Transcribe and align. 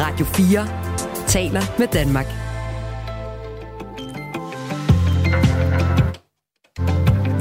Radio 0.00 0.26
4 0.26 0.66
taler 1.26 1.60
med 1.78 1.86
Danmark. 1.92 2.26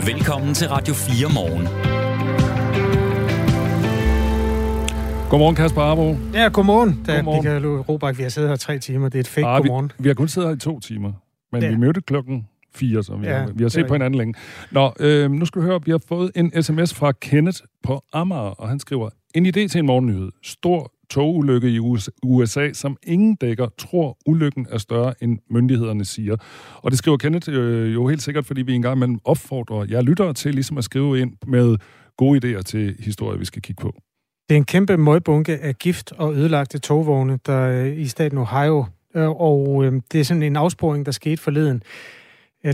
Velkommen 0.06 0.54
til 0.54 0.68
Radio 0.70 0.94
4 0.94 1.34
morgen. 1.34 1.68
Godmorgen, 5.30 5.56
Kasper 5.56 5.82
Arbo. 5.82 6.16
Ja, 6.34 6.48
godmorgen. 6.54 7.04
Da 7.08 7.16
Godmorgen. 7.16 7.40
Michael 7.44 7.66
Robach, 7.66 8.18
vi 8.18 8.24
har 8.24 8.30
siddet 8.30 8.50
her 8.50 8.56
tre 8.56 8.80
timer. 8.80 9.10
Det 9.10 9.16
er 9.16 9.20
et 9.20 9.28
fake 9.28 9.48
Ah, 9.48 9.62
godmorgen. 9.62 9.92
vi, 9.98 10.04
vi 10.04 10.10
har 10.10 10.14
kun 10.14 10.28
siddet 10.28 10.50
her 10.50 10.56
i 10.56 10.60
to 10.60 10.80
timer, 10.80 11.12
men 11.52 11.62
Ja. 11.64 11.70
vi 11.70 11.76
mødte 11.76 12.02
klokken 12.02 12.48
fire, 12.76 13.04
så 13.04 13.16
vi, 13.16 13.28
Ja, 13.28 13.38
har, 13.38 13.52
vi 13.56 13.64
har 13.64 13.70
set 13.70 13.88
på 13.88 13.94
hinanden 13.94 14.18
længe. 14.18 14.34
Nå, 14.72 14.94
øh, 15.00 15.32
nu 15.32 15.46
skal 15.46 15.62
du 15.62 15.66
høre, 15.68 15.80
vi 15.86 15.92
har 15.92 16.02
fået 16.08 16.32
en 16.36 16.64
sms 16.64 16.94
fra 16.94 17.12
Kenneth 17.12 17.58
på 17.84 18.02
Amager, 18.14 18.42
og 18.42 18.70
han 18.70 18.80
skriver, 18.80 19.10
en 19.36 19.46
idé 19.46 19.52
til 19.68 19.76
en 19.80 19.86
morgennyhed. 19.86 20.30
Stor 20.44 20.92
togulykke 21.10 21.70
i 21.70 21.80
USA, 22.24 22.74
som 22.74 22.98
ingen 23.04 23.36
dækker, 23.36 23.68
tror 23.78 24.18
ulykken 24.26 24.68
er 24.70 24.78
større 24.78 25.14
end 25.22 25.40
myndighederne 25.50 26.06
siger. 26.06 26.36
Og 26.76 26.92
det 26.92 26.98
skriver 26.98 27.18
Kenneth 27.18 27.50
øh, 27.52 27.94
jo 27.94 28.08
helt 28.08 28.22
sikkert, 28.22 28.46
fordi 28.46 28.62
vi 28.62 28.74
engang 28.74 28.96
imellem 28.96 29.20
opfordrer 29.26 29.86
jer 29.90 30.02
lyttere 30.02 30.34
til 30.34 30.54
ligesom 30.54 30.78
at 30.78 30.84
skrive 30.84 31.20
ind 31.20 31.34
med 31.48 31.78
gode 32.18 32.58
idéer 32.58 32.62
til 32.62 32.96
historier, 33.00 33.40
vi 33.40 33.46
skal 33.46 33.62
kigge 33.62 33.82
på. 33.82 33.94
Det 34.50 34.56
er 34.56 34.58
en 34.58 34.66
kæmpe 34.66 34.98
møgbunke 34.98 35.58
af 35.58 35.76
gift 35.76 36.12
og 36.12 36.34
ødelagte 36.34 36.80
togvogne, 36.80 37.40
der 37.46 37.62
øh, 37.62 38.00
i 38.00 38.08
staten 38.08 38.38
Ohio. 38.38 38.86
Øh, 39.16 39.30
Og 39.30 39.86
øh, 39.86 40.02
det 40.12 40.20
er 40.20 40.24
sådan 40.24 40.44
en 40.44 40.56
afsporing, 40.56 41.06
der 41.06 41.12
skete 41.12 41.42
forleden. 41.42 41.84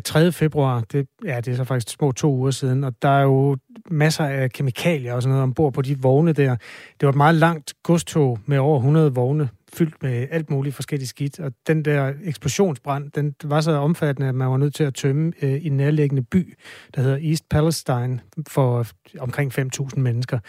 3. 0.03 0.31
februar, 0.31 0.81
det, 0.91 1.07
ja, 1.25 1.37
det 1.37 1.51
er 1.51 1.55
så 1.55 1.63
faktisk 1.63 1.95
små 1.95 2.11
to 2.11 2.33
uger 2.33 2.51
siden, 2.51 2.83
og 2.83 2.93
der 3.01 3.09
er 3.09 3.23
jo 3.23 3.57
masser 3.91 4.25
af 4.25 4.51
kemikalier 4.51 5.13
og 5.13 5.21
sådan 5.21 5.31
noget 5.31 5.43
ombord 5.43 5.73
på 5.73 5.81
de 5.81 5.99
vogne 5.99 6.33
der. 6.33 6.55
Det 6.99 7.05
var 7.07 7.09
et 7.09 7.15
meget 7.15 7.35
langt 7.35 7.73
godstog 7.83 8.39
med 8.45 8.57
over 8.57 8.77
100 8.77 9.13
vogne, 9.13 9.49
fyldt 9.73 10.03
med 10.03 10.27
alt 10.31 10.49
muligt 10.49 10.75
forskelligt 10.75 11.09
skidt, 11.09 11.39
og 11.39 11.51
den 11.67 11.85
der 11.85 12.13
eksplosionsbrand, 12.23 13.11
den 13.11 13.35
var 13.43 13.61
så 13.61 13.71
omfattende, 13.71 14.29
at 14.29 14.35
man 14.35 14.49
var 14.49 14.57
nødt 14.57 14.75
til 14.75 14.83
at 14.83 14.93
tømme 14.93 15.33
øh, 15.41 15.53
i 15.53 15.67
en 15.67 15.77
nærliggende 15.77 16.23
by, 16.23 16.53
der 16.95 17.01
hedder 17.01 17.29
East 17.29 17.49
Palestine, 17.49 18.19
for 18.47 18.85
omkring 19.19 19.59
5.000 19.59 19.99
mennesker. 19.99 20.39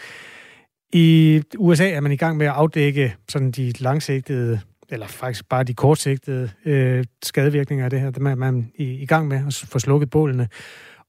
I 0.93 1.41
USA 1.57 1.89
er 1.89 1.99
man 1.99 2.11
i 2.11 2.15
gang 2.15 2.37
med 2.37 2.45
at 2.45 2.51
afdække 2.51 3.15
sådan 3.29 3.51
de 3.51 3.73
langsigtede, 3.79 4.59
eller 4.89 5.07
faktisk 5.07 5.49
bare 5.49 5.63
de 5.63 5.73
kortsigtede 5.73 6.49
øh, 6.65 7.05
skadevirkninger 7.23 7.85
af 7.85 7.89
det 7.89 7.99
her. 7.99 8.09
Dem 8.09 8.25
er 8.25 8.35
man 8.35 8.71
i, 8.75 8.83
i 8.83 9.05
gang 9.05 9.27
med 9.27 9.41
at 9.47 9.65
få 9.67 9.79
slukket 9.79 10.09
bålene. 10.09 10.47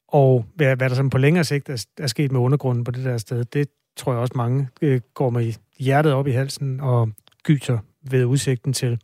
Og 0.09 0.47
hvad, 0.55 0.77
hvad 0.77 0.89
der 0.89 0.97
sådan 0.97 1.11
på 1.11 1.19
længere 1.19 1.45
sigt 1.45 1.69
er, 1.69 1.87
er 1.99 2.07
sket 2.07 2.33
med 2.33 2.41
undergrunden 2.41 2.85
på 2.85 2.91
det 2.91 3.05
der 3.05 3.19
sted, 3.19 3.45
det 3.45 3.69
tror 3.97 4.13
jeg 4.13 4.21
også 4.21 4.35
mange 4.37 4.69
øh, 4.83 5.01
går 5.15 5.31
med 5.31 5.53
hjertet 5.79 6.13
op 6.13 6.27
i 6.27 6.31
halsen 6.31 6.81
og 6.81 7.09
gyser 7.45 7.79
ved 8.11 8.25
udsigten 8.25 8.73
til. 8.73 8.99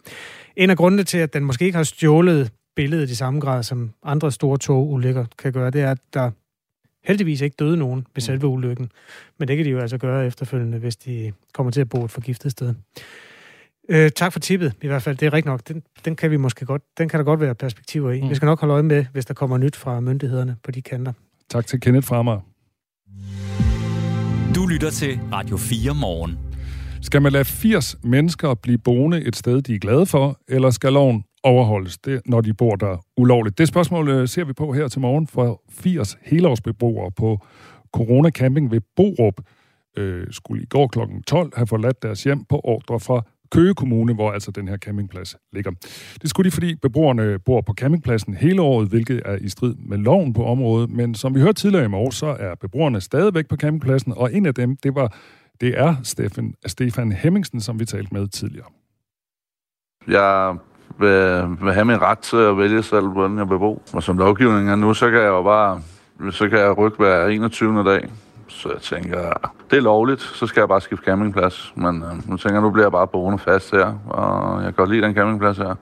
En 0.56 0.70
af 0.70 0.76
grundene 0.76 1.04
til, 1.04 1.18
at 1.18 1.34
den 1.34 1.44
måske 1.44 1.64
ikke 1.64 1.76
har 1.76 1.84
stjålet 1.84 2.52
billedet 2.76 3.10
i 3.10 3.14
samme 3.14 3.40
grad, 3.40 3.62
som 3.62 3.90
andre 4.02 4.32
store 4.32 4.58
togulykker 4.58 5.24
kan 5.38 5.52
gøre, 5.52 5.70
det 5.70 5.80
er, 5.80 5.90
at 5.90 5.98
der 6.14 6.30
heldigvis 7.04 7.40
ikke 7.40 7.54
døde 7.58 7.76
nogen 7.76 8.06
ved 8.14 8.20
selve 8.20 8.46
ulykken. 8.46 8.90
Men 9.38 9.48
det 9.48 9.56
kan 9.56 9.66
de 9.66 9.70
jo 9.70 9.78
altså 9.78 9.98
gøre 9.98 10.26
efterfølgende, 10.26 10.78
hvis 10.78 10.96
de 10.96 11.32
kommer 11.54 11.70
til 11.70 11.80
at 11.80 11.88
bo 11.88 12.04
et 12.04 12.10
forgiftet 12.10 12.50
sted. 12.50 12.74
Øh, 13.88 14.10
tak 14.10 14.32
for 14.32 14.40
tippet, 14.40 14.72
i 14.82 14.86
hvert 14.86 15.02
fald. 15.02 15.16
Det 15.16 15.26
er 15.26 15.32
rigtigt 15.32 15.46
nok. 15.46 15.68
Den, 15.68 15.82
den, 16.04 16.16
kan 16.16 16.30
vi 16.30 16.36
måske 16.36 16.64
godt, 16.64 16.82
den 16.98 17.08
kan 17.08 17.18
der 17.18 17.24
godt 17.24 17.40
være 17.40 17.54
perspektiver 17.54 18.12
i. 18.12 18.20
Mm. 18.20 18.30
Vi 18.30 18.34
skal 18.34 18.46
nok 18.46 18.60
holde 18.60 18.72
øje 18.72 18.82
med, 18.82 19.04
hvis 19.12 19.24
der 19.24 19.34
kommer 19.34 19.58
nyt 19.58 19.76
fra 19.76 20.00
myndighederne 20.00 20.56
på 20.64 20.70
de 20.70 20.82
kanter. 20.82 21.12
Tak 21.50 21.66
til 21.66 21.80
Kenneth 21.80 22.06
fra 22.06 22.18
Amager. 22.18 22.40
Du 24.54 24.66
lytter 24.66 24.90
til 24.90 25.20
Radio 25.32 25.56
4 25.56 25.94
morgen. 25.94 26.38
Skal 27.02 27.22
man 27.22 27.32
lade 27.32 27.44
80 27.44 27.96
mennesker 28.04 28.54
blive 28.54 28.78
boende 28.78 29.22
et 29.22 29.36
sted, 29.36 29.62
de 29.62 29.74
er 29.74 29.78
glade 29.78 30.06
for, 30.06 30.40
eller 30.48 30.70
skal 30.70 30.92
loven 30.92 31.24
overholdes, 31.42 31.98
det, 31.98 32.20
når 32.26 32.40
de 32.40 32.54
bor 32.54 32.76
der 32.76 33.04
ulovligt? 33.16 33.58
Det 33.58 33.68
spørgsmål 33.68 34.08
øh, 34.08 34.28
ser 34.28 34.44
vi 34.44 34.52
på 34.52 34.72
her 34.72 34.88
til 34.88 35.00
morgen 35.00 35.26
for 35.26 35.62
80 35.70 36.16
helårsbeboere 36.22 37.12
på 37.12 37.38
Corona 37.92 38.30
Camping 38.30 38.70
ved 38.70 38.80
Borup. 38.96 39.34
Øh, 39.96 40.26
skulle 40.30 40.62
i 40.62 40.66
går 40.66 40.86
kl. 40.86 40.98
12 41.26 41.52
have 41.56 41.66
forladt 41.66 42.02
deres 42.02 42.24
hjem 42.24 42.44
på 42.44 42.60
ordre 42.64 43.00
fra 43.00 43.22
Køge 43.52 43.74
Kommune, 43.74 44.14
hvor 44.14 44.32
altså 44.32 44.50
den 44.50 44.68
her 44.68 44.76
campingplads 44.76 45.36
ligger. 45.52 45.70
Det 46.22 46.30
skulle 46.30 46.50
de, 46.50 46.54
fordi 46.54 46.74
beboerne 46.74 47.38
bor 47.38 47.60
på 47.60 47.74
campingpladsen 47.74 48.34
hele 48.34 48.62
året, 48.62 48.88
hvilket 48.88 49.22
er 49.24 49.36
i 49.40 49.48
strid 49.48 49.74
med 49.78 49.98
loven 49.98 50.32
på 50.32 50.44
området. 50.44 50.90
Men 50.90 51.14
som 51.14 51.34
vi 51.34 51.40
hørte 51.40 51.60
tidligere 51.60 51.84
i 51.84 51.88
morgen, 51.88 52.12
så 52.12 52.26
er 52.26 52.54
beboerne 52.54 53.00
stadigvæk 53.00 53.48
på 53.48 53.56
campingpladsen, 53.56 54.12
og 54.16 54.34
en 54.34 54.46
af 54.46 54.54
dem, 54.54 54.76
det 54.76 54.94
var 54.94 55.14
det 55.60 55.78
er 55.78 55.96
Stefan, 56.02 56.54
Stefan 56.66 57.12
Hemmingsen, 57.12 57.60
som 57.60 57.80
vi 57.80 57.84
talte 57.84 58.14
med 58.14 58.28
tidligere. 58.28 58.66
Jeg 60.08 60.56
vil, 60.98 61.42
vil 61.64 61.72
have 61.72 61.84
min 61.84 62.02
ret 62.02 62.18
til 62.18 62.36
at 62.36 62.58
vælge 62.58 62.82
selv, 62.82 63.06
hvordan 63.06 63.38
jeg 63.38 63.50
vil 63.50 63.58
bo. 63.58 63.82
Og 63.92 64.02
som 64.02 64.18
lovgivningen 64.18 64.68
er 64.68 64.76
nu, 64.76 64.94
så 64.94 65.10
kan 65.10 65.18
jeg 65.18 65.26
jo 65.26 65.42
bare 65.42 65.82
så 66.30 66.48
kan 66.48 66.58
jeg 66.58 66.78
rykke 66.78 66.96
hver 66.96 67.26
21. 67.26 67.84
dag. 67.84 68.08
Så 68.52 68.68
jeg 68.72 68.80
tænker, 68.80 69.52
det 69.70 69.76
er 69.76 69.82
lovligt, 69.82 70.20
så 70.20 70.46
skal 70.46 70.60
jeg 70.60 70.68
bare 70.68 70.80
skifte 70.80 71.04
campingplads. 71.04 71.72
Men 71.76 72.02
øh, 72.02 72.30
nu 72.30 72.36
tænker 72.36 72.52
jeg, 72.52 72.62
nu 72.62 72.70
bliver 72.70 72.84
jeg 72.84 72.92
bare 72.92 73.08
boende 73.08 73.38
fast 73.38 73.70
her, 73.70 73.86
og 74.06 74.56
jeg 74.56 74.64
kan 74.64 74.72
godt 74.72 74.90
lide 74.90 75.02
den 75.02 75.14
campingplads 75.14 75.58
her. 75.58 75.74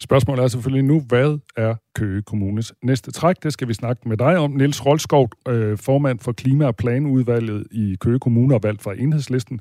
Spørgsmålet 0.00 0.44
er 0.44 0.48
selvfølgelig 0.48 0.84
nu, 0.84 1.02
hvad 1.08 1.38
er 1.56 1.74
Køge 1.94 2.22
Kommunes 2.22 2.74
næste 2.82 3.10
træk? 3.12 3.36
Det 3.42 3.52
skal 3.52 3.68
vi 3.68 3.74
snakke 3.74 4.08
med 4.08 4.16
dig 4.16 4.38
om. 4.38 4.50
Niels 4.50 4.86
Rolskov, 4.86 5.28
øh, 5.48 5.78
formand 5.78 6.18
for 6.18 6.32
Klima- 6.32 6.66
og 6.66 6.76
Planudvalget 6.76 7.66
i 7.70 7.96
Køge 8.00 8.18
Kommune 8.18 8.54
og 8.54 8.60
valgt 8.62 8.82
fra 8.82 8.94
Enhedslisten. 8.94 9.60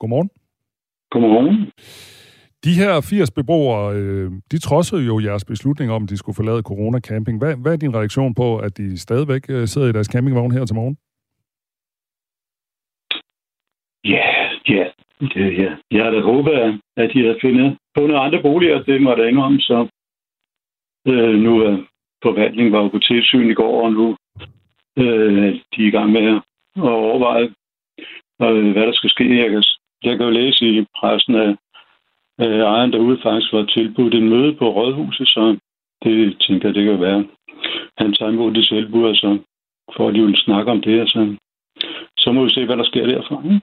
Godmorgen. 0.00 0.30
Godmorgen. 1.10 1.70
De 2.64 2.74
her 2.74 3.00
80 3.00 3.30
beboere, 3.30 3.94
øh, 3.96 4.32
de 4.52 4.58
trodsede 4.58 5.02
jo 5.02 5.20
jeres 5.20 5.44
beslutning 5.44 5.90
om, 5.92 6.02
at 6.02 6.08
de 6.10 6.16
skulle 6.16 6.36
forlade 6.36 6.62
Corona 6.62 7.00
Camping. 7.00 7.38
Hvad, 7.38 7.54
hvad 7.56 7.72
er 7.72 7.76
din 7.76 7.94
reaktion 7.94 8.34
på, 8.34 8.58
at 8.58 8.76
de 8.76 8.98
stadigvæk 8.98 9.42
øh, 9.48 9.68
sidder 9.68 9.88
i 9.88 9.92
deres 9.92 10.06
campingvogn 10.06 10.52
her 10.52 10.64
til 10.64 10.74
morgen? 10.74 10.96
Ja, 14.04 14.50
ja. 14.68 14.86
Det, 15.20 15.58
ja. 15.58 15.76
Jeg 15.90 16.04
havde 16.04 16.22
håbet, 16.22 16.52
at- 16.96 17.12
de 17.12 17.20
havde 17.22 17.38
fundet, 17.40 17.78
fundet 17.98 18.16
andre 18.16 18.42
boliger. 18.42 18.82
Det 18.82 19.02
må 19.02 19.10
jeg 19.10 19.18
da 19.18 19.24
indrømme. 19.28 19.60
Så 19.60 19.86
øh, 21.08 21.34
nu 21.34 21.62
øh, 21.64 21.72
er 21.72 21.82
forvandlingen 22.22 22.72
var 22.72 22.82
jo 22.82 22.88
på 22.88 22.98
tilsyn 22.98 23.50
i 23.50 23.54
går, 23.54 23.84
og 23.84 23.92
nu 23.92 24.16
øh, 24.98 25.44
er 25.46 25.50
de 25.76 25.82
er 25.82 25.86
i 25.86 25.90
gang 25.90 26.12
med 26.12 26.22
at 26.76 26.82
overveje, 26.82 27.44
øh, 28.42 28.72
hvad 28.72 28.86
der 28.86 28.92
skal 28.92 29.10
ske. 29.10 29.38
Jeg 29.42 29.50
kan, 29.50 29.62
jeg 30.04 30.16
kan 30.16 30.26
jo 30.26 30.32
læse 30.32 30.64
i 30.68 30.86
pressen, 30.98 31.34
at 31.34 31.56
øh, 32.40 32.58
ejeren 32.60 32.92
derude 32.92 33.18
faktisk 33.22 33.52
var 33.52 33.64
tilbudt 33.64 34.14
en 34.14 34.28
møde 34.28 34.54
på 34.54 34.68
Rådhuset, 34.72 35.28
så 35.28 35.58
det 36.04 36.40
tænker 36.40 36.68
jeg, 36.68 36.74
det 36.74 36.84
kan 36.84 37.00
være. 37.00 37.26
Han 37.98 38.12
tager 38.12 38.32
imod 38.32 38.54
det 38.54 38.64
tilbud, 38.64 39.04
og 39.04 39.16
så 39.16 39.38
får 39.96 40.10
de 40.10 40.18
jo 40.18 40.26
en 40.26 40.36
snak 40.36 40.66
om 40.66 40.80
det, 40.80 41.00
og 41.02 41.08
så, 41.08 41.36
så 42.18 42.32
må 42.32 42.44
vi 42.44 42.50
se, 42.50 42.64
hvad 42.66 42.76
der 42.76 42.84
sker 42.84 43.06
derfra. 43.06 43.42
Ikke? 43.44 43.60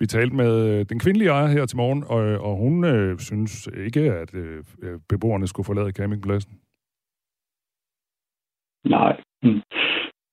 Vi 0.00 0.06
talte 0.06 0.36
med 0.36 0.52
øh, 0.70 0.86
den 0.90 0.98
kvindelige 0.98 1.30
ejer 1.30 1.46
her 1.46 1.66
til 1.66 1.76
morgen, 1.76 2.04
og, 2.14 2.20
øh, 2.26 2.40
og 2.46 2.56
hun 2.56 2.84
øh, 2.84 3.18
synes 3.18 3.68
ikke, 3.86 4.00
at 4.00 4.34
øh, 4.34 4.64
øh 4.82 4.98
beboerne 5.08 5.46
skulle 5.46 5.66
forlade 5.66 5.96
campingpladsen. 5.98 6.52
Nej. 8.84 9.12
Hm. 9.42 9.60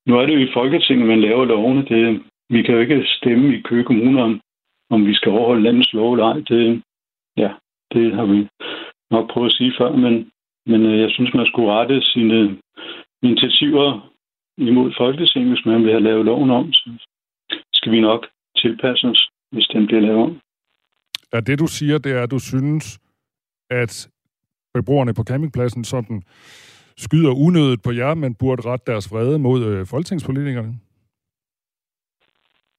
Nu 0.06 0.18
er 0.18 0.26
det 0.26 0.34
jo 0.34 0.38
i 0.38 0.54
Folketinget, 0.54 1.06
man 1.08 1.20
laver 1.20 1.44
lovene. 1.44 1.84
Det, 1.84 2.22
vi 2.50 2.62
kan 2.62 2.74
jo 2.74 2.80
ikke 2.80 3.04
stemme 3.06 3.56
i 3.56 3.60
Køge 3.60 3.84
Kommune 3.84 4.22
om, 4.22 4.40
om 4.90 5.06
vi 5.06 5.14
skal 5.14 5.32
overholde 5.32 5.62
landets 5.62 5.92
lov 5.92 6.12
eller 6.12 6.26
ej. 6.26 6.38
Det, 6.50 6.82
ja, 7.36 7.50
det 7.92 8.14
har 8.14 8.26
vi 8.26 8.48
nok 9.10 9.30
prøvet 9.30 9.48
at 9.48 9.56
sige 9.56 9.72
før, 9.78 9.90
men, 9.96 10.30
men 10.66 11.00
jeg 11.02 11.10
synes, 11.10 11.34
man 11.34 11.46
skulle 11.46 11.72
rette 11.72 12.02
sine 12.02 12.58
initiativer 13.22 14.10
imod 14.58 14.92
Folketinget, 14.96 15.50
hvis 15.50 15.66
man 15.66 15.82
vil 15.82 15.90
have 15.92 16.08
lavet 16.08 16.24
loven 16.24 16.50
om. 16.50 16.72
Så 16.72 16.90
skal 17.74 17.92
vi 17.92 18.00
nok 18.00 18.26
tilpasse 18.56 19.06
os, 19.06 19.30
hvis 19.54 19.66
den 19.72 19.86
bliver 19.86 20.00
lavet 20.00 20.22
om. 20.26 20.40
Er 21.32 21.40
det, 21.40 21.58
du 21.58 21.66
siger, 21.66 21.98
det 21.98 22.12
er, 22.12 22.22
at 22.22 22.30
du 22.30 22.38
synes, 22.38 22.98
at 23.70 24.08
beboerne 24.74 25.14
på 25.14 25.22
campingpladsen 25.22 25.84
sådan 25.84 26.22
skyder 26.96 27.32
unødigt 27.46 27.82
på 27.82 27.92
jer, 27.92 28.14
men 28.14 28.34
burde 28.34 28.62
rette 28.68 28.92
deres 28.92 29.12
vrede 29.12 29.38
mod 29.38 29.64
øh, 29.64 29.86
folketingspolitikerne? 29.86 30.72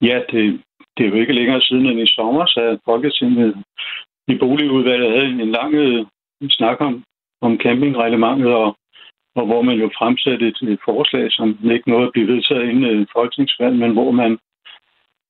Ja, 0.01 0.17
det, 0.31 0.61
det 0.97 1.05
er 1.05 1.09
jo 1.09 1.15
ikke 1.15 1.33
længere 1.33 1.61
siden 1.61 1.85
end 1.85 1.99
i 1.99 2.07
sommer, 2.07 2.45
så 2.45 2.77
Folketinget 2.85 3.63
i 4.27 4.37
boligudvalget 4.37 5.11
havde 5.11 5.43
en 5.43 5.51
lang 5.51 5.73
øh, 5.73 6.05
snak 6.49 6.77
om, 6.81 7.03
om 7.41 7.57
campingreglementet, 7.63 8.53
og, 8.53 8.77
og 9.35 9.45
hvor 9.45 9.61
man 9.61 9.77
jo 9.83 9.89
fremsatte 9.97 10.47
et, 10.47 10.59
et 10.61 10.79
forslag, 10.85 11.31
som 11.31 11.47
ikke 11.71 11.89
nåede 11.89 12.07
at 12.07 12.13
blive 12.13 12.27
vedtaget 12.27 12.69
inden 12.69 12.83
øh, 12.83 13.07
folketingsvalg, 13.13 13.75
men 13.75 13.91
hvor 13.93 14.11
man, 14.11 14.37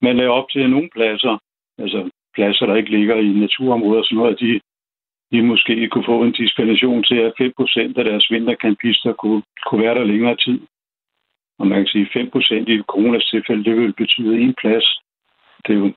man 0.05 0.17
lagde 0.17 0.31
øh, 0.31 0.37
op 0.39 0.49
til 0.49 0.61
at 0.65 0.69
nogle 0.69 0.89
pladser, 0.95 1.35
altså 1.83 1.99
pladser, 2.35 2.65
der 2.65 2.75
ikke 2.75 2.95
ligger 2.97 3.15
i 3.15 3.29
naturområder 3.45 4.01
og 4.01 4.05
sådan 4.05 4.17
noget, 4.17 4.39
de, 4.39 4.51
de 5.31 5.41
måske 5.51 5.73
kunne 5.91 6.09
få 6.11 6.17
en 6.23 6.31
dispensation 6.31 7.03
til, 7.03 7.17
at 7.27 7.33
5% 7.41 7.99
af 7.99 8.03
deres 8.09 8.25
vintercampister 8.31 9.13
kunne, 9.13 9.41
kunne 9.65 9.83
være 9.85 9.95
der 9.95 10.11
længere 10.13 10.37
tid. 10.45 10.59
Og 11.59 11.67
man 11.67 11.77
kan 11.79 11.87
sige, 11.87 12.07
at 12.13 12.27
5% 12.35 12.71
i 12.73 12.83
coronas 12.91 13.25
tilfælde, 13.25 13.63
det 13.63 13.75
vil 13.77 13.93
betyde 13.93 14.39
en 14.39 14.53
plads. 14.61 14.87
Det 15.65 15.73
er 15.75 15.79
jo, 15.83 15.87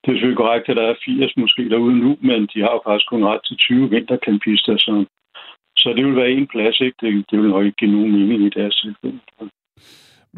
det 0.00 0.08
er 0.08 0.14
selvfølgelig 0.14 0.42
korrekt, 0.42 0.68
at 0.68 0.76
der 0.76 0.86
er 0.88 1.02
80 1.04 1.36
måske 1.36 1.70
derude 1.70 1.98
nu, 1.98 2.10
men 2.20 2.40
de 2.52 2.60
har 2.64 2.72
jo 2.76 2.80
faktisk 2.86 3.08
kun 3.08 3.24
ret 3.24 3.40
til 3.44 3.56
20 3.56 3.90
vintercampister, 3.90 4.76
så, 4.76 5.04
så 5.76 5.88
det 5.96 6.06
vil 6.06 6.16
være 6.16 6.30
en 6.30 6.46
plads, 6.46 6.80
ikke? 6.80 6.96
Det, 7.00 7.30
det 7.30 7.38
vil 7.38 7.50
nok 7.50 7.64
ikke 7.64 7.76
give 7.76 7.92
nogen 7.92 8.12
mening 8.12 8.42
i 8.42 8.56
deres 8.58 8.76
tilfælde. 8.76 9.20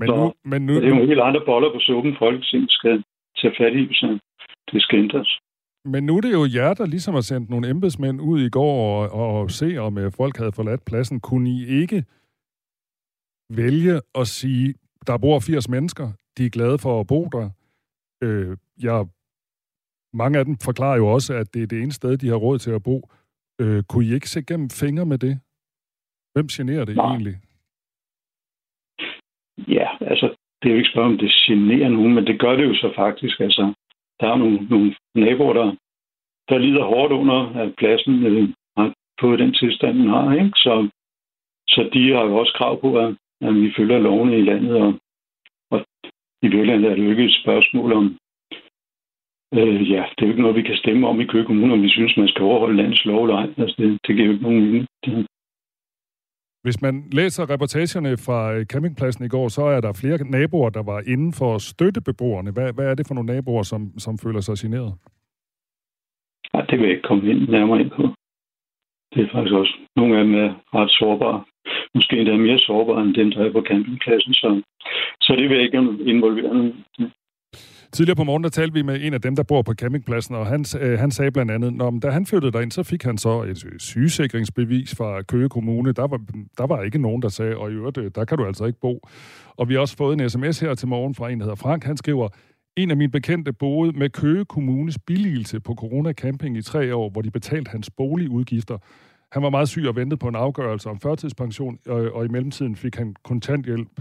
Men 0.01 0.07
Så- 0.09 0.17
nu, 0.17 0.33
men 0.53 0.61
nu, 0.67 0.75
Det 0.75 0.85
er 0.85 0.97
jo 0.99 1.07
helt 1.13 1.21
andre 1.29 1.43
boller 1.49 1.71
på 1.75 1.81
suppen, 1.89 2.13
Folketinget 2.19 2.71
skal 2.79 3.05
tage 3.41 3.55
fat 3.61 3.75
i, 3.83 3.85
så 4.01 4.19
det 4.73 4.83
skal 4.83 4.99
ændres. 4.99 5.31
Men 5.85 6.07
nu 6.07 6.17
er 6.17 6.21
det 6.21 6.33
jo 6.33 6.45
jer, 6.59 6.75
der 6.75 6.87
ligesom 6.87 7.15
har 7.15 7.21
sendt 7.21 7.51
nogle 7.51 7.69
embedsmænd 7.71 8.21
ud 8.21 8.41
i 8.41 8.51
går 8.59 8.75
og, 8.85 9.41
og 9.41 9.51
se, 9.51 9.69
om 9.79 9.99
øh, 9.99 10.13
folk 10.21 10.37
havde 10.37 10.53
forladt 10.53 10.85
pladsen. 10.85 11.21
Kunne 11.21 11.51
I 11.51 11.67
ikke 11.83 12.05
vælge 13.63 13.95
at 14.15 14.27
sige, 14.27 14.75
der 15.07 15.19
bor 15.19 15.41
80 15.41 15.69
mennesker, 15.69 16.07
de 16.39 16.47
er 16.47 16.51
glade 16.51 16.79
for 16.79 17.01
at 17.01 17.07
bo 17.07 17.21
der. 17.37 17.51
Øh, 18.23 18.57
jeg, 18.83 19.07
mange 20.13 20.39
af 20.39 20.45
dem 20.45 20.57
forklarer 20.69 20.97
jo 20.97 21.07
også, 21.07 21.35
at 21.35 21.55
det 21.55 21.63
er 21.63 21.67
det 21.67 21.83
ene 21.83 21.93
sted, 21.93 22.17
de 22.19 22.29
har 22.29 22.37
råd 22.37 22.59
til 22.59 22.71
at 22.71 22.83
bo. 22.83 22.97
Øh, 23.61 23.83
kunne 23.89 24.05
I 24.07 24.15
ikke 24.15 24.29
se 24.31 24.43
gennem 24.43 24.71
fingre 24.71 25.07
med 25.07 25.19
det? 25.19 25.41
Hvem 26.35 26.47
generer 26.47 26.85
det 26.85 26.97
Nej. 26.97 27.07
egentlig? 27.07 27.37
Ja, 29.69 29.89
altså, 30.01 30.35
det 30.63 30.69
er 30.69 30.73
jo 30.73 30.77
ikke 30.77 30.91
spørgsmål, 30.91 31.13
om 31.13 31.19
det 31.19 31.31
generer 31.31 31.89
nogen, 31.89 32.15
men 32.15 32.27
det 32.27 32.41
gør 32.41 32.57
det 32.57 32.65
jo 32.65 32.75
så 32.75 32.93
faktisk. 32.97 33.41
Altså, 33.41 33.75
der 34.21 34.27
er 34.29 34.37
nogle, 34.37 34.59
nogle 34.71 34.95
naboer, 35.15 35.53
der, 35.53 35.77
der 36.49 36.59
lider 36.59 36.85
hårdt 36.85 37.13
under, 37.13 37.41
at 37.63 37.75
pladsen 37.79 38.27
øh, 38.27 38.49
har 38.77 38.95
fået 39.21 39.39
den 39.39 39.55
tilstand, 39.55 39.99
den 39.99 40.09
har. 40.09 40.33
Ikke? 40.33 40.51
Så, 40.57 40.89
så 41.69 41.91
de 41.93 42.13
har 42.13 42.25
jo 42.25 42.37
også 42.37 42.53
krav 42.53 42.81
på, 42.81 42.99
at, 42.99 43.17
at 43.41 43.55
vi 43.55 43.73
følger 43.77 43.99
lovene 43.99 44.39
i 44.39 44.43
landet, 44.43 44.77
og, 44.77 44.95
og 45.71 45.85
i 46.43 46.49
virkeligheden 46.49 46.85
er 46.85 46.95
det 46.95 47.05
jo 47.05 47.11
ikke 47.11 47.25
et 47.25 47.41
spørgsmål 47.43 47.93
om, 47.93 48.19
øh, 49.55 49.91
ja, 49.91 50.03
det 50.11 50.23
er 50.23 50.27
jo 50.27 50.33
ikke 50.33 50.43
noget, 50.43 50.57
vi 50.57 50.63
kan 50.63 50.77
stemme 50.77 51.09
om 51.09 51.21
i 51.21 51.27
Køge 51.27 51.45
Kommune, 51.45 51.73
om 51.73 51.83
vi 51.83 51.89
synes, 51.89 52.17
man 52.17 52.29
skal 52.29 52.43
overholde 52.43 52.77
landets 52.77 53.05
lov 53.05 53.25
eller 53.25 53.37
ej. 53.37 53.49
Altså, 53.59 53.75
det, 53.79 53.99
det 54.07 54.17
giver 54.17 54.27
jo 54.27 54.33
ikke 54.33 54.43
nogen 54.43 54.65
mening. 54.65 54.87
Det, 55.05 55.27
hvis 56.63 56.83
man 56.83 56.95
læser 57.13 57.51
reportagerne 57.51 58.17
fra 58.17 58.55
øh, 58.55 58.67
campingpladsen 58.67 59.25
i 59.25 59.29
går, 59.29 59.49
så 59.49 59.63
er 59.63 59.81
der 59.81 59.93
flere 59.93 60.31
naboer, 60.31 60.71
der 60.71 60.83
var 60.83 61.01
inden 61.07 61.33
for 61.33 61.55
at 61.55 61.63
støtte 61.63 62.01
beboerne. 62.01 62.51
Hvad, 62.51 62.73
hvad 62.73 62.87
er 62.91 62.95
det 62.95 63.07
for 63.07 63.15
nogle 63.15 63.33
naboer, 63.35 63.63
som, 63.63 63.99
som 63.99 64.19
føler 64.19 64.41
sig 64.41 64.57
generet? 64.59 64.93
Ja, 66.55 66.61
det 66.69 66.79
vil 66.79 66.87
jeg 66.87 66.97
ikke 66.97 67.09
komme 67.09 67.31
ind 67.31 67.49
nærmere 67.49 67.81
ind 67.81 67.91
på. 67.91 68.03
Det 69.15 69.21
er 69.23 69.33
faktisk 69.33 69.55
også, 69.55 69.75
nogle 69.97 70.19
af 70.19 70.25
dem 70.25 70.35
er 70.35 70.51
ret 70.75 70.91
sårbare. 70.91 71.45
Måske 71.95 72.17
endda 72.17 72.37
mere 72.37 72.59
sårbare 72.59 73.03
end 73.03 73.15
dem, 73.15 73.31
der 73.31 73.45
er 73.45 73.53
på 73.53 73.63
campingpladsen. 73.69 74.35
Så, 74.35 74.63
så 75.21 75.33
det 75.39 75.49
vil 75.49 75.57
jeg 75.57 75.65
ikke 75.65 75.79
involvere 76.13 76.55
nogen. 76.55 76.85
Tidligere 77.93 78.17
på 78.17 78.25
morgen, 78.25 78.45
der 78.45 78.51
talte 78.51 78.75
vi 78.75 78.83
med 78.83 79.01
en 79.01 79.15
af 79.15 79.21
dem, 79.21 79.37
der 79.37 79.43
bor 79.43 79.63
på 79.63 79.75
campingpladsen, 79.75 80.35
og 80.35 80.47
han, 80.47 80.65
øh, 80.81 80.99
han 80.99 81.11
sagde 81.11 81.31
blandt 81.31 81.53
andet, 81.53 81.75
når 81.75 81.91
da 81.91 82.11
han 82.11 82.27
flyttede 82.27 82.53
derind, 82.53 82.73
så 82.73 82.83
fik 82.83 83.03
han 83.03 83.19
så 83.19 83.43
et 83.43 83.83
sygesikringsbevis 83.83 84.95
fra 84.95 85.23
Køge 85.23 85.49
Kommune. 85.49 85.93
Der 85.93 86.07
var, 86.07 86.21
der 86.59 86.67
var 86.67 86.83
ikke 86.83 86.99
nogen, 86.99 87.23
der 87.23 87.29
sagde, 87.29 87.57
og 87.57 87.71
i 87.71 87.75
øvrigt, 87.75 87.99
øh, 87.99 88.11
der 88.15 88.25
kan 88.25 88.39
du 88.39 88.47
altså 88.47 88.65
ikke 88.65 88.81
bo. 88.81 89.01
Og 89.57 89.69
vi 89.69 89.75
har 89.75 89.81
også 89.81 89.97
fået 89.97 90.21
en 90.21 90.31
sms 90.31 90.61
her 90.61 90.75
til 90.75 90.89
morgen 90.89 91.15
fra 91.15 91.31
en, 91.31 91.39
der 91.39 91.45
hedder 91.45 91.57
Frank. 91.57 91.85
Han 91.85 91.97
skriver, 91.97 92.29
en 92.77 92.91
af 92.91 92.97
mine 92.97 93.11
bekendte 93.13 93.53
boede 93.53 93.99
med 93.99 94.11
Køge 94.11 94.45
Kommunes 94.45 94.99
billigelse 95.07 95.61
på 95.61 95.75
Corona 95.75 96.13
Camping 96.13 96.57
i 96.57 96.63
tre 96.63 96.95
år, 96.95 97.11
hvor 97.11 97.23
de 97.23 97.31
betalte 97.31 97.69
hans 97.69 97.91
boligudgifter. 97.91 98.79
Han 99.33 99.43
var 99.43 99.51
meget 99.51 99.69
syg 99.69 99.87
og 99.89 99.97
ventede 99.97 100.19
på 100.19 100.29
en 100.29 100.35
afgørelse 100.37 100.91
om 100.91 101.01
førtidspension, 101.01 101.79
og, 101.87 102.13
og 102.13 102.25
i 102.25 102.29
mellemtiden 102.29 102.77
fik 102.77 102.97
han 102.97 103.15
kontanthjælp. 103.25 104.01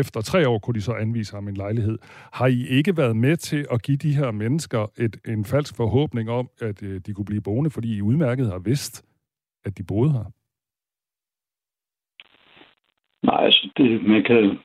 Efter 0.00 0.20
tre 0.20 0.48
år 0.48 0.58
kunne 0.58 0.74
de 0.74 0.80
så 0.88 0.92
anvise 0.92 1.34
ham 1.36 1.48
en 1.48 1.56
lejlighed. 1.56 1.98
Har 2.32 2.46
I 2.46 2.60
ikke 2.78 2.96
været 2.96 3.16
med 3.16 3.36
til 3.36 3.66
at 3.74 3.82
give 3.82 3.96
de 3.96 4.16
her 4.20 4.30
mennesker 4.30 4.82
et, 5.04 5.14
en 5.32 5.44
falsk 5.44 5.76
forhåbning 5.76 6.30
om, 6.30 6.48
at 6.60 6.82
øh, 6.82 7.00
de 7.06 7.14
kunne 7.14 7.30
blive 7.32 7.46
boende, 7.48 7.70
fordi 7.70 7.96
I 7.96 8.02
udmærket 8.02 8.46
har 8.46 8.58
vidst, 8.58 8.94
at 9.64 9.78
de 9.78 9.84
boede 9.88 10.10
her? 10.12 10.26
Nej, 13.22 13.44
altså, 13.44 13.70
det, 13.76 14.02
man 14.12 14.22
kan 14.22 14.58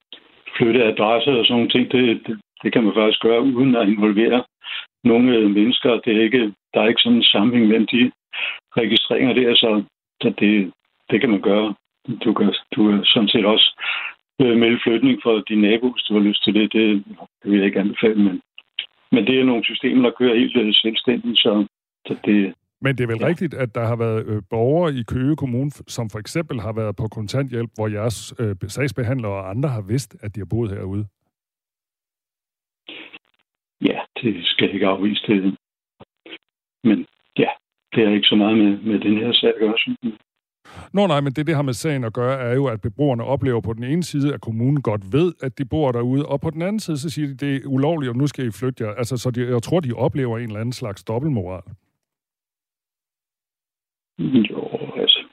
flytte 0.58 0.84
adresser 0.84 1.32
og 1.32 1.46
sådan 1.46 1.58
nogle 1.58 1.70
ting. 1.70 1.92
Det, 1.92 2.28
det, 2.28 2.40
det 2.64 2.74
kan 2.74 2.84
man 2.84 2.94
faktisk 2.98 3.22
gøre 3.22 3.42
uden 3.42 3.76
at 3.76 3.88
involvere 3.88 4.44
nogle 5.04 5.36
øh, 5.38 5.52
mennesker. 5.52 5.92
Det 6.06 6.18
er 6.18 6.22
ikke, 6.22 6.54
der 6.74 6.82
er 6.82 6.88
ikke 6.88 7.02
sådan 7.02 7.18
en 7.18 7.32
sammenhæng 7.34 7.68
mellem 7.68 7.88
de 7.88 8.12
registreringer 8.78 9.34
der, 9.34 9.56
så, 9.56 9.84
så 10.22 10.34
det, 10.40 10.74
det 11.10 11.22
kan 11.22 11.30
man 11.30 11.42
gøre. 11.42 11.76
Du 12.24 12.34
kan, 12.34 12.54
du 12.76 12.90
kan 12.90 13.06
sådan 13.06 13.30
set 13.30 13.46
også 13.46 13.68
øh, 14.46 14.58
melde 14.58 14.80
flytning 14.84 15.20
for 15.24 15.34
din 15.50 15.62
nabo, 15.62 15.88
hvis 15.92 16.04
du 16.04 16.14
har 16.14 16.24
lyst 16.30 16.44
til 16.44 16.54
det. 16.54 16.74
Det, 16.74 17.04
det 17.42 17.52
vil 17.52 17.58
jeg 17.58 17.66
ikke 17.66 17.80
anbefale, 17.80 18.24
men, 18.28 18.42
men 19.12 19.28
det 19.28 19.40
er 19.40 19.44
nogle 19.44 19.64
systemer, 19.64 20.02
der 20.02 20.18
kører 20.20 20.40
helt 20.42 20.58
øh, 20.58 20.74
selvstændigt, 20.74 21.38
så, 21.38 21.68
så 22.08 22.16
det, 22.26 22.54
Men 22.82 22.98
det 22.98 23.04
er 23.04 23.08
vel 23.08 23.22
ja. 23.22 23.28
Rigtigt, 23.28 23.54
at 23.54 23.76
der 23.76 23.86
har 23.86 23.96
været 23.96 24.26
øh, 24.28 24.42
borgere 24.50 24.94
i 24.94 25.04
Køge 25.04 25.36
Kommune, 25.36 25.72
som 25.72 26.10
for 26.10 26.20
eksempel 26.20 26.60
har 26.60 26.74
været 26.74 26.96
på 26.96 27.08
kontanthjælp, 27.08 27.70
hvor 27.76 27.88
jeres 27.88 28.34
øh, 28.40 28.56
sagsbehandlere 28.68 29.32
og 29.32 29.50
andre 29.50 29.70
har 29.70 29.82
vidst, 29.82 30.16
at 30.24 30.36
de 30.36 30.40
har 30.40 30.48
boet 30.54 30.72
herude. 30.72 31.06
ja, 33.82 34.00
det 34.22 34.46
skal 34.46 34.66
jeg 34.66 34.74
ikke 34.74 34.88
afvise 34.88 35.28
det. 35.28 35.58
Men 36.84 37.06
ja, 37.38 37.50
det 37.94 38.04
er 38.04 38.10
ikke 38.10 38.28
så 38.28 38.36
meget 38.36 38.58
med, 38.58 38.78
med 38.78 39.00
den 39.00 39.18
her 39.18 39.32
sag 39.34 39.50
at 39.50 39.60
gøre. 39.60 39.78
synes 39.78 39.98
jeg. 40.04 40.12
Nå 40.94 41.08
nej, 41.08 41.22
men 41.22 41.34
det, 41.34 41.48
det 41.48 41.56
har 41.56 41.62
med 41.62 41.74
sagen 41.74 42.04
at 42.04 42.14
gøre, 42.14 42.40
er 42.40 42.54
jo, 42.54 42.66
at 42.66 42.82
beboerne 42.82 43.24
oplever 43.24 43.62
på 43.62 43.74
den 43.74 43.84
ene 43.84 44.04
side, 44.04 44.34
at 44.34 44.42
kommunen 44.42 44.82
godt 44.82 45.02
ved, 45.14 45.34
at 45.42 45.58
de 45.58 45.66
bor 45.66 45.92
derude, 45.92 46.26
og 46.26 46.42
på 46.42 46.50
den 46.50 46.62
anden 46.62 46.80
side, 46.80 46.98
så 46.98 47.10
siger 47.10 47.28
de, 47.28 47.36
det 47.36 47.56
er 47.56 47.68
ulovligt, 47.68 48.10
og 48.10 48.16
nu 48.16 48.28
skal 48.28 48.48
I 48.48 48.52
flytte 48.52 48.84
jer. 48.84 48.94
Altså, 48.94 49.18
så 49.18 49.32
de, 49.32 49.50
jeg 49.50 49.64
tror, 49.64 49.80
de 49.80 49.94
oplever 49.94 50.38
en 50.38 50.44
eller 50.44 50.60
anden 50.60 50.74
slags 50.74 51.04
dobbeltmoral. 51.04 51.64
Jo, 54.20 54.64
altså. 54.98 55.24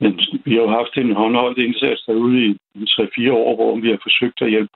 Men 0.00 0.20
vi 0.44 0.54
har 0.54 0.62
jo 0.62 0.70
haft 0.70 0.96
en 0.96 1.12
håndholdt 1.12 1.58
indsats 1.58 2.02
derude 2.02 2.46
i 2.46 2.58
3-4 2.74 3.32
år, 3.32 3.54
hvor 3.56 3.80
vi 3.80 3.88
har 3.90 3.98
forsøgt 4.02 4.42
at 4.42 4.50
hjælpe 4.50 4.74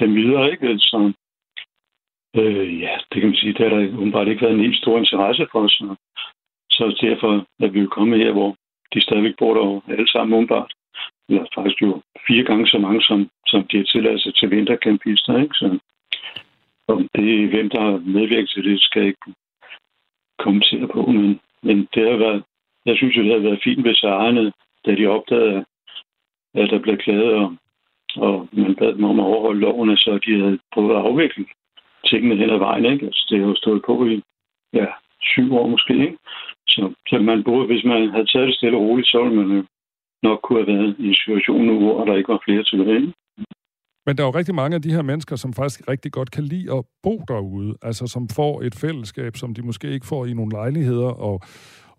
dem 0.00 0.14
videre, 0.14 0.50
ikke? 0.50 0.78
Så, 0.78 1.12
øh, 2.36 2.80
ja, 2.80 2.98
det 3.12 3.20
kan 3.20 3.30
man 3.30 3.36
sige, 3.36 3.52
der 3.52 3.68
har 3.68 3.76
der 3.76 3.98
åbenbart 3.98 4.28
ikke 4.28 4.42
været 4.42 4.54
en 4.54 4.66
helt 4.66 4.78
stor 4.82 4.98
interesse 4.98 5.46
for 5.52 5.64
os. 5.64 5.72
Så, 5.72 5.96
så 6.70 7.06
derfor 7.06 7.46
er 7.60 7.68
vi 7.68 7.80
jo 7.80 7.88
kommet 7.88 8.18
her, 8.18 8.32
hvor 8.32 8.56
de 8.94 9.00
stadigvæk 9.00 9.36
bor 9.38 9.54
der 9.54 9.92
alle 9.92 10.08
sammen 10.08 10.34
åbenbart. 10.34 10.72
Eller 11.28 11.44
faktisk 11.54 11.82
jo 11.82 12.02
fire 12.26 12.44
gange 12.44 12.66
så 12.66 12.78
mange, 12.78 13.02
som, 13.02 13.30
som 13.46 13.64
de 13.64 13.76
har 13.76 13.84
tilladelse 13.84 14.32
til 14.32 14.50
vintercampister, 14.50 15.42
ikke? 15.42 15.54
Så, 15.54 15.78
om 16.88 17.08
det 17.14 17.44
er 17.44 17.48
hvem, 17.48 17.70
der 17.70 17.80
har 17.80 18.02
medvirket 18.06 18.50
til 18.50 18.64
det, 18.64 18.80
skal 18.82 19.00
jeg 19.00 19.08
ikke 19.08 19.32
kommentere 20.38 20.88
på, 20.88 21.06
men, 21.06 21.40
men 21.62 21.88
det 21.94 22.10
har 22.10 22.16
været, 22.16 22.42
jeg 22.86 22.96
synes 22.96 23.16
jo, 23.16 23.22
det 23.22 23.30
havde 23.30 23.44
været 23.44 23.64
fint, 23.64 23.82
hvis 23.82 24.02
ejerne, 24.02 24.52
da 24.86 24.94
de 24.94 25.06
opdagede, 25.06 25.64
at 26.54 26.70
der 26.70 26.78
blev 26.78 26.96
klaget, 26.96 27.34
om, 27.34 27.58
og 28.16 28.48
man 28.52 28.74
bad 28.74 28.94
dem 28.94 29.04
om 29.04 29.20
at 29.20 29.26
overholde 29.26 29.60
lovene, 29.60 29.96
så 29.96 30.18
de 30.26 30.40
havde 30.40 30.58
prøvet 30.72 30.90
at 30.96 31.02
afvikle 31.02 31.46
tingene 32.06 32.36
hen 32.36 32.50
ad 32.50 32.58
vejen. 32.58 32.84
Ikke? 32.84 33.06
Altså, 33.06 33.26
det 33.30 33.38
har 33.40 33.46
jo 33.46 33.54
stået 33.54 33.82
på 33.86 34.06
i 34.06 34.22
ja, 34.72 34.86
syv 35.20 35.54
år 35.54 35.66
måske. 35.68 35.94
Ikke? 35.94 36.18
Så, 36.68 36.94
så 37.08 37.18
man 37.18 37.44
burde, 37.44 37.66
hvis 37.66 37.84
man 37.84 38.10
havde 38.10 38.26
taget 38.26 38.48
det 38.48 38.56
stille 38.56 38.76
og 38.76 38.82
roligt, 38.82 39.08
så 39.08 39.22
ville 39.22 39.46
man 39.46 39.66
nok 40.22 40.38
kunne 40.42 40.58
have 40.64 40.72
været 40.76 40.96
i 40.98 41.06
en 41.08 41.14
situation 41.14 41.64
nu, 41.66 41.78
hvor 41.78 42.04
der 42.04 42.14
ikke 42.16 42.32
var 42.32 42.42
flere 42.46 42.64
tilbage. 42.64 43.12
Men 44.06 44.16
der 44.16 44.22
er 44.22 44.26
jo 44.26 44.38
rigtig 44.38 44.54
mange 44.54 44.74
af 44.74 44.82
de 44.82 44.92
her 44.92 45.02
mennesker, 45.02 45.36
som 45.36 45.52
faktisk 45.52 45.88
rigtig 45.88 46.12
godt 46.12 46.30
kan 46.30 46.44
lide 46.44 46.72
at 46.72 46.84
bo 47.02 47.24
derude. 47.28 47.74
Altså 47.82 48.06
som 48.06 48.28
får 48.28 48.62
et 48.62 48.74
fællesskab, 48.74 49.36
som 49.36 49.54
de 49.54 49.62
måske 49.62 49.90
ikke 49.90 50.06
får 50.06 50.26
i 50.26 50.32
nogle 50.32 50.52
lejligheder. 50.52 51.08
Og, 51.08 51.40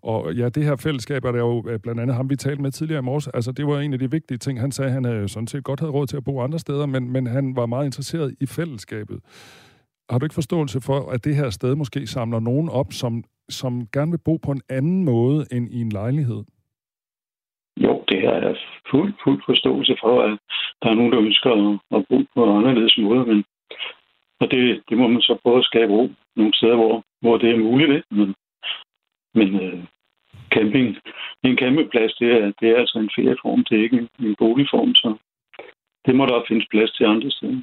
og 0.02 0.34
ja, 0.34 0.48
det 0.48 0.64
her 0.64 0.76
fællesskab 0.76 1.24
er 1.24 1.32
der 1.32 1.38
jo 1.38 1.64
øh, 1.68 1.78
blandt 1.80 2.00
andet 2.00 2.16
ham, 2.16 2.30
vi 2.30 2.36
talte 2.36 2.62
med 2.62 2.70
tidligere 2.70 2.98
i 2.98 3.02
morges. 3.02 3.28
Altså 3.28 3.52
det 3.52 3.66
var 3.66 3.80
en 3.80 3.92
af 3.92 3.98
de 3.98 4.10
vigtige 4.10 4.38
ting. 4.38 4.60
Han 4.60 4.72
sagde, 4.72 4.88
at 4.88 4.94
han 4.94 5.06
øh, 5.06 5.28
sådan 5.28 5.46
set 5.46 5.64
godt 5.64 5.80
havde 5.80 5.92
råd 5.92 6.06
til 6.06 6.16
at 6.16 6.24
bo 6.24 6.40
andre 6.40 6.58
steder, 6.58 6.86
men, 6.86 7.12
men 7.12 7.26
han 7.26 7.56
var 7.56 7.66
meget 7.66 7.86
interesseret 7.86 8.34
i 8.40 8.46
fællesskabet. 8.46 9.20
Har 10.10 10.18
du 10.18 10.24
ikke 10.24 10.34
forståelse 10.34 10.80
for, 10.80 11.10
at 11.10 11.24
det 11.24 11.36
her 11.36 11.50
sted 11.50 11.74
måske 11.74 12.06
samler 12.06 12.40
nogen 12.40 12.68
op, 12.68 12.92
som, 12.92 13.24
som 13.48 13.88
gerne 13.92 14.10
vil 14.10 14.24
bo 14.24 14.36
på 14.36 14.50
en 14.50 14.62
anden 14.68 15.04
måde 15.04 15.46
end 15.52 15.68
i 15.70 15.80
en 15.80 15.88
lejlighed? 15.88 16.44
Jo, 17.76 18.04
det 18.08 18.20
her 18.20 18.30
er 18.30 18.54
fuld, 18.90 19.14
fuld 19.24 19.42
forståelse 19.46 19.96
for, 20.00 20.22
at 20.22 20.38
der 20.82 20.88
er 20.90 20.94
nogen, 20.94 21.12
der 21.12 21.20
ønsker 21.20 21.50
at, 21.50 21.98
at 21.98 22.06
bo 22.08 22.18
på 22.34 22.56
anderledes 22.58 22.98
måder, 22.98 23.24
men 23.24 23.44
og 24.40 24.50
det, 24.50 24.82
det 24.88 24.98
må 24.98 25.08
man 25.08 25.20
så 25.20 25.38
prøve 25.42 25.58
at 25.58 25.64
skabe 25.64 25.92
ro 25.92 26.10
nogle 26.36 26.54
steder, 26.54 26.76
hvor, 26.76 27.04
hvor 27.20 27.36
det 27.36 27.50
er 27.50 27.58
muligt. 27.58 27.92
Ikke? 27.96 28.06
Men, 28.10 28.34
men 29.34 29.48
øh, 29.62 29.84
camping, 30.54 30.96
en 31.42 31.58
campingplads, 31.58 32.14
det 32.14 32.28
er, 32.32 32.52
det 32.60 32.68
er 32.70 32.76
altså 32.76 32.98
en 32.98 33.10
ferieform, 33.16 33.64
det 33.64 33.78
er 33.78 33.82
ikke 33.82 33.98
en, 33.98 34.08
en 34.26 34.34
boligform, 34.38 34.94
så 34.94 35.16
det 36.06 36.14
må 36.14 36.26
der 36.26 36.44
findes 36.48 36.66
plads 36.70 36.92
til 36.92 37.04
andre 37.04 37.30
steder. 37.30 37.62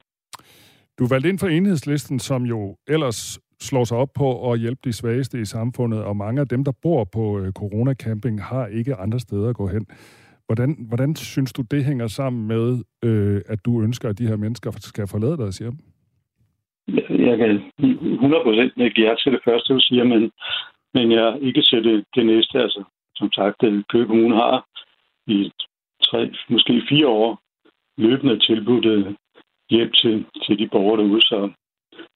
Du 0.99 1.03
er 1.03 1.09
valgt 1.09 1.27
ind 1.27 1.39
for 1.39 1.47
enhedslisten, 1.47 2.19
som 2.19 2.45
jo 2.45 2.77
ellers 2.87 3.39
slår 3.69 3.83
sig 3.83 3.97
op 3.97 4.13
på 4.15 4.51
at 4.51 4.59
hjælpe 4.59 4.81
de 4.83 4.93
svageste 4.93 5.41
i 5.41 5.45
samfundet, 5.45 6.03
og 6.03 6.17
mange 6.17 6.41
af 6.41 6.47
dem, 6.47 6.63
der 6.63 6.71
bor 6.81 7.03
på 7.03 7.39
øh, 7.39 7.51
coronacamping, 7.51 8.43
har 8.43 8.65
ikke 8.67 8.95
andre 8.95 9.19
steder 9.19 9.49
at 9.49 9.55
gå 9.55 9.67
hen. 9.67 9.87
Hvordan, 10.45 10.85
hvordan 10.89 11.15
synes 11.15 11.53
du, 11.53 11.61
det 11.71 11.85
hænger 11.85 12.07
sammen 12.07 12.47
med, 12.47 12.83
øh, 13.05 13.41
at 13.47 13.59
du 13.65 13.81
ønsker, 13.81 14.09
at 14.09 14.19
de 14.19 14.27
her 14.27 14.35
mennesker 14.35 14.71
skal 14.79 15.07
forlade 15.07 15.37
deres 15.37 15.57
hjem? 15.57 15.77
jeg, 17.27 17.37
kan 17.37 17.49
100% 17.79 18.89
give 18.89 19.07
jer 19.07 19.15
til 19.15 19.31
det 19.31 19.41
første, 19.45 19.73
du 19.73 19.79
siger, 19.79 20.03
men, 20.03 20.31
men 20.93 21.11
jeg 21.11 21.37
ikke 21.41 21.61
til 21.61 21.83
det, 21.83 22.05
det 22.15 22.25
næste. 22.25 22.59
Altså, 22.59 22.83
som 23.15 23.31
sagt, 23.31 23.59
Køge 23.89 24.05
Kommune 24.07 24.35
har 24.35 24.65
i 25.27 25.51
tre, 26.03 26.31
måske 26.49 26.81
fire 26.89 27.07
år 27.07 27.39
løbende 27.97 28.39
tilbudt 28.39 28.85
øh, 28.85 29.13
hjælp 29.69 29.93
til, 29.93 30.25
til 30.45 30.59
de 30.59 30.67
borgere 30.67 31.01
derude, 31.01 31.21
så 31.21 31.49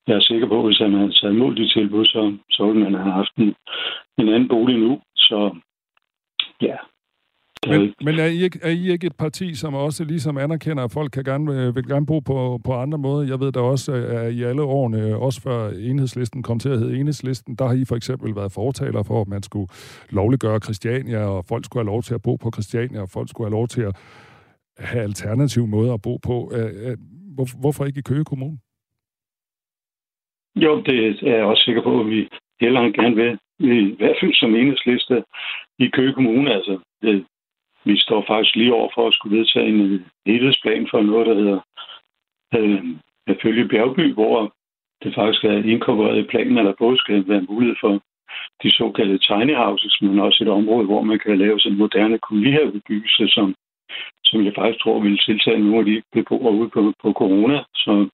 jeg 0.07 0.15
er 0.15 0.19
sikker 0.29 0.47
på, 0.47 0.59
at 0.59 0.65
hvis 0.65 0.77
han 0.77 0.93
havde 0.93 1.11
taget 1.11 1.33
imod 1.33 1.55
de 1.55 1.69
tilbud, 1.69 2.05
så, 2.05 2.37
så 2.49 2.65
ville 2.67 2.83
man 2.83 2.93
have 2.93 3.11
haft 3.11 3.35
en, 3.37 3.55
en 4.17 4.29
anden 4.33 4.47
bolig 4.47 4.77
nu. 4.79 5.01
Så 5.15 5.55
ja, 6.61 6.77
men, 7.69 7.93
men 8.01 8.19
er, 8.19 8.25
I 8.25 8.43
ikke, 8.43 8.59
er 8.61 8.69
I 8.69 8.91
ikke 8.91 9.07
et 9.07 9.15
parti, 9.15 9.55
som 9.55 9.73
også 9.73 10.03
ligesom 10.03 10.37
anerkender, 10.37 10.83
at 10.83 10.91
folk 10.91 11.11
kan 11.11 11.23
gerne, 11.23 11.73
vil 11.73 11.87
gerne 11.87 12.05
bo 12.05 12.19
på, 12.19 12.59
på 12.63 12.73
andre 12.73 12.97
måder? 12.97 13.27
Jeg 13.27 13.39
ved 13.39 13.51
da 13.51 13.59
også, 13.59 13.91
at 13.93 14.33
i 14.33 14.43
alle 14.43 14.61
årene, 14.61 15.17
også 15.17 15.41
før 15.41 15.69
enhedslisten 15.69 16.43
kom 16.43 16.59
til 16.59 16.69
at 16.69 16.79
hedde 16.79 16.99
enhedslisten, 16.99 17.55
der 17.55 17.67
har 17.67 17.73
I 17.73 17.85
for 17.85 17.95
eksempel 17.95 18.35
været 18.35 18.51
fortaler 18.51 19.03
for, 19.03 19.21
at 19.21 19.27
man 19.27 19.43
skulle 19.43 19.67
lovliggøre 20.09 20.59
Christiania, 20.59 21.19
og 21.19 21.45
folk 21.45 21.65
skulle 21.65 21.83
have 21.83 21.93
lov 21.93 22.03
til 22.03 22.13
at 22.13 22.21
bo 22.21 22.35
på 22.35 22.51
Christiania, 22.51 23.01
og 23.01 23.09
folk 23.09 23.29
skulle 23.29 23.47
have 23.47 23.57
lov 23.59 23.67
til 23.67 23.81
at 23.81 23.95
have 24.79 25.03
alternative 25.03 25.67
måder 25.67 25.93
at 25.93 26.01
bo 26.01 26.17
på. 26.17 26.51
Hvorfor 27.59 27.85
ikke 27.85 27.99
i 27.99 28.09
Køge 28.09 28.25
Kommune? 28.25 28.57
Jo, 30.63 30.81
det 30.81 31.23
er 31.23 31.35
jeg 31.35 31.45
også 31.45 31.63
sikker 31.63 31.81
på, 31.81 31.99
at 31.99 32.09
vi 32.09 32.29
hellere 32.61 32.91
gerne 32.91 33.15
vil. 33.15 33.39
I 33.59 33.95
hvert 33.97 34.17
fald 34.19 34.33
som 34.33 34.55
enhedsliste 34.55 35.23
i 35.79 35.87
Køge 35.87 36.13
Kommune. 36.13 36.53
Altså, 36.53 36.79
det, 37.01 37.25
vi 37.85 37.99
står 37.99 38.23
faktisk 38.27 38.55
lige 38.55 38.73
over 38.73 38.89
for 38.95 39.07
at 39.07 39.13
skulle 39.13 39.37
vedtage 39.37 39.67
en 39.67 40.05
helhedsplan 40.25 40.87
for 40.91 41.01
noget, 41.01 41.27
der 41.27 41.35
hedder 41.35 41.59
øh, 42.55 43.39
følge 43.41 43.67
Bjergby, 43.67 44.13
hvor 44.13 44.53
det 45.03 45.15
faktisk 45.15 45.43
er 45.43 45.63
inkorporeret 45.73 46.17
i 46.19 46.29
planen, 46.31 46.57
at 46.57 46.65
der 46.65 46.73
både 46.79 46.97
skal 46.97 47.27
være 47.27 47.45
mulighed 47.49 47.75
for 47.81 48.01
de 48.63 48.71
såkaldte 48.71 49.17
tiny 49.17 49.55
houses, 49.55 50.01
men 50.01 50.19
også 50.19 50.43
et 50.43 50.49
område, 50.49 50.85
hvor 50.85 51.01
man 51.01 51.19
kan 51.19 51.37
lave 51.37 51.59
sådan 51.59 51.77
moderne 51.77 52.19
kolonihavebebyggelse, 52.19 53.27
som, 53.27 53.55
som 54.23 54.45
jeg 54.45 54.53
faktisk 54.55 54.83
tror 54.83 54.99
vil 54.99 55.17
tiltage 55.17 55.59
nogle 55.59 55.79
af 55.79 55.85
de 55.85 56.01
beboere 56.13 56.53
ude 56.53 56.69
på, 56.69 56.93
på 57.01 57.13
corona. 57.13 57.63
Så 57.73 58.09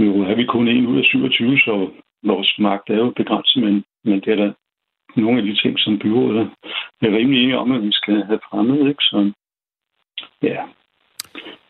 nu 0.00 0.08
er 0.30 0.34
vi 0.36 0.44
kun 0.44 0.68
en 0.68 0.86
ud 0.86 0.98
af 0.98 1.04
27, 1.04 1.58
så 1.58 1.90
vores 2.22 2.50
magt 2.58 2.90
er 2.90 2.96
jo 3.04 3.12
begrænset, 3.16 3.62
men, 3.62 3.84
men 4.04 4.20
det 4.20 4.28
er 4.32 4.36
da 4.44 4.52
nogle 5.16 5.38
af 5.40 5.46
de 5.46 5.54
ting, 5.62 5.78
som 5.78 5.98
byrådet 5.98 6.50
er 7.02 7.16
rimelig 7.18 7.42
enige 7.42 7.58
om, 7.58 7.72
at 7.72 7.82
vi 7.82 7.92
skal 7.92 8.24
have 8.24 8.40
fremmet. 8.50 8.88
Ikke? 8.88 9.02
Så, 9.02 9.32
ja. 10.42 10.62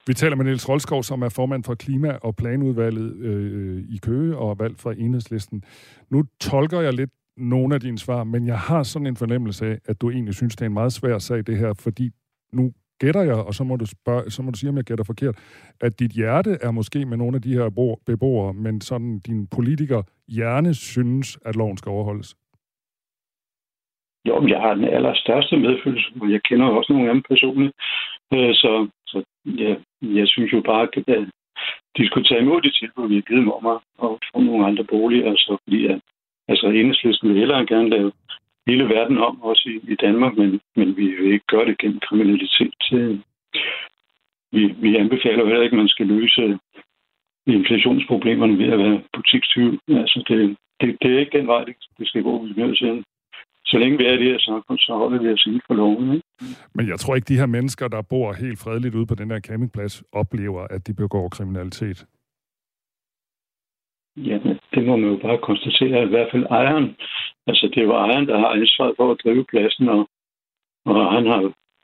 Vi 0.06 0.14
taler 0.14 0.36
med 0.36 0.44
Niels 0.44 0.68
Rolskov, 0.68 1.02
som 1.02 1.22
er 1.22 1.28
formand 1.28 1.64
for 1.64 1.74
Klima- 1.74 2.18
og 2.22 2.36
Planudvalget 2.36 3.16
øh, 3.16 3.78
i 3.94 3.98
Køge 4.02 4.36
og 4.36 4.58
valgt 4.58 4.80
fra 4.82 4.92
Enhedslisten. 4.92 5.64
Nu 6.10 6.24
tolker 6.40 6.80
jeg 6.80 6.92
lidt 6.92 7.10
nogle 7.36 7.74
af 7.74 7.80
dine 7.80 7.98
svar, 7.98 8.24
men 8.24 8.46
jeg 8.46 8.58
har 8.58 8.82
sådan 8.82 9.06
en 9.06 9.16
fornemmelse 9.16 9.66
af, 9.66 9.78
at 9.84 10.00
du 10.00 10.10
egentlig 10.10 10.34
synes, 10.34 10.56
det 10.56 10.62
er 10.62 10.66
en 10.66 10.74
meget 10.74 10.92
svær 10.92 11.18
sag, 11.18 11.46
det 11.46 11.58
her, 11.58 11.74
fordi 11.74 12.10
nu 12.52 12.72
gætter 13.02 13.22
jeg, 13.30 13.38
og 13.48 13.54
så 13.54 13.64
må, 13.64 13.76
du 13.76 13.86
spørge, 13.86 14.30
så 14.30 14.42
må 14.42 14.50
du 14.50 14.58
sige, 14.58 14.70
om 14.70 14.76
jeg 14.76 14.84
gætter 14.84 15.04
forkert, 15.04 15.36
at 15.80 15.92
dit 16.00 16.12
hjerte 16.20 16.52
er 16.62 16.70
måske 16.70 17.06
med 17.06 17.16
nogle 17.16 17.36
af 17.36 17.42
de 17.42 17.54
her 17.58 17.96
beboere, 18.06 18.52
men 18.54 18.80
sådan 18.80 19.18
din 19.18 19.46
politiker 19.56 20.02
hjerne 20.28 20.74
synes, 20.74 21.38
at 21.44 21.56
loven 21.56 21.76
skal 21.76 21.90
overholdes. 21.90 22.36
Jo, 24.28 24.46
jeg 24.48 24.60
har 24.60 24.74
den 24.74 24.84
allerstørste 24.84 25.56
medfølelse, 25.56 26.08
og 26.20 26.30
jeg 26.32 26.42
kender 26.42 26.66
også 26.66 26.92
nogle 26.92 27.08
af 27.08 27.14
dem 27.14 27.22
personligt. 27.22 27.72
Øh, 28.34 28.54
så, 28.54 28.88
så 29.06 29.24
ja, 29.44 29.74
jeg 30.02 30.28
synes 30.28 30.52
jo 30.52 30.60
bare, 30.60 30.82
at 30.82 31.28
de 31.96 32.06
skulle 32.06 32.28
tage 32.28 32.40
imod 32.40 32.60
de 32.60 32.72
tilbud, 32.78 33.08
vi 33.08 33.14
har 33.14 33.26
givet 33.28 33.42
dem 33.42 33.50
om 33.50 33.66
at, 33.66 33.78
få 34.32 34.40
nogle 34.40 34.66
andre 34.66 34.84
boliger. 34.84 35.34
Så 35.36 35.56
fordi 35.64 35.86
at, 35.86 36.00
altså 36.48 36.66
enhedslisten 36.66 37.28
vil 37.28 37.38
hellere 37.38 37.66
gerne 37.66 37.88
lave 37.88 38.12
hele 38.70 38.84
verden 38.96 39.18
om, 39.18 39.42
også 39.42 39.64
i, 39.72 39.92
i 39.92 39.96
Danmark, 40.04 40.36
men, 40.36 40.60
men 40.76 40.96
vi 40.96 41.06
vil 41.16 41.32
ikke 41.32 41.50
gøre 41.52 41.66
det 41.66 41.78
gennem 41.78 42.00
kriminalitet. 42.08 42.82
Vi, 44.52 44.62
vi 44.84 44.96
anbefaler 44.96 45.46
heller 45.46 45.62
ikke, 45.62 45.76
at 45.76 45.82
man 45.82 45.94
skal 45.94 46.06
løse 46.06 46.58
inflationsproblemerne 47.46 48.58
ved 48.58 48.72
at 48.72 48.78
være 48.78 49.02
butikstyv. 49.12 49.78
Altså 49.88 50.24
det, 50.28 50.56
det, 50.80 50.96
det 51.02 51.14
er 51.14 51.18
ikke 51.18 51.38
den 51.38 51.46
vej, 51.46 51.64
det 51.98 52.08
skal 52.08 52.22
gå. 52.22 52.44
Vi 52.44 52.50
er 52.50 52.66
nødt 52.66 52.78
til 52.78 53.04
så 53.64 53.78
længe 53.78 53.98
vi 53.98 54.04
er 54.04 54.12
i 54.12 54.16
det 54.16 54.32
her 54.32 54.38
samfund, 54.38 54.78
så 54.78 54.92
holder 54.94 55.18
vi 55.22 55.28
os 55.32 55.46
inden 55.46 55.60
for 55.66 55.74
loven. 55.74 56.14
Ikke? 56.14 56.26
Men 56.74 56.88
jeg 56.88 56.98
tror 56.98 57.14
ikke, 57.14 57.28
de 57.32 57.38
her 57.38 57.46
mennesker, 57.46 57.88
der 57.88 58.02
bor 58.02 58.32
helt 58.32 58.58
fredeligt 58.58 58.94
ude 58.94 59.06
på 59.06 59.14
den 59.14 59.30
her 59.30 59.40
campingplads, 59.40 60.02
oplever, 60.12 60.62
at 60.70 60.86
de 60.86 60.94
begår 60.94 61.28
kriminalitet. 61.28 62.06
Ja, 64.16 64.38
det 64.74 64.86
må 64.86 64.96
man 64.96 65.10
jo 65.10 65.16
bare 65.16 65.38
konstatere, 65.38 65.98
at 65.98 66.06
i 66.06 66.10
hvert 66.10 66.30
fald 66.32 66.46
ejeren, 66.50 66.96
altså 67.50 67.66
det 67.72 67.78
er 67.78 67.88
jo 67.88 67.94
ejeren, 68.04 68.28
der 68.28 68.38
har 68.38 68.48
ansvaret 68.48 68.94
for 68.96 69.06
at 69.12 69.20
drive 69.24 69.44
pladsen, 69.50 69.88
og, 69.88 70.02
og 70.86 71.12
han 71.16 71.24
har 71.32 71.40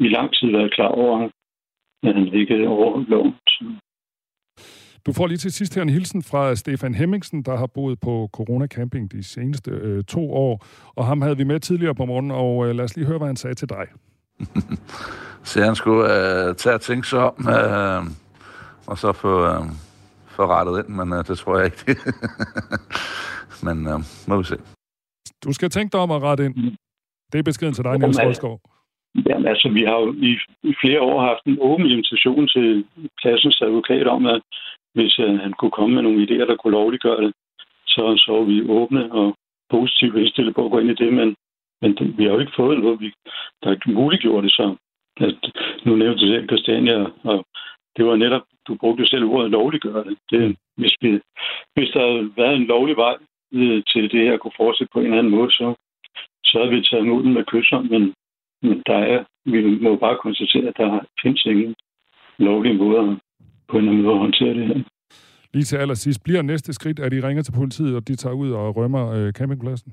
i 0.06 0.08
lang 0.16 0.28
tid 0.36 0.48
været 0.56 0.74
klar 0.76 0.88
over, 0.88 1.28
at 2.06 2.14
han 2.14 2.34
ikke 2.40 2.68
overholdt 2.68 3.08
loven. 3.08 3.34
Så 3.48 3.64
du 5.06 5.12
får 5.12 5.26
lige 5.26 5.38
til 5.38 5.52
sidst 5.52 5.74
her 5.74 5.82
en 5.82 5.88
hilsen 5.88 6.22
fra 6.22 6.54
Stefan 6.54 6.94
Hemmingsen, 6.94 7.42
der 7.42 7.56
har 7.56 7.66
boet 7.66 8.00
på 8.00 8.28
Corona 8.32 8.66
Camping 8.66 9.12
de 9.12 9.22
seneste 9.22 9.70
øh, 9.70 10.04
to 10.04 10.32
år. 10.32 10.66
Og 10.94 11.06
ham 11.06 11.22
havde 11.22 11.36
vi 11.36 11.44
med 11.44 11.60
tidligere 11.60 11.94
på 11.94 12.04
morgen, 12.04 12.30
og 12.30 12.66
øh, 12.66 12.74
lad 12.74 12.84
os 12.84 12.96
lige 12.96 13.06
høre, 13.06 13.18
hvad 13.18 13.26
han 13.26 13.36
sagde 13.36 13.54
til 13.54 13.68
dig. 13.68 13.86
så 15.48 15.64
han 15.64 15.74
skulle 15.74 16.04
øh, 16.04 16.54
tage 16.54 16.74
at 16.74 16.80
tænke 16.80 17.08
sig 17.08 17.18
om, 17.18 17.48
øh, 17.48 18.02
og 18.86 18.98
så 18.98 19.12
få, 19.12 19.44
øh, 19.44 19.62
få 20.26 20.46
rettet 20.46 20.78
ind, 20.78 20.96
men 20.96 21.12
øh, 21.12 21.24
det 21.28 21.38
tror 21.38 21.58
jeg 21.58 21.64
ikke. 21.64 22.00
men 23.66 23.86
øh, 23.86 24.00
må 24.28 24.36
vi 24.36 24.44
se. 24.44 24.75
Du 25.46 25.52
skal 25.52 25.70
tænke 25.70 25.92
dig 25.92 26.00
om 26.00 26.10
at 26.10 26.22
rette 26.22 26.44
ind. 26.46 26.54
Det 27.32 27.38
er 27.38 27.42
beskeden 27.50 27.74
til 27.74 27.84
dig, 27.84 27.98
Niels 27.98 28.22
Rolskov. 28.22 28.60
Jamen 29.28 29.46
altså, 29.46 29.68
vi 29.68 29.82
har 29.88 29.98
jo 30.04 30.12
i, 30.30 30.32
i 30.70 30.74
flere 30.82 31.00
år 31.00 31.20
haft 31.28 31.44
en 31.46 31.58
åben 31.60 31.86
invitation 31.86 32.48
til 32.48 32.84
klassens 33.22 33.60
advokat 33.62 34.06
om, 34.06 34.26
at 34.26 34.42
hvis 34.94 35.18
uh, 35.18 35.38
han 35.44 35.52
kunne 35.52 35.70
komme 35.78 35.94
med 35.94 36.02
nogle 36.02 36.22
idéer, 36.24 36.46
der 36.50 36.56
kunne 36.56 36.76
lovliggøre 36.78 37.22
det, 37.24 37.32
så, 37.86 38.02
så 38.24 38.32
er 38.40 38.44
vi 38.44 38.68
åbne 38.68 39.12
og 39.12 39.36
positivt 39.70 40.16
indstillet 40.16 40.54
på 40.54 40.64
at 40.64 40.70
gå 40.70 40.78
ind 40.78 40.90
i 40.90 41.00
det, 41.04 41.12
men, 41.12 41.36
men 41.82 41.90
det, 41.96 42.18
vi 42.18 42.24
har 42.24 42.32
jo 42.32 42.38
ikke 42.38 42.56
fået 42.56 42.80
noget, 42.80 43.00
vi, 43.00 43.12
der 43.62 43.68
har 43.68 43.92
muliggjort 43.92 44.44
det, 44.44 44.52
så 44.52 44.76
at, 45.20 45.34
nu 45.84 45.96
nævnte 45.96 46.20
du 46.24 46.28
selv 46.28 46.48
Christiania, 46.48 47.06
og 47.24 47.46
det 47.96 48.06
var 48.06 48.16
netop, 48.16 48.42
du 48.68 48.74
brugte 48.74 49.06
selv 49.06 49.24
ordet 49.24 49.50
lovliggøre 49.50 50.04
det. 50.04 50.16
det 50.30 50.56
hvis, 50.76 50.96
vi, 51.00 51.20
hvis 51.74 51.90
der 51.94 52.00
havde 52.06 52.32
været 52.36 52.56
en 52.56 52.66
lovlig 52.66 52.96
vej 52.96 53.16
øh, 53.52 53.82
til 53.92 54.02
det 54.12 54.22
her 54.26 54.36
kunne 54.36 54.60
fortsætte 54.60 54.92
på 54.92 54.98
en 55.00 55.06
eller 55.06 55.18
anden 55.18 55.36
måde, 55.36 55.50
så, 55.50 55.74
så 56.44 56.58
havde 56.58 56.70
vi 56.74 56.82
taget 56.82 57.04
imod 57.04 57.22
den 57.22 57.32
med 57.34 57.44
kysser, 57.44 57.80
men, 57.80 58.14
men 58.62 58.82
der 58.86 58.98
er, 59.12 59.24
vi 59.44 59.78
må 59.84 59.96
bare 59.96 60.16
konstatere, 60.22 60.68
at 60.68 60.76
der 60.76 61.00
findes 61.22 61.44
ingen 61.44 61.74
lovlige 62.38 62.78
måder 62.82 63.16
på 63.68 63.78
en 63.78 64.02
måde 64.02 64.14
at 64.14 64.18
håndtere 64.18 64.54
det 64.54 64.66
her. 64.66 64.80
Lige 65.54 65.64
til 65.64 65.76
allersidst, 65.76 66.24
bliver 66.24 66.42
næste 66.42 66.72
skridt, 66.72 66.98
at 66.98 67.12
I 67.12 67.20
ringer 67.20 67.42
til 67.42 67.52
politiet, 67.52 67.96
og 67.96 68.08
de 68.08 68.16
tager 68.16 68.34
ud 68.34 68.50
og 68.50 68.76
rømmer 68.76 69.04
øh, 69.16 69.32
campingpladsen? 69.32 69.92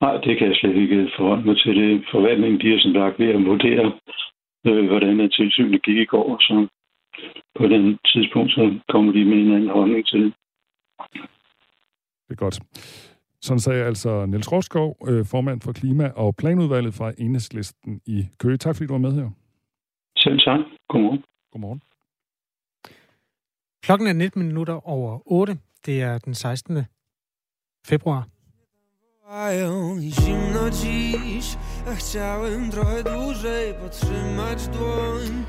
Nej, 0.00 0.16
det 0.24 0.38
kan 0.38 0.48
jeg 0.48 0.56
slet 0.56 0.76
ikke 0.76 1.10
forholde 1.16 1.44
mig 1.44 1.56
til. 1.56 1.76
Det 1.76 2.04
forvaltningen, 2.10 2.60
de 2.60 2.74
er 2.74 2.80
som 2.80 2.94
sagt 2.94 3.18
ved 3.18 3.28
at 3.28 3.44
vurdere, 3.44 3.92
øh, 4.66 4.86
hvordan 4.86 5.30
tilsynet 5.30 5.82
gik 5.82 5.96
i 5.96 6.04
går, 6.04 6.36
så 6.40 6.66
på 7.58 7.66
den 7.66 7.98
tidspunkt, 8.12 8.52
så 8.52 8.78
kommer 8.88 9.12
de 9.12 9.24
med 9.24 9.38
en 9.38 9.54
anden 9.54 9.68
holdning 9.68 10.06
til 10.06 10.20
det. 10.24 10.32
Det 12.28 12.30
er 12.30 12.34
godt. 12.34 12.60
Sådan 13.40 13.60
sagde 13.60 13.84
altså 13.84 14.26
Niels 14.26 14.52
Rovskov, 14.52 14.96
øh, 15.08 15.26
formand 15.26 15.60
for 15.60 15.72
Klima- 15.72 16.12
og 16.16 16.36
Planudvalget 16.36 16.94
fra 16.94 17.12
Enhedslisten 17.18 18.00
i 18.06 18.28
Køge. 18.38 18.56
Tak 18.56 18.76
fordi 18.76 18.86
du 18.86 18.92
var 18.92 18.98
med 18.98 19.12
her. 19.12 19.30
Selv 20.16 20.38
tak. 20.38 20.60
Godmorgen. 20.88 21.24
Godmorgen. 21.52 21.82
Klokken 23.82 24.08
er 24.08 24.12
19 24.12 24.46
minutter 24.46 24.88
over 24.88 25.32
8. 25.32 25.58
Det 25.86 26.02
er 26.02 26.18
den 26.18 26.34
16. 26.34 26.84
februar. 27.86 28.28
Zimno 30.10 30.70
dziś, 30.70 31.56
a 31.86 31.94
chciałem 31.94 32.70
trochę 32.70 33.02
dłużej 33.02 33.74
podtrzymać 33.74 34.68
dłoń. 34.68 35.44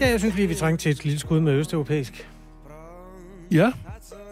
Ja, 0.00 0.06
jeg 0.10 0.20
synes 0.20 0.36
lige, 0.36 0.48
vi 0.48 0.54
trængte 0.54 0.82
til 0.82 0.90
et 0.90 1.04
lille 1.04 1.18
skud 1.18 1.40
med 1.40 1.52
østeuropæisk. 1.52 2.30
Ja. 3.52 3.72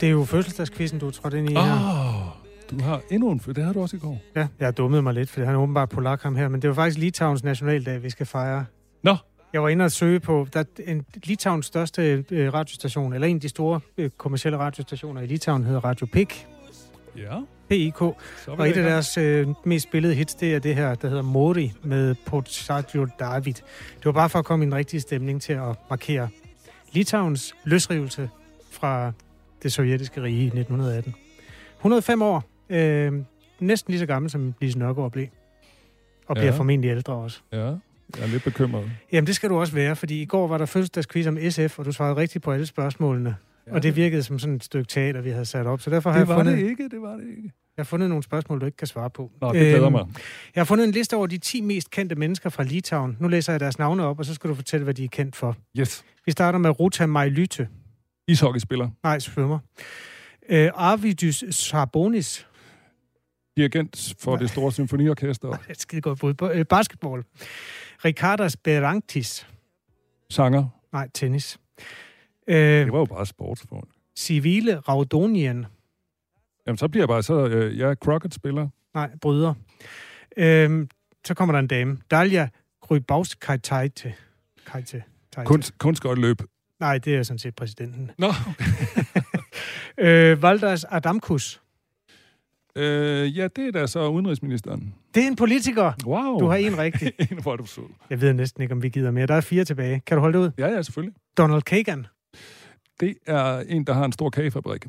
Det 0.01 0.07
er 0.07 0.11
jo 0.11 0.25
fødselsdagskvisten, 0.25 1.01
du 1.01 1.07
er 1.07 1.11
trådt 1.11 1.35
ind 1.35 1.51
i 1.51 1.57
oh, 1.57 1.63
her. 1.63 2.39
Du 2.71 2.83
har 2.83 3.01
endnu 3.11 3.31
en 3.31 3.39
det 3.39 3.65
har 3.65 3.73
du 3.73 3.81
også 3.83 3.97
i 3.97 4.01
går. 4.01 4.21
Ja, 4.37 4.47
jeg 4.61 4.77
dummede 4.77 5.03
mig 5.03 5.15
lidt, 5.15 5.31
for 5.31 5.45
han 5.45 5.55
er 5.55 5.59
åbenbart 5.59 5.89
polak 5.89 6.23
ham 6.23 6.37
her, 6.37 6.49
men 6.49 6.63
det 6.63 6.69
var 6.69 6.75
faktisk 6.75 6.99
Litauens 6.99 7.45
nationaldag, 7.45 8.03
vi 8.03 8.11
skal 8.11 8.27
fejre. 8.27 8.65
Nå. 9.03 9.17
Jeg 9.53 9.63
var 9.63 9.69
inde 9.69 9.85
og 9.85 9.93
søge 9.93 10.21
på, 10.21 10.47
der 10.53 10.61
er 10.61 10.65
en, 10.87 11.07
Litauens 11.25 11.67
største 11.67 12.25
øh, 12.31 12.55
radiostation, 12.55 13.13
eller 13.13 13.29
en 13.29 13.37
af 13.37 13.41
de 13.41 13.49
store 13.49 13.81
øh, 13.99 14.11
kommercielle 14.11 14.59
radiostationer 14.59 15.21
i 15.21 15.27
Litauen 15.27 15.65
hedder 15.65 15.81
Radio 15.81 16.07
PIK. 16.07 16.47
Ja. 17.17 17.41
PIK. 17.69 18.03
Og 18.03 18.17
et 18.47 18.77
af 18.77 18.85
deres 18.85 19.19
øh, 19.19 19.49
mest 19.65 19.83
spillede 19.89 20.15
hits, 20.15 20.35
det 20.35 20.55
er 20.55 20.59
det 20.59 20.75
her, 20.75 20.95
der 20.95 21.09
hedder 21.09 21.23
Mori 21.23 21.73
med 21.83 22.15
Potsatjo 22.27 23.07
David. 23.19 23.55
Det 23.97 24.05
var 24.05 24.13
bare 24.13 24.29
for 24.29 24.39
at 24.39 24.45
komme 24.45 24.65
i 24.65 24.67
en 24.67 24.75
rigtig 24.75 25.03
stemning 25.03 25.43
til 25.43 25.53
at 25.53 25.77
markere 25.91 26.29
Litauens 26.93 27.55
løsrivelse 27.65 28.31
fra 28.81 29.13
det 29.63 29.73
sovjetiske 29.73 30.23
rige 30.23 30.43
i 30.43 30.47
1918. 30.47 31.15
105 31.79 32.23
år. 32.23 32.45
Øh, 32.71 33.13
næsten 33.61 33.91
lige 33.93 33.99
så 34.01 34.07
gammel 34.07 34.31
som 34.31 34.55
Lise 34.61 34.79
Nørgaard 34.79 35.13
blev. 35.13 35.27
Og 36.27 36.37
bliver 36.37 36.53
Ja. 36.53 36.59
formentlig 36.59 36.91
ældre 36.91 37.13
også. 37.13 37.41
Ja, 37.53 37.59
jeg 37.59 37.73
er 38.23 38.27
lidt 38.27 38.45
bekymret. 38.45 38.91
Jamen, 39.13 39.27
det 39.27 39.35
skal 39.35 39.51
du 39.51 39.61
også 39.61 39.73
være, 39.75 39.97
fordi 39.97 40.23
i 40.23 40.25
går 40.25 40.49
var 40.49 40.59
der 40.59 40.67
fødselsdagsquiz 40.67 41.27
om 41.27 41.39
SF, 41.51 41.79
og 41.79 41.85
du 41.85 41.93
svarede 41.93 42.17
rigtigt 42.17 42.45
på 42.45 42.53
alle 42.53 42.67
spørgsmålene. 42.67 43.37
Ja, 43.67 43.73
og 43.75 43.83
det 43.83 43.97
virkede 43.97 44.23
som 44.23 44.39
sådan 44.39 44.55
et 44.57 44.65
stykke 44.65 44.89
teater, 44.89 45.21
vi 45.21 45.31
havde 45.31 45.45
sat 45.45 45.67
op. 45.67 45.81
Så 45.81 45.91
derfor 45.91 46.11
har 46.11 46.19
Det 46.21 46.29
jeg 46.29 46.37
fundet, 46.37 46.59
det 46.59 46.69
ikke, 46.71 46.89
det 46.89 47.01
var 47.03 47.13
det 47.17 47.25
ikke. 47.37 47.43
jeg 47.77 47.83
har 47.83 47.85
fundet 47.85 48.09
nogle 48.09 48.23
spørgsmål, 48.23 48.61
du 48.61 48.67
ikke 48.67 48.77
kan 48.77 48.87
svare 48.87 49.11
på. 49.11 49.31
Nå, 49.41 49.53
det 49.53 49.61
glæder 49.61 49.83
Øhm, 49.85 49.93
mig. 49.93 50.05
Jeg 50.55 50.61
har 50.61 50.65
fundet 50.65 50.85
en 50.87 50.91
liste 50.93 51.17
over 51.17 51.27
de 51.27 51.39
10 51.39 51.61
mest 51.61 51.91
kendte 51.91 52.15
mennesker 52.15 52.51
fra 52.51 52.63
Litauen. 52.63 53.17
Nu 53.21 53.29
læser 53.29 53.53
jeg 53.53 53.61
deres 53.61 53.79
navne 53.79 54.05
op, 54.05 54.19
og 54.19 54.25
så 54.25 54.35
skal 54.35 54.51
du 54.51 54.55
fortælle, 54.55 54.85
hvad 54.85 54.95
de 54.95 55.05
er 55.05 55.09
kendt 55.09 55.37
for. 55.37 55.57
Yes. 55.79 56.05
Vi 56.27 56.33
starter 56.33 56.59
med 56.59 56.81
Ruta 56.81 57.07
Majlytte. 57.07 57.69
Ishockeyspiller. 58.29 58.91
Nej, 59.03 59.19
svømmer. 59.19 59.59
Øh, 60.49 60.71
Arvidus 60.75 61.45
Sarbonis. 61.51 62.47
Dirigent 63.57 64.15
for 64.19 64.37
det 64.37 64.51
store 64.51 64.73
symfoniorkester. 64.73 65.49
Et 65.71 65.81
skide 65.81 66.01
godt 66.01 66.19
bud 66.21 66.35
på. 66.35 66.51
Øh, 66.51 66.65
basketball. 66.67 67.25
Ricardas 68.05 68.57
Beranktis. 68.57 69.47
Sanger. 70.31 70.67
Nej, 70.93 71.09
tennis. 71.15 71.59
Øh, 72.47 72.57
Det 72.57 72.93
var 72.93 72.99
jo 72.99 73.05
bare 73.05 73.27
sportsfolk. 73.27 73.89
Civile 74.19 74.79
Raudonien. 74.79 75.67
Jamen, 76.67 76.79
så 76.79 76.89
bliver 76.89 77.03
jeg 77.03 77.09
bare 77.09 77.23
så... 77.23 77.47
Øh, 77.47 77.79
jeg 77.79 77.91
er 77.91 77.95
Crockett-spiller. 77.95 78.69
Nej, 78.95 79.11
bryder. 79.21 79.55
Øhm, 80.37 80.89
så 81.27 81.35
kommer 81.35 81.53
der 81.53 81.59
en 81.59 81.67
dame. 81.67 81.99
Dalia 82.11 82.49
Grybauskajtajte. 82.83 84.15
Kunst, 85.45 85.79
kunstskøjteløb. 85.79 86.43
Nej, 86.81 86.99
det 86.99 87.17
er 87.17 87.23
sådan 87.23 87.39
set 87.39 87.55
præsidenten. 87.57 88.11
Nå, 88.19 88.33
Øh, 90.01 90.43
Valders 90.43 90.85
Adamkus. 90.85 91.61
øh, 92.77 93.37
ja, 93.39 93.49
det 93.57 93.67
er 93.69 93.71
da 93.73 93.87
så 93.87 94.09
udenrigsministeren. 94.09 94.95
Det 95.15 95.23
er 95.23 95.27
en 95.27 95.37
politiker. 95.37 95.93
Wow. 96.07 96.39
Du 96.39 96.47
har 96.47 96.57
en 96.57 96.79
rigtig. 96.79 97.13
en, 97.31 97.43
hvor 97.43 97.53
er 97.53 97.57
du 97.57 97.67
sød. 97.67 97.85
Jeg 98.11 98.21
ved 98.21 98.33
næsten 98.33 98.63
ikke, 98.63 98.73
om 98.75 98.83
vi 98.83 98.89
gider 98.89 99.11
mere. 99.11 99.27
Der 99.27 99.35
er 99.35 99.41
fire 99.41 99.65
tilbage. 99.65 100.01
Kan 100.07 100.17
du 100.17 100.21
holde 100.21 100.39
det 100.39 100.45
ud? 100.45 100.51
Ja, 100.59 100.67
ja, 100.67 100.83
selvfølgelig. 100.83 101.15
Donald 101.39 101.63
Kagan. 101.63 102.07
Det 103.01 103.15
er 103.27 103.59
en, 103.59 103.85
der 103.85 103.93
har 103.93 104.05
en 104.05 104.13
stor 104.13 104.31
kagefabrik. 104.31 104.87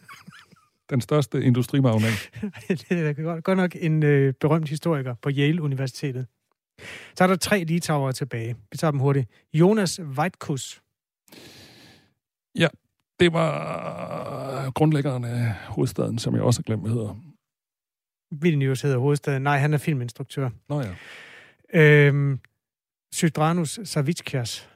Den 0.90 1.00
største 1.00 1.42
industrimagnat. 1.42 2.30
det 2.68 2.90
er 2.90 3.12
godt, 3.12 3.44
godt 3.44 3.58
nok 3.58 3.76
en 3.80 4.02
øh, 4.02 4.34
berømt 4.40 4.68
historiker 4.68 5.14
på 5.22 5.30
Yale 5.32 5.62
Universitetet. 5.62 6.26
Så 7.14 7.24
er 7.24 7.28
der 7.28 7.36
tre 7.36 7.64
litauere 7.64 8.12
tilbage. 8.12 8.56
Vi 8.72 8.78
tager 8.78 8.90
dem 8.90 9.00
hurtigt. 9.00 9.30
Jonas 9.54 10.00
Vaitkus. 12.58 12.80
Det 13.20 13.32
var 13.32 14.70
grundlæggeren 14.70 15.24
af 15.24 15.54
hovedstaden, 15.54 16.18
som 16.18 16.34
jeg 16.34 16.42
også 16.42 16.60
har 16.60 16.62
glemt, 16.62 16.82
hvad 16.82 16.92
hedder. 16.92 17.14
Vilnius 18.30 18.82
hedder 18.82 18.98
hovedstaden. 18.98 19.42
Nej, 19.42 19.58
han 19.58 19.74
er 19.74 19.78
filminstruktør. 19.78 20.50
Nå 20.68 20.80
ja. 20.80 20.94
Øhm, 21.74 22.40
Sydranus 23.12 23.80
Savitskias. 23.84 24.68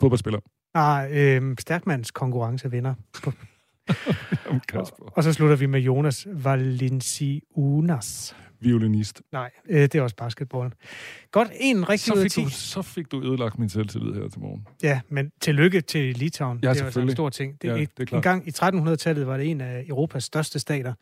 Fodboldspiller. 0.00 0.40
Nej, 0.74 1.10
øhm, 1.12 1.58
Stærkmands 1.58 2.10
konkurrencevinder. 2.10 2.94
Kasper. 4.68 5.12
Og 5.16 5.24
så 5.24 5.32
slutter 5.32 5.56
vi 5.56 5.66
med 5.66 5.80
Jonas 5.80 6.26
Valenciunas. 6.30 8.36
Violinist. 8.60 9.22
Nej, 9.32 9.50
øh, 9.68 9.80
det 9.82 9.94
er 9.94 10.02
også 10.02 10.16
basketball. 10.16 10.70
Godt, 11.32 11.48
en 11.60 11.88
rigtig 11.88 12.12
Så 12.14 12.22
fik, 12.22 12.30
10. 12.30 12.42
du, 12.44 12.48
så 12.50 12.82
fik 12.82 13.12
du 13.12 13.22
ødelagt 13.22 13.58
min 13.58 13.68
selvtillid 13.68 14.12
her 14.14 14.28
til 14.28 14.40
morgen. 14.40 14.66
Ja, 14.82 15.00
men 15.08 15.30
tillykke 15.40 15.80
til 15.80 16.14
Litauen. 16.16 16.58
Ja, 16.62 16.70
det 16.72 16.80
er 16.80 16.84
altså 16.84 17.00
en 17.00 17.10
stor 17.10 17.28
ting. 17.30 17.62
Det, 17.62 17.68
Ja, 17.68 17.74
ja, 17.74 17.80
det 17.80 17.90
er 18.00 18.04
klart. 18.04 18.18
en 18.18 18.22
gang 18.22 18.48
i 18.48 18.50
1300-tallet 18.50 19.26
var 19.26 19.36
det 19.36 19.50
en 19.50 19.60
af 19.60 19.84
Europas 19.88 20.24
største 20.24 20.58
stater. 20.58 20.94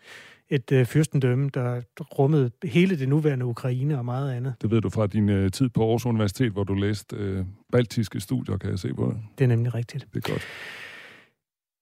Et 0.51 0.73
øh, 0.73 0.87
fyrstendømme, 0.87 1.51
der 1.55 1.81
rummede 2.19 2.51
hele 2.65 2.99
det 2.99 3.09
nuværende 3.09 3.45
Ukraine 3.47 3.99
og 3.99 4.05
meget 4.05 4.33
andet. 4.33 4.55
Det 4.63 4.71
ved 4.71 4.81
du 4.81 4.89
fra 4.91 5.07
din 5.07 5.29
øh, 5.29 5.51
tid 5.51 5.69
på 5.69 5.83
Aarhus 5.83 6.07
Universitet, 6.07 6.53
hvor 6.53 6.65
du 6.65 6.75
læste 6.75 7.17
øh, 7.17 7.45
baltiske 7.73 8.21
studier, 8.21 8.57
kan 8.57 8.71
jeg 8.71 8.79
se 8.79 8.95
på 8.95 9.07
det. 9.15 9.23
Det 9.39 9.45
er 9.45 9.49
nemlig 9.49 9.75
rigtigt. 9.75 10.07
Det 10.15 10.25
er 10.27 10.31
godt. 10.33 10.43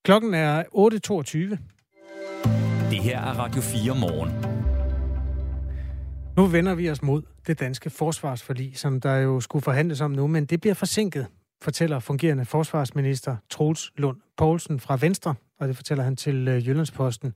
Klokken 0.05 0.35
er 0.35 0.63
8.22. 0.63 1.57
Det 2.91 2.99
her 2.99 3.19
er 3.21 3.33
Radio 3.39 3.61
4 3.63 3.95
morgen. 4.01 4.46
Nu 6.37 6.47
vender 6.47 6.75
vi 6.75 6.91
os 6.91 7.03
mod 7.03 7.23
det 7.47 7.61
danske 7.61 7.91
forsvarsforlig, 7.91 8.79
som 8.79 9.01
der 9.01 9.17
jo 9.17 9.41
skulle 9.41 9.63
forhandles 9.63 10.01
om 10.01 10.11
nu, 10.11 10.27
men 10.27 10.45
det 10.45 10.61
bliver 10.61 10.75
forsinket, 10.75 11.27
fortæller 11.63 11.99
fungerende 11.99 12.45
forsvarsminister 12.45 13.37
Troels 13.51 13.93
Lund 13.97 14.17
Poulsen 14.37 14.81
fra 14.81 14.99
Venstre, 15.01 15.35
og 15.61 15.69
det 15.69 15.77
fortæller 15.77 16.05
han 16.05 16.17
til 16.17 16.49
øh, 16.49 16.69
Jyllandsposten. 16.69 17.35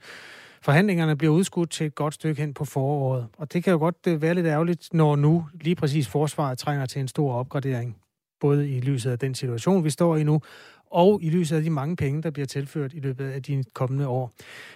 Forhandlingerne 0.63 1.17
bliver 1.17 1.33
udskudt 1.33 1.71
til 1.71 1.87
et 1.87 1.95
godt 1.95 2.15
stykke 2.15 2.41
hen 2.41 2.55
på 2.55 2.65
foråret, 2.65 3.27
og 3.37 3.53
det 3.53 3.65
kan 3.65 3.71
jo 3.71 3.79
godt 3.79 3.97
øh, 4.09 4.23
være 4.23 4.35
lidt 4.35 4.47
ærgerligt, 4.47 4.89
når 4.93 5.17
nu 5.17 5.47
lige 5.61 5.77
præcis 5.77 6.09
forsvaret 6.09 6.59
trænger 6.59 6.87
til 6.87 7.01
en 7.01 7.09
stor 7.09 7.35
opgradering. 7.35 7.97
Både 8.41 8.71
i 8.71 8.81
lyset 8.81 9.11
af 9.11 9.19
den 9.19 9.35
situation, 9.35 9.85
vi 9.85 9.91
står 9.91 10.17
i 10.17 10.23
nu, 10.23 10.41
og 10.91 11.21
i 11.23 11.31
lyset 11.31 11.57
af 11.57 11.63
de 11.63 11.71
mange 11.71 11.97
penge, 11.97 12.23
der 12.23 12.31
bliver 12.31 12.47
tilført 12.47 12.93
i 12.95 13.01
løbet 13.01 13.31
af 13.31 13.43
de 13.43 13.65
kommende 13.75 14.09
år. 14.09 14.31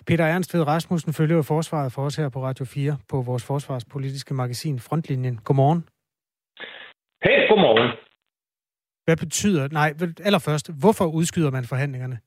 Peter 0.06 0.24
Ernst 0.24 0.54
ved 0.54 0.66
Rasmussen 0.66 1.12
følger 1.12 1.36
jo 1.36 1.42
forsvaret 1.42 1.92
for 1.92 2.02
os 2.02 2.16
her 2.16 2.28
på 2.28 2.42
Radio 2.42 2.64
4 2.64 2.96
på 3.10 3.16
vores 3.22 3.44
forsvarspolitiske 3.46 4.34
magasin 4.34 4.78
Frontlinjen. 4.78 5.36
Godmorgen. 5.44 5.84
Hey, 7.24 7.48
godmorgen. 7.48 7.90
Hvad 9.04 9.16
betyder... 9.16 9.68
Nej, 9.72 9.90
allerførst, 10.24 10.70
hvorfor 10.82 11.06
udskyder 11.18 11.50
man 11.50 11.64
forhandlingerne? 11.64 12.18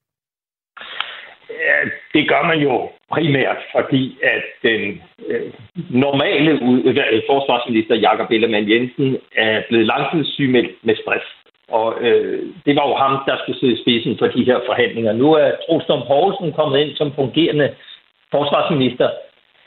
Ja, 1.50 1.78
det 2.14 2.30
gør 2.30 2.44
man 2.52 2.60
jo 2.60 2.90
primært, 3.12 3.58
fordi 3.76 4.18
at 4.24 4.44
den 4.64 4.82
øh, 5.28 5.54
normale 5.90 6.52
ud, 6.70 6.80
øh, 6.86 7.22
forsvarsminister 7.32 7.96
Jakob 7.96 8.32
Ellemann 8.32 8.70
Jensen 8.72 9.18
er 9.36 9.64
blevet 9.70 9.86
langtidssygemeldt 9.86 10.76
med 10.84 10.96
stress. 10.96 11.26
Og 11.72 11.94
øh, 12.02 12.44
det 12.66 12.76
var 12.76 12.88
jo 12.88 12.96
ham, 12.96 13.14
der 13.26 13.38
skulle 13.38 13.60
sidde 13.60 13.74
i 13.74 13.82
spidsen 13.82 14.18
for 14.18 14.28
de 14.28 14.44
her 14.44 14.60
forhandlinger. 14.66 15.14
Nu 15.14 15.34
er 15.34 15.52
Trostrøm 15.52 16.02
Poulsen 16.08 16.54
kommet 16.54 16.80
ind 16.80 16.96
som 16.96 17.14
fungerende 17.16 17.76
forsvarsminister, 18.32 19.10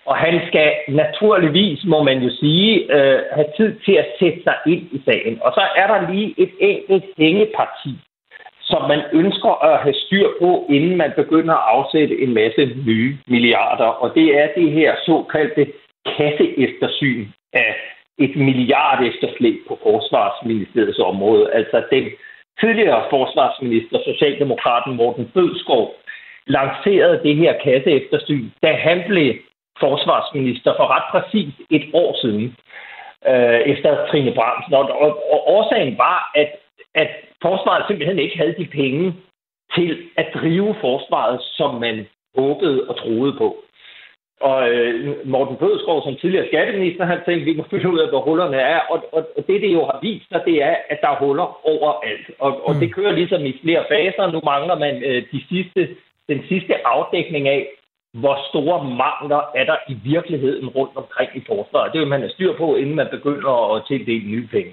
og 0.07 0.17
han 0.17 0.41
skal 0.49 0.73
naturligvis, 0.89 1.85
må 1.85 2.03
man 2.03 2.19
jo 2.23 2.31
sige, 2.41 2.95
øh, 2.97 3.21
have 3.33 3.47
tid 3.57 3.71
til 3.85 3.93
at 3.93 4.07
sætte 4.19 4.43
sig 4.43 4.57
ind 4.67 4.83
i 4.93 5.01
sagen. 5.05 5.39
Og 5.43 5.53
så 5.55 5.63
er 5.77 5.87
der 5.87 6.13
lige 6.13 6.35
et 6.39 6.51
enkelt 6.61 7.05
hængeparti, 7.19 7.93
som 8.61 8.89
man 8.89 9.03
ønsker 9.13 9.65
at 9.65 9.83
have 9.83 9.95
styr 9.95 10.29
på, 10.41 10.67
inden 10.71 10.97
man 10.97 11.13
begynder 11.17 11.55
at 11.55 11.67
afsætte 11.77 12.23
en 12.23 12.35
masse 12.35 12.71
nye 12.87 13.17
milliarder. 13.27 13.91
Og 14.03 14.15
det 14.15 14.39
er 14.39 14.49
det 14.57 14.73
her 14.73 14.95
såkaldte 15.07 15.67
kasseeftersyn 16.17 17.27
af 17.53 17.75
et 18.19 18.37
milliard 18.37 19.03
efterslæb 19.03 19.57
på 19.69 19.79
Forsvarsministeriets 19.83 20.99
område. 20.99 21.53
Altså 21.53 21.83
den 21.91 22.05
tidligere 22.61 23.05
forsvarsminister, 23.11 23.99
Socialdemokraten 24.05 24.97
Morten 24.97 25.31
Bødskov, 25.35 25.95
lancerede 26.47 27.21
det 27.23 27.37
her 27.37 27.53
kasseeftersyn, 27.65 28.51
da 28.63 28.73
han 28.73 29.03
blev 29.09 29.35
forsvarsminister 29.81 30.75
for 30.77 30.87
ret 30.95 31.09
præcis 31.13 31.55
et 31.71 31.85
år 31.95 32.21
siden, 32.23 32.57
øh, 33.29 33.61
efter 33.73 34.07
Trine 34.07 34.33
Bramsen. 34.35 34.75
Og, 34.75 34.85
og, 35.05 35.11
og 35.33 35.41
årsagen 35.57 35.99
var, 35.99 36.31
at, 36.35 36.51
at 36.95 37.11
forsvaret 37.43 37.85
simpelthen 37.87 38.19
ikke 38.19 38.39
havde 38.39 38.55
de 38.59 38.67
penge 38.67 39.15
til 39.75 40.09
at 40.17 40.27
drive 40.35 40.75
forsvaret, 40.81 41.41
som 41.43 41.75
man 41.75 42.07
håbede 42.37 42.89
og 42.89 42.97
troede 42.97 43.33
på. 43.39 43.57
Og 44.41 44.71
øh, 44.71 45.17
Morten 45.25 45.57
Bødskov 45.57 46.03
som 46.03 46.17
tidligere 46.17 46.47
skatteminister, 46.47 47.05
han 47.05 47.21
tænkte, 47.27 47.45
vi 47.45 47.57
må 47.57 47.65
finde 47.71 47.91
ud 47.93 47.99
af, 47.99 48.09
hvor 48.09 48.21
hullerne 48.21 48.57
er. 48.57 48.79
Og, 48.93 48.99
og, 49.13 49.23
og 49.37 49.47
det, 49.47 49.63
det 49.63 49.73
jo 49.73 49.85
har 49.85 49.99
vist 50.03 50.29
sig, 50.29 50.43
det 50.45 50.63
er, 50.63 50.77
at 50.93 50.99
der 51.03 51.09
er 51.09 51.19
huller 51.25 51.49
overalt. 51.73 52.27
Og, 52.39 52.67
og 52.67 52.75
det 52.81 52.95
kører 52.95 53.13
ligesom 53.13 53.45
i 53.45 53.59
flere 53.63 53.85
faser. 53.89 54.33
Nu 54.33 54.41
mangler 54.45 54.79
man 54.79 54.95
øh, 55.05 55.23
de 55.33 55.41
sidste, 55.49 55.81
den 56.29 56.41
sidste 56.49 56.87
afdækning 56.87 57.49
af, 57.49 57.67
hvor 58.13 58.37
store 58.49 58.79
mangler 59.05 59.43
er 59.55 59.65
der 59.65 59.77
i 59.89 59.95
virkeligheden 60.05 60.69
rundt 60.69 60.97
omkring 60.97 61.31
i 61.35 61.43
forsvaret. 61.47 61.93
Det 61.93 62.01
vil 62.01 62.09
man 62.09 62.21
have 62.21 62.31
styr 62.31 62.53
på, 62.57 62.77
inden 62.77 62.95
man 62.95 63.09
begynder 63.11 63.75
at 63.75 63.83
tildele 63.89 64.27
nye 64.35 64.49
penge. 64.51 64.73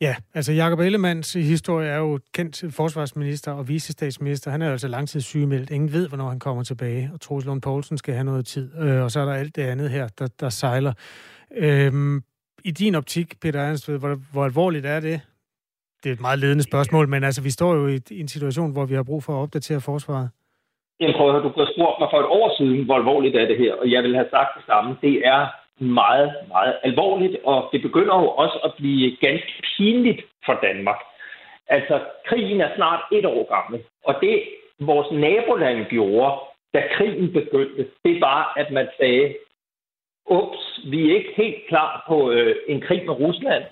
Ja, 0.00 0.14
altså 0.34 0.52
Jakob 0.52 0.78
Ellemanns 0.80 1.32
historie 1.32 1.88
er 1.88 1.98
jo 1.98 2.18
kendt 2.34 2.74
forsvarsminister 2.74 3.52
og 3.52 3.68
vicestatsminister. 3.68 4.50
Han 4.50 4.62
er 4.62 4.66
jo 4.66 4.72
altså 4.72 4.88
langtidssygemeldt. 4.88 5.70
Ingen 5.70 5.92
ved, 5.92 6.08
hvornår 6.08 6.28
han 6.28 6.38
kommer 6.38 6.62
tilbage, 6.62 7.10
og 7.14 7.20
Troels 7.20 7.46
Lund 7.46 7.62
Poulsen 7.62 7.98
skal 7.98 8.14
have 8.14 8.24
noget 8.24 8.46
tid. 8.46 8.70
Øh, 8.82 9.02
og 9.02 9.10
så 9.10 9.20
er 9.20 9.24
der 9.24 9.32
alt 9.32 9.56
det 9.56 9.62
andet 9.62 9.90
her, 9.90 10.08
der, 10.18 10.28
der 10.40 10.48
sejler. 10.48 10.92
Øhm, 11.56 12.22
I 12.64 12.70
din 12.70 12.94
optik, 12.94 13.40
Peter 13.42 13.60
Ernst, 13.60 13.90
hvor, 13.90 14.18
hvor 14.32 14.44
alvorligt 14.44 14.86
er 14.86 15.00
det? 15.00 15.20
Det 16.02 16.08
er 16.10 16.14
et 16.14 16.20
meget 16.20 16.38
ledende 16.38 16.64
spørgsmål, 16.64 17.08
men 17.08 17.24
altså, 17.24 17.42
vi 17.42 17.50
står 17.50 17.74
jo 17.74 17.86
i, 17.86 17.98
i 18.10 18.20
en 18.20 18.28
situation, 18.28 18.72
hvor 18.72 18.86
vi 18.86 18.94
har 18.94 19.02
brug 19.02 19.22
for 19.22 19.32
at 19.32 19.42
opdatere 19.42 19.80
forsvaret. 19.80 20.28
Jamen 21.00 21.14
prøv 21.16 21.26
at 21.26 21.32
høre, 21.32 21.42
du 21.42 21.50
kunne 21.50 21.66
have 21.66 21.74
spurgt 21.76 21.98
mig 22.00 22.08
for 22.12 22.20
et 22.20 22.30
år 22.40 22.48
siden, 22.58 22.84
hvor 22.84 22.96
alvorligt 22.96 23.36
er 23.36 23.46
det 23.46 23.58
her, 23.58 23.72
og 23.74 23.90
jeg 23.90 24.02
vil 24.02 24.14
have 24.14 24.28
sagt 24.30 24.50
det 24.56 24.64
samme. 24.66 24.96
Det 25.00 25.14
er 25.34 25.40
meget, 25.78 26.32
meget 26.48 26.74
alvorligt, 26.82 27.36
og 27.44 27.68
det 27.72 27.82
begynder 27.82 28.20
jo 28.20 28.28
også 28.28 28.58
at 28.64 28.72
blive 28.78 29.16
ganske 29.16 29.52
pinligt 29.76 30.20
for 30.46 30.58
Danmark, 30.62 30.98
Altså, 31.68 32.00
krigen 32.26 32.60
er 32.60 32.76
snart 32.76 33.00
et 33.12 33.24
år 33.24 33.54
gammel, 33.54 33.80
og 34.04 34.14
det 34.20 34.42
vores 34.80 35.10
naboland 35.12 35.86
gjorde, 35.86 36.40
da 36.74 36.82
krigen 36.92 37.32
begyndte, 37.32 37.86
det 38.04 38.20
var, 38.20 38.52
at 38.56 38.70
man 38.70 38.88
sagde, 39.00 39.34
ups, 40.30 40.80
vi 40.90 41.10
er 41.10 41.16
ikke 41.16 41.32
helt 41.36 41.66
klar 41.68 42.04
på 42.08 42.30
øh, 42.30 42.56
en 42.68 42.80
krig 42.80 43.02
med 43.06 43.14
Rusland. 43.20 43.64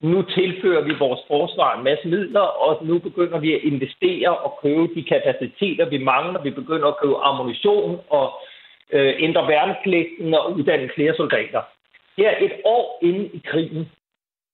Nu 0.00 0.22
tilfører 0.22 0.84
vi 0.84 0.94
vores 0.98 1.20
forsvar 1.28 1.76
en 1.76 1.84
masse 1.84 2.08
midler, 2.08 2.40
og 2.40 2.86
nu 2.86 2.98
begynder 2.98 3.38
vi 3.38 3.54
at 3.54 3.60
investere 3.62 4.36
og 4.36 4.58
købe 4.62 4.94
de 4.94 5.02
kapaciteter, 5.02 5.88
vi 5.88 5.98
mangler. 5.98 6.42
Vi 6.42 6.50
begynder 6.50 6.88
at 6.88 6.98
købe 7.02 7.16
ammunition 7.16 8.00
og 8.10 8.32
øh, 8.92 9.14
ændre 9.18 9.48
værnepligten 9.48 10.34
og 10.34 10.52
uddanne 10.52 10.90
flere 10.94 11.14
soldater. 11.16 11.62
Her 12.16 12.30
et 12.40 12.52
år 12.64 12.98
inde 13.02 13.26
i 13.26 13.42
krigen, 13.46 13.90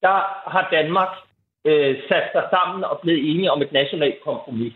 der 0.02 0.16
har 0.54 0.68
Danmark 0.72 1.12
øh, 1.64 1.96
sat 2.08 2.26
sig 2.32 2.44
sammen 2.50 2.84
og 2.84 3.00
blevet 3.02 3.30
enige 3.30 3.50
om 3.50 3.62
et 3.62 3.72
nationalt 3.72 4.20
kompromis. 4.24 4.72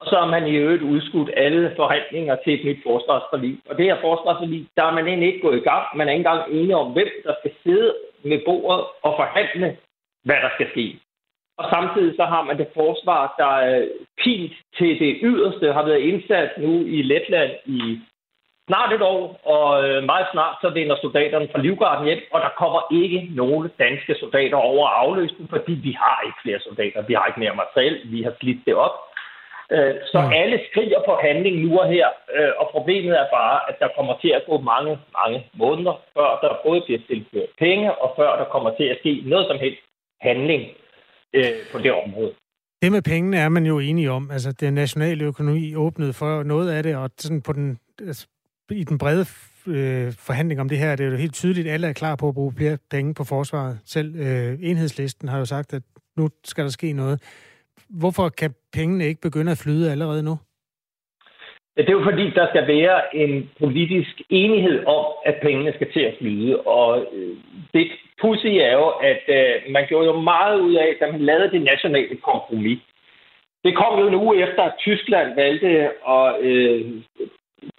Og 0.00 0.06
så 0.10 0.16
har 0.16 0.26
man 0.26 0.46
i 0.46 0.56
øvrigt 0.56 0.82
udskudt 0.82 1.30
alle 1.36 1.72
forhandlinger 1.76 2.36
til 2.44 2.52
et 2.54 2.64
nyt 2.64 2.80
forsvarsforlig. 2.82 3.58
Og 3.68 3.76
det 3.78 3.84
her 3.84 4.00
forsvarsforlig, 4.00 4.68
der 4.76 4.84
er 4.84 4.92
man 4.92 5.06
egentlig 5.06 5.28
ikke 5.28 5.46
gået 5.46 5.56
i 5.58 5.68
gang. 5.70 5.84
Man 5.96 6.08
er 6.08 6.12
ikke 6.12 6.20
engang 6.20 6.52
enige 6.52 6.76
om, 6.76 6.92
hvem 6.92 7.08
der 7.24 7.34
skal 7.40 7.52
sidde 7.62 7.94
med 8.22 8.38
bordet 8.46 8.84
og 9.02 9.12
forhandle, 9.16 9.76
hvad 10.24 10.36
der 10.36 10.50
skal 10.54 10.70
ske. 10.70 10.98
Og 11.58 11.64
samtidig 11.70 12.16
så 12.16 12.24
har 12.24 12.42
man 12.42 12.58
det 12.58 12.68
forsvar, 12.74 13.34
der 13.38 13.52
øh, 13.70 13.82
er 13.82 13.88
pint 14.24 14.52
til 14.78 14.98
det 14.98 15.18
yderste, 15.22 15.72
har 15.72 15.84
været 15.84 16.00
indsat 16.10 16.50
nu 16.58 16.72
i 16.86 17.02
Letland 17.02 17.52
i 17.66 18.00
snart 18.68 18.92
et 18.92 19.02
år, 19.02 19.22
og 19.54 19.66
øh, 19.84 20.04
meget 20.12 20.26
snart 20.32 20.56
så 20.62 20.68
vender 20.78 20.96
soldaterne 20.96 21.48
fra 21.52 21.62
Livgarden 21.66 22.06
hjem, 22.06 22.22
og 22.34 22.40
der 22.40 22.52
kommer 22.62 22.80
ikke 23.02 23.20
nogen 23.40 23.70
danske 23.84 24.14
soldater 24.22 24.56
over 24.56 24.84
at 24.88 24.96
afløse 25.02 25.34
dem, 25.38 25.48
fordi 25.48 25.72
vi 25.72 25.92
har 26.02 26.16
ikke 26.26 26.38
flere 26.44 26.60
soldater, 26.60 27.02
vi 27.08 27.14
har 27.14 27.26
ikke 27.26 27.40
mere 27.40 27.60
materiel, 27.62 27.96
vi 28.12 28.22
har 28.22 28.34
slidt 28.40 28.62
det 28.66 28.74
op. 28.74 28.96
Øh, 29.74 29.94
så 30.12 30.18
mm. 30.20 30.32
alle 30.40 30.60
skriger 30.68 31.00
på 31.08 31.12
handling 31.26 31.56
nu 31.64 31.70
og 31.80 31.86
her, 31.94 32.08
øh, 32.36 32.52
og 32.60 32.66
problemet 32.74 33.14
er 33.22 33.28
bare, 33.40 33.58
at 33.68 33.76
der 33.82 33.88
kommer 33.96 34.14
til 34.22 34.32
at 34.38 34.42
gå 34.48 34.54
mange, 34.72 34.92
mange 35.20 35.38
måneder, 35.62 35.94
før 36.16 36.28
der 36.42 36.60
både 36.66 36.80
bliver 36.86 37.00
tilført 37.08 37.50
penge, 37.58 37.86
og 38.02 38.08
før 38.18 38.30
der 38.40 38.44
kommer 38.44 38.70
til 38.78 38.84
at 38.92 38.98
ske 39.00 39.22
noget 39.26 39.46
som 39.50 39.58
helst 39.58 39.82
handling 40.20 40.62
på 41.72 41.78
det 41.78 41.92
område. 42.04 42.32
Det 42.82 42.92
med 42.92 43.02
pengene 43.02 43.36
er 43.36 43.48
man 43.48 43.66
jo 43.66 43.78
enige 43.78 44.10
om. 44.10 44.30
Altså, 44.30 44.52
den 44.52 44.74
nationale 44.74 45.24
økonomi 45.24 45.76
åbnede 45.76 46.12
for 46.12 46.42
noget 46.42 46.70
af 46.76 46.82
det, 46.82 46.96
og 46.96 47.10
sådan 47.18 47.42
på 47.42 47.52
den, 47.52 47.78
altså, 48.00 48.26
i 48.70 48.84
den 48.84 48.98
brede 48.98 49.26
øh, 49.66 50.12
forhandling 50.26 50.60
om 50.60 50.68
det 50.68 50.78
her, 50.78 50.96
det 50.96 51.06
er 51.06 51.10
jo 51.10 51.16
helt 51.16 51.34
tydeligt, 51.34 51.66
at 51.66 51.74
alle 51.74 51.86
er 51.86 51.92
klar 51.92 52.16
på 52.16 52.28
at 52.28 52.34
bruge 52.34 52.52
flere 52.56 52.78
penge 52.90 53.14
på 53.14 53.24
forsvaret. 53.24 53.78
Selv 53.84 54.16
øh, 54.16 54.58
enhedslisten 54.62 55.28
har 55.28 55.38
jo 55.38 55.44
sagt, 55.44 55.72
at 55.72 55.82
nu 56.16 56.28
skal 56.44 56.64
der 56.64 56.70
ske 56.70 56.92
noget. 56.92 57.22
Hvorfor 57.88 58.28
kan 58.28 58.54
pengene 58.72 59.06
ikke 59.06 59.20
begynde 59.20 59.52
at 59.52 59.62
flyde 59.64 59.90
allerede 59.90 60.22
nu? 60.22 60.38
Det 61.76 61.88
er 61.88 61.92
jo 61.92 62.04
fordi, 62.10 62.30
der 62.30 62.46
skal 62.48 62.66
være 62.66 63.16
en 63.16 63.50
politisk 63.58 64.22
enighed 64.30 64.86
om, 64.86 65.06
at 65.26 65.36
pengene 65.42 65.72
skal 65.74 65.92
til 65.92 66.00
at 66.00 66.14
flyde. 66.18 66.60
Og 66.60 67.06
øh, 67.12 67.36
det 67.74 67.86
pussy 68.20 68.46
er 68.46 68.72
jo, 68.72 68.88
at 68.88 69.22
øh, 69.28 69.72
man 69.72 69.86
gjorde 69.88 70.06
jo 70.06 70.20
meget 70.20 70.60
ud 70.60 70.74
af, 70.74 70.96
da 71.00 71.12
man 71.12 71.20
lavede 71.20 71.50
det 71.50 71.62
nationale 71.62 72.16
kompromis. 72.16 72.78
Det 73.64 73.76
kom 73.76 73.98
jo 74.00 74.08
en 74.08 74.14
uge 74.14 74.48
efter, 74.48 74.62
at 74.62 74.74
Tyskland 74.78 75.34
valgte 75.34 75.68
at 76.08 76.40
øh, 76.40 77.02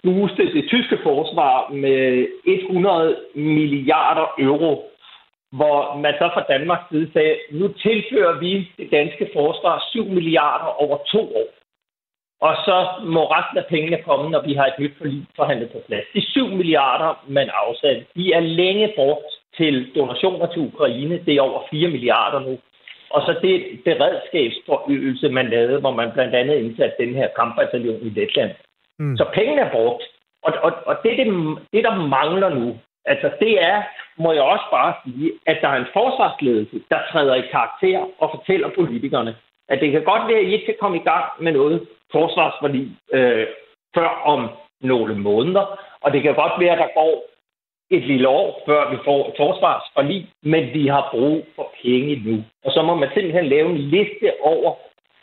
booste 0.02 0.52
det 0.52 0.68
tyske 0.68 0.98
forsvar 1.02 1.72
med 1.72 2.26
100 2.44 3.16
milliarder 3.34 4.26
euro, 4.38 4.90
hvor 5.52 5.96
man 6.02 6.14
så 6.18 6.30
fra 6.34 6.44
Danmarks 6.48 6.88
side 6.90 7.12
sagde, 7.12 7.36
nu 7.50 7.68
tilfører 7.68 8.38
vi 8.38 8.68
det 8.78 8.90
danske 8.90 9.30
forsvar 9.32 9.84
7 9.90 10.04
milliarder 10.04 10.82
over 10.84 10.96
to 11.12 11.20
år. 11.20 11.48
Og 12.40 12.54
så 12.66 12.86
må 13.04 13.22
resten 13.24 13.58
af 13.58 13.66
pengene 13.66 13.98
komme, 14.02 14.30
når 14.30 14.42
vi 14.48 14.54
har 14.54 14.66
et 14.66 14.78
nyt 14.78 14.94
forlig 14.98 15.26
forhandlet 15.36 15.70
på 15.72 15.78
plads. 15.86 16.06
De 16.14 16.30
7 16.30 16.48
milliarder, 16.48 17.24
man 17.28 17.50
afsatte, 17.54 18.04
de 18.16 18.32
er 18.32 18.40
længe 18.40 18.92
brugt 18.96 19.30
til 19.56 19.94
donationer 19.94 20.46
til 20.46 20.62
Ukraine. 20.62 21.22
Det 21.26 21.34
er 21.34 21.40
over 21.40 21.60
4 21.70 21.88
milliarder 21.88 22.40
nu. 22.40 22.58
Og 23.10 23.22
så 23.22 23.38
det 23.42 23.80
beredskabsforøgelse, 23.84 25.28
man 25.28 25.48
lavede, 25.48 25.80
hvor 25.80 25.90
man 25.90 26.12
blandt 26.12 26.34
andet 26.34 26.56
indsatte 26.56 27.04
den 27.04 27.14
her 27.14 27.28
kampbataljon 27.38 28.00
i 28.02 28.08
Letland. 28.08 28.50
Mm. 28.98 29.16
Så 29.16 29.24
pengene 29.34 29.60
er 29.62 29.70
brugt. 29.70 30.02
Og, 30.42 30.52
og, 30.62 30.72
og 30.86 30.96
det, 31.02 31.18
det, 31.18 31.26
det, 31.72 31.84
der 31.84 31.94
mangler 31.94 32.48
nu, 32.48 32.78
altså 33.04 33.30
det 33.40 33.62
er, 33.62 33.82
må 34.18 34.32
jeg 34.32 34.42
også 34.42 34.64
bare 34.70 34.94
sige, 35.04 35.32
at 35.46 35.58
der 35.60 35.68
er 35.68 35.76
en 35.76 35.92
forsvarsledelse, 35.92 36.80
der 36.90 36.98
træder 37.12 37.34
i 37.34 37.48
karakter 37.50 37.98
og 38.18 38.30
fortæller 38.34 38.68
politikerne, 38.74 39.36
at 39.68 39.80
det 39.80 39.92
kan 39.92 40.04
godt 40.04 40.28
være, 40.28 40.38
at 40.38 40.44
I 40.44 40.52
ikke 40.52 40.66
kan 40.66 40.80
komme 40.80 40.96
i 40.96 41.06
gang 41.10 41.24
med 41.40 41.52
noget 41.52 41.88
forsvarsforlig 42.12 42.96
øh, 43.12 43.46
før 43.94 44.08
om 44.24 44.50
nogle 44.80 45.14
måneder, 45.14 45.80
og 46.00 46.12
det 46.12 46.22
kan 46.22 46.34
godt 46.34 46.60
være, 46.60 46.72
at 46.72 46.78
der 46.78 46.94
går 46.94 47.24
et 47.90 48.02
lille 48.02 48.28
år, 48.28 48.62
før 48.66 48.90
vi 48.90 48.96
får 49.04 49.28
et 49.28 49.34
forsvarsforlig, 49.36 50.30
men 50.42 50.74
vi 50.74 50.86
har 50.86 51.08
brug 51.10 51.46
for 51.56 51.72
penge 51.82 52.22
nu. 52.26 52.44
Og 52.64 52.72
så 52.72 52.82
må 52.82 52.94
man 52.94 53.08
simpelthen 53.14 53.46
lave 53.46 53.70
en 53.70 53.78
liste 53.78 54.32
over, 54.42 54.74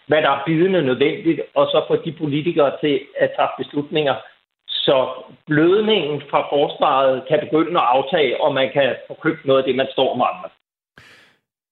hvad 0.08 0.22
der 0.22 0.30
er 0.30 0.44
bidende 0.46 0.82
nødvendigt, 0.82 1.42
og 1.56 1.66
så 1.66 1.86
få 1.88 1.96
de 2.06 2.12
politikere 2.22 2.72
til 2.82 2.96
at 3.20 3.30
tage 3.36 3.50
beslutninger, 3.58 4.16
så 4.68 4.98
blødningen 5.48 6.22
fra 6.30 6.42
forsvaret 6.54 7.24
kan 7.30 7.40
begynde 7.46 7.80
at 7.80 7.88
aftage, 7.96 8.42
og 8.42 8.54
man 8.54 8.70
kan 8.74 8.96
få 9.08 9.14
købt 9.24 9.46
noget 9.46 9.60
af 9.62 9.66
det, 9.68 9.76
man 9.76 9.88
står 9.92 10.16
med 10.16 10.26
andre. 10.34 10.50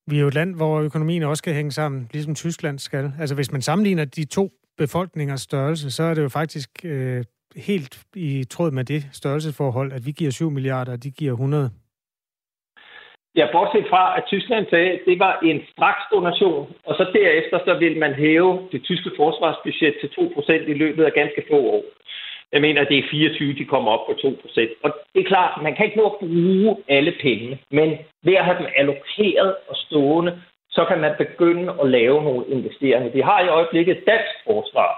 Vi 0.08 0.16
er 0.18 0.22
jo 0.22 0.28
et 0.28 0.34
land, 0.34 0.56
hvor 0.56 0.82
økonomien 0.82 1.24
også 1.24 1.42
skal 1.42 1.54
hænge 1.54 1.72
sammen, 1.72 2.10
ligesom 2.14 2.36
Tyskland 2.36 2.80
skal. 2.80 3.14
Altså 3.20 3.36
hvis 3.36 3.52
man 3.52 3.62
sammenligner 3.62 4.06
de 4.06 4.26
to 4.26 4.50
befolkningers 4.78 5.42
størrelse, 5.42 5.92
så 5.92 6.04
er 6.04 6.14
det 6.14 6.22
jo 6.22 6.30
faktisk 6.30 6.70
øh, 6.86 7.24
helt 7.56 8.04
i 8.16 8.44
tråd 8.44 8.72
med 8.72 8.84
det 8.84 9.10
størrelsesforhold, 9.12 9.94
at 9.94 10.06
vi 10.06 10.12
giver 10.12 10.32
7 10.32 10.50
milliarder, 10.50 10.92
og 10.92 11.04
de 11.04 11.12
giver 11.12 11.32
100 11.32 11.70
Ja, 13.36 13.48
bortset 13.52 13.86
fra, 13.90 14.18
at 14.18 14.24
Tyskland 14.28 14.66
sagde, 14.70 14.92
at 14.92 15.00
det 15.06 15.20
var 15.20 15.40
en 15.44 15.62
straks 15.74 16.04
donation, 16.12 16.74
og 16.86 16.96
så 16.96 17.04
derefter 17.14 17.60
så 17.66 17.74
vil 17.84 17.98
man 17.98 18.14
hæve 18.14 18.68
det 18.72 18.84
tyske 18.84 19.12
forsvarsbudget 19.18 19.96
til 20.02 20.08
2% 20.08 20.52
i 20.72 20.74
løbet 20.74 21.04
af 21.04 21.14
ganske 21.14 21.44
få 21.50 21.58
år. 21.76 21.84
Jeg 22.52 22.62
mener, 22.62 22.82
at 22.82 22.88
det 22.90 22.98
er 22.98 23.10
24, 23.12 23.54
de 23.54 23.66
kommer 23.66 23.92
op 23.92 24.06
på 24.08 24.12
2%. 24.12 24.70
Og 24.84 24.90
det 25.14 25.20
er 25.22 25.32
klart, 25.34 25.64
man 25.64 25.76
kan 25.76 25.86
ikke 25.86 25.98
nå 25.98 26.06
at 26.06 26.20
bruge 26.20 26.78
alle 26.88 27.14
penge, 27.22 27.60
men 27.72 27.98
ved 28.24 28.34
at 28.34 28.46
have 28.46 28.58
dem 28.58 28.68
allokeret 28.76 29.56
og 29.70 29.76
stående, 29.76 30.42
så 30.70 30.86
kan 30.86 31.00
man 31.02 31.14
begynde 31.18 31.74
at 31.82 31.90
lave 31.90 32.24
nogle 32.24 32.46
investeringer. 32.48 33.10
Vi 33.12 33.22
har 33.22 33.40
i 33.44 33.48
øjeblikket 33.48 34.04
dansk 34.08 34.36
forsvar, 34.48 34.92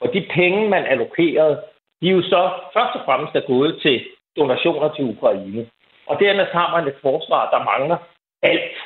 og 0.00 0.14
de 0.14 0.26
penge, 0.34 0.68
man 0.68 0.84
allokerede, 0.84 1.60
de 2.02 2.08
er 2.08 2.12
jo 2.12 2.22
så 2.22 2.50
først 2.72 2.94
og 2.98 3.02
fremmest 3.04 3.34
er 3.34 3.46
gået 3.46 3.78
til 3.82 4.04
donationer 4.36 4.88
til 4.94 5.04
Ukraine. 5.04 5.66
Og 6.06 6.20
dermed 6.20 6.44
har 6.44 6.76
man 6.76 6.88
et 6.88 6.98
forsvar, 7.02 7.50
der 7.50 7.64
mangler 7.64 7.98
alt. 8.42 8.76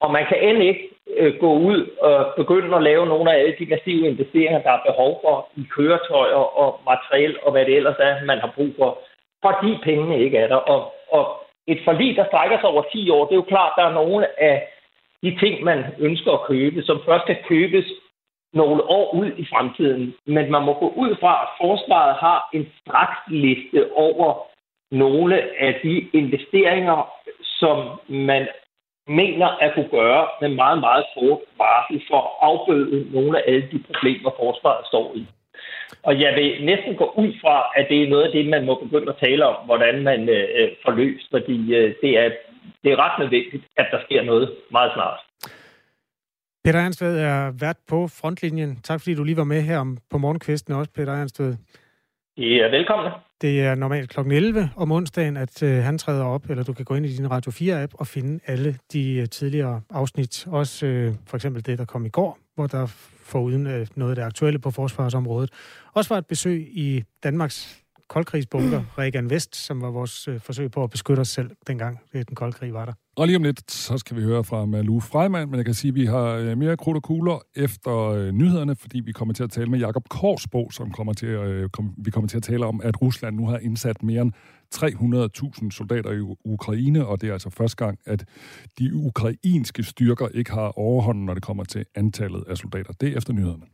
Og 0.00 0.10
man 0.10 0.26
kan 0.28 0.38
end 0.42 0.62
ikke 0.62 0.88
øh, 1.16 1.34
gå 1.40 1.52
ud 1.52 1.80
og 2.00 2.32
begynde 2.36 2.76
at 2.76 2.82
lave 2.82 3.06
nogle 3.06 3.32
af 3.32 3.38
alle 3.38 3.56
de 3.58 3.66
massive 3.66 4.08
investeringer, 4.08 4.62
der 4.62 4.70
er 4.70 4.86
behov 4.86 5.20
for 5.24 5.48
i 5.56 5.64
køretøjer 5.76 6.42
og 6.62 6.80
materiel 6.84 7.36
og 7.42 7.52
hvad 7.52 7.64
det 7.64 7.76
ellers 7.76 7.96
er, 7.98 8.24
man 8.24 8.38
har 8.38 8.52
brug 8.56 8.72
for, 8.78 8.98
fordi 9.44 9.78
pengene 9.82 10.20
ikke 10.24 10.38
er 10.38 10.48
der. 10.48 10.56
Og, 10.56 10.94
og 11.10 11.24
et 11.66 11.80
forlig, 11.84 12.16
der 12.16 12.24
strækker 12.26 12.58
sig 12.60 12.68
over 12.68 12.82
10 12.92 13.10
år, 13.10 13.24
det 13.24 13.32
er 13.32 13.42
jo 13.44 13.52
klart, 13.54 13.72
der 13.76 13.84
er 13.84 13.92
nogle 13.92 14.40
af 14.40 14.68
de 15.22 15.36
ting, 15.40 15.64
man 15.64 15.84
ønsker 15.98 16.32
at 16.32 16.46
købe, 16.46 16.82
som 16.82 17.00
først 17.06 17.26
kan 17.26 17.36
købes 17.48 17.86
nogle 18.52 18.82
år 18.82 19.14
ud 19.14 19.30
i 19.36 19.46
fremtiden. 19.52 20.14
Men 20.26 20.50
man 20.50 20.62
må 20.62 20.72
gå 20.74 20.88
ud 20.96 21.16
fra, 21.20 21.42
at 21.42 21.48
forsvaret 21.60 22.14
har 22.16 22.48
en 22.52 22.72
straksliste 22.80 23.92
over 23.92 24.46
nogle 24.90 25.36
af 25.60 25.80
de 25.82 26.08
investeringer, 26.12 27.10
som 27.42 28.00
man 28.08 28.48
mener 29.08 29.46
at 29.46 29.74
kunne 29.74 29.88
gøre 29.90 30.28
med 30.40 30.48
meget, 30.48 30.80
meget 30.80 31.04
kort 31.14 31.38
varsel 31.58 32.02
for 32.10 32.20
at 32.24 32.32
afbøde 32.48 33.12
nogle 33.12 33.38
af 33.38 33.42
alle 33.46 33.68
de 33.72 33.78
problemer, 33.88 34.30
forsvaret 34.38 34.86
står 34.86 35.12
i. 35.14 35.26
Og 36.02 36.20
jeg 36.20 36.34
vil 36.34 36.64
næsten 36.64 36.96
gå 36.96 37.12
ud 37.16 37.32
fra, 37.42 37.56
at 37.76 37.86
det 37.90 38.02
er 38.02 38.08
noget 38.08 38.24
af 38.24 38.32
det, 38.32 38.46
man 38.46 38.64
må 38.66 38.74
begynde 38.74 39.12
at 39.12 39.20
tale 39.22 39.46
om, 39.46 39.66
hvordan 39.66 40.02
man 40.02 40.28
øh, 40.28 40.68
får 40.84 40.92
løst, 40.92 41.26
fordi 41.30 41.74
øh, 41.74 41.94
det, 42.02 42.18
er, 42.18 42.30
det 42.82 42.92
er 42.92 42.98
ret 43.04 43.18
nødvendigt, 43.18 43.64
at 43.76 43.86
der 43.92 43.98
sker 44.04 44.22
noget 44.22 44.54
meget 44.70 44.92
snart. 44.94 45.20
Peter 46.64 46.80
Ernstved 46.80 47.18
er 47.18 47.52
vært 47.60 47.76
på 47.88 48.08
frontlinjen. 48.20 48.76
Tak 48.82 49.00
fordi 49.00 49.14
du 49.14 49.24
lige 49.24 49.36
var 49.36 49.44
med 49.44 49.62
her 49.62 49.96
på 50.10 50.18
morgenkvisten 50.18 50.74
også, 50.74 50.90
Peter 50.96 51.12
Ernstved. 51.12 51.54
Ja, 52.36 52.66
velkommen. 52.76 53.12
Det 53.44 53.60
er 53.60 53.74
normalt 53.74 54.10
kl. 54.10 54.20
11 54.20 54.70
om 54.76 54.92
onsdagen, 54.92 55.36
at 55.36 55.62
øh, 55.62 55.82
han 55.82 55.98
træder 55.98 56.24
op, 56.24 56.50
eller 56.50 56.62
du 56.62 56.72
kan 56.72 56.84
gå 56.84 56.94
ind 56.94 57.06
i 57.06 57.16
din 57.16 57.30
Radio 57.30 57.50
4-app 57.50 57.94
og 57.94 58.06
finde 58.06 58.40
alle 58.46 58.78
de 58.92 59.14
øh, 59.14 59.28
tidligere 59.28 59.80
afsnit. 59.90 60.46
Også 60.46 60.86
øh, 60.86 61.14
for 61.26 61.36
eksempel 61.36 61.66
det, 61.66 61.78
der 61.78 61.84
kom 61.84 62.06
i 62.06 62.08
går, 62.08 62.38
hvor 62.54 62.66
der 62.66 62.86
foruden 63.22 63.66
øh, 63.66 63.86
noget 63.94 64.10
af 64.10 64.16
det 64.16 64.22
aktuelle 64.22 64.58
på 64.58 64.70
forsvarsområdet, 64.70 65.50
også 65.94 66.14
var 66.14 66.18
et 66.18 66.26
besøg 66.26 66.68
i 66.70 67.04
Danmarks 67.22 67.83
koldkrigsbunker, 68.08 68.82
Regan 68.98 69.30
Vest, 69.30 69.56
som 69.56 69.80
var 69.80 69.90
vores 69.90 70.28
øh, 70.28 70.40
forsøg 70.40 70.70
på 70.70 70.84
at 70.84 70.90
beskytte 70.90 71.20
os 71.20 71.28
selv 71.28 71.50
dengang 71.66 72.00
øh, 72.14 72.24
den 72.28 72.34
kolde 72.34 72.52
krig 72.52 72.74
var 72.74 72.84
der. 72.84 72.92
Og 73.16 73.26
lige 73.26 73.36
om 73.36 73.42
lidt, 73.42 73.70
så 73.70 73.98
skal 73.98 74.16
vi 74.16 74.22
høre 74.22 74.44
fra 74.44 74.66
Malou 74.66 75.00
Freimann, 75.00 75.50
men 75.50 75.56
jeg 75.56 75.64
kan 75.64 75.74
sige, 75.74 75.88
at 75.88 75.94
vi 75.94 76.06
har 76.06 76.24
øh, 76.24 76.58
mere 76.58 76.76
krudt 76.76 76.96
og 76.96 77.02
kugler 77.02 77.38
efter 77.56 77.98
øh, 77.98 78.32
nyhederne, 78.32 78.76
fordi 78.76 79.00
vi 79.00 79.12
kommer 79.12 79.34
til 79.34 79.42
at 79.42 79.50
tale 79.50 79.66
med 79.66 79.78
Jakob 79.78 80.08
Korsbo, 80.08 80.70
som 80.70 80.90
kommer 80.90 81.12
til 81.12 81.26
at, 81.26 81.48
øh, 81.48 81.68
kom, 81.68 81.94
vi 82.04 82.10
kommer 82.10 82.28
til 82.28 82.36
at 82.36 82.42
tale 82.42 82.66
om, 82.66 82.80
at 82.84 83.02
Rusland 83.02 83.36
nu 83.36 83.46
har 83.46 83.58
indsat 83.58 84.02
mere 84.02 84.22
end 84.22 84.32
300.000 84.74 85.70
soldater 85.70 86.10
i 86.10 86.20
Ukraine, 86.44 87.06
og 87.06 87.20
det 87.20 87.28
er 87.28 87.32
altså 87.32 87.50
første 87.50 87.76
gang, 87.76 87.98
at 88.06 88.24
de 88.78 88.94
ukrainske 88.94 89.82
styrker 89.82 90.28
ikke 90.28 90.52
har 90.52 90.78
overhånden, 90.78 91.24
når 91.24 91.34
det 91.34 91.42
kommer 91.42 91.64
til 91.64 91.84
antallet 91.94 92.44
af 92.48 92.56
soldater. 92.56 92.92
Det 92.92 93.08
er 93.08 93.16
efter 93.16 93.32
nyhederne. 93.32 93.64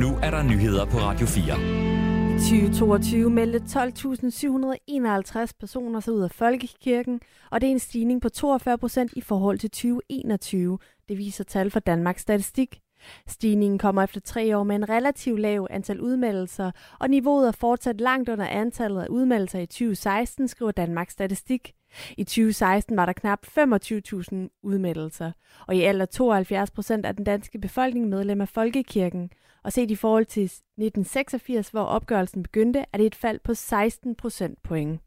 Nu 0.00 0.18
er 0.22 0.30
der 0.30 0.42
nyheder 0.42 0.84
på 0.84 0.98
Radio 0.98 1.26
4. 1.26 2.01
2022 2.32 3.30
meldte 3.30 3.58
12.751 3.58 5.52
personer 5.60 6.00
sig 6.00 6.12
ud 6.12 6.22
af 6.22 6.30
Folkekirken, 6.30 7.20
og 7.50 7.60
det 7.60 7.66
er 7.66 7.70
en 7.70 7.78
stigning 7.78 8.22
på 8.22 8.28
42 8.28 8.78
procent 8.78 9.12
i 9.16 9.20
forhold 9.20 9.58
til 9.58 9.70
2021. 9.70 10.78
Det 11.08 11.18
viser 11.18 11.44
tal 11.44 11.70
fra 11.70 11.80
Danmarks 11.80 12.22
Statistik. 12.22 12.80
Stigningen 13.26 13.78
kommer 13.78 14.02
efter 14.02 14.20
tre 14.20 14.58
år 14.58 14.62
med 14.62 14.76
en 14.76 14.88
relativt 14.88 15.40
lav 15.40 15.66
antal 15.70 16.00
udmeldelser, 16.00 16.70
og 17.00 17.10
niveauet 17.10 17.48
er 17.48 17.52
fortsat 17.52 18.00
langt 18.00 18.28
under 18.28 18.46
antallet 18.46 19.02
af 19.02 19.08
udmeldelser 19.08 19.58
i 19.58 19.66
2016, 19.66 20.48
skriver 20.48 20.70
Danmarks 20.70 21.12
Statistik. 21.12 21.72
I 22.16 22.24
2016 22.24 22.96
var 22.96 23.06
der 23.06 23.12
knap 23.12 23.46
25.000 23.46 24.60
udmeldelser, 24.62 25.32
og 25.66 25.76
i 25.76 25.82
alder 25.82 26.06
72 26.06 26.70
procent 26.70 27.06
af 27.06 27.16
den 27.16 27.24
danske 27.24 27.58
befolkning 27.58 28.08
medlem 28.08 28.40
af 28.40 28.48
Folkekirken. 28.48 29.30
Og 29.64 29.72
set 29.72 29.90
i 29.90 29.94
forhold 29.94 30.26
til 30.26 30.44
1986, 30.44 31.68
hvor 31.68 31.82
opgørelsen 31.82 32.42
begyndte, 32.42 32.84
er 32.92 32.98
det 32.98 33.06
et 33.06 33.14
fald 33.14 33.40
på 33.44 33.54
16 33.54 34.14
procent 34.14 34.62
point. 34.62 35.00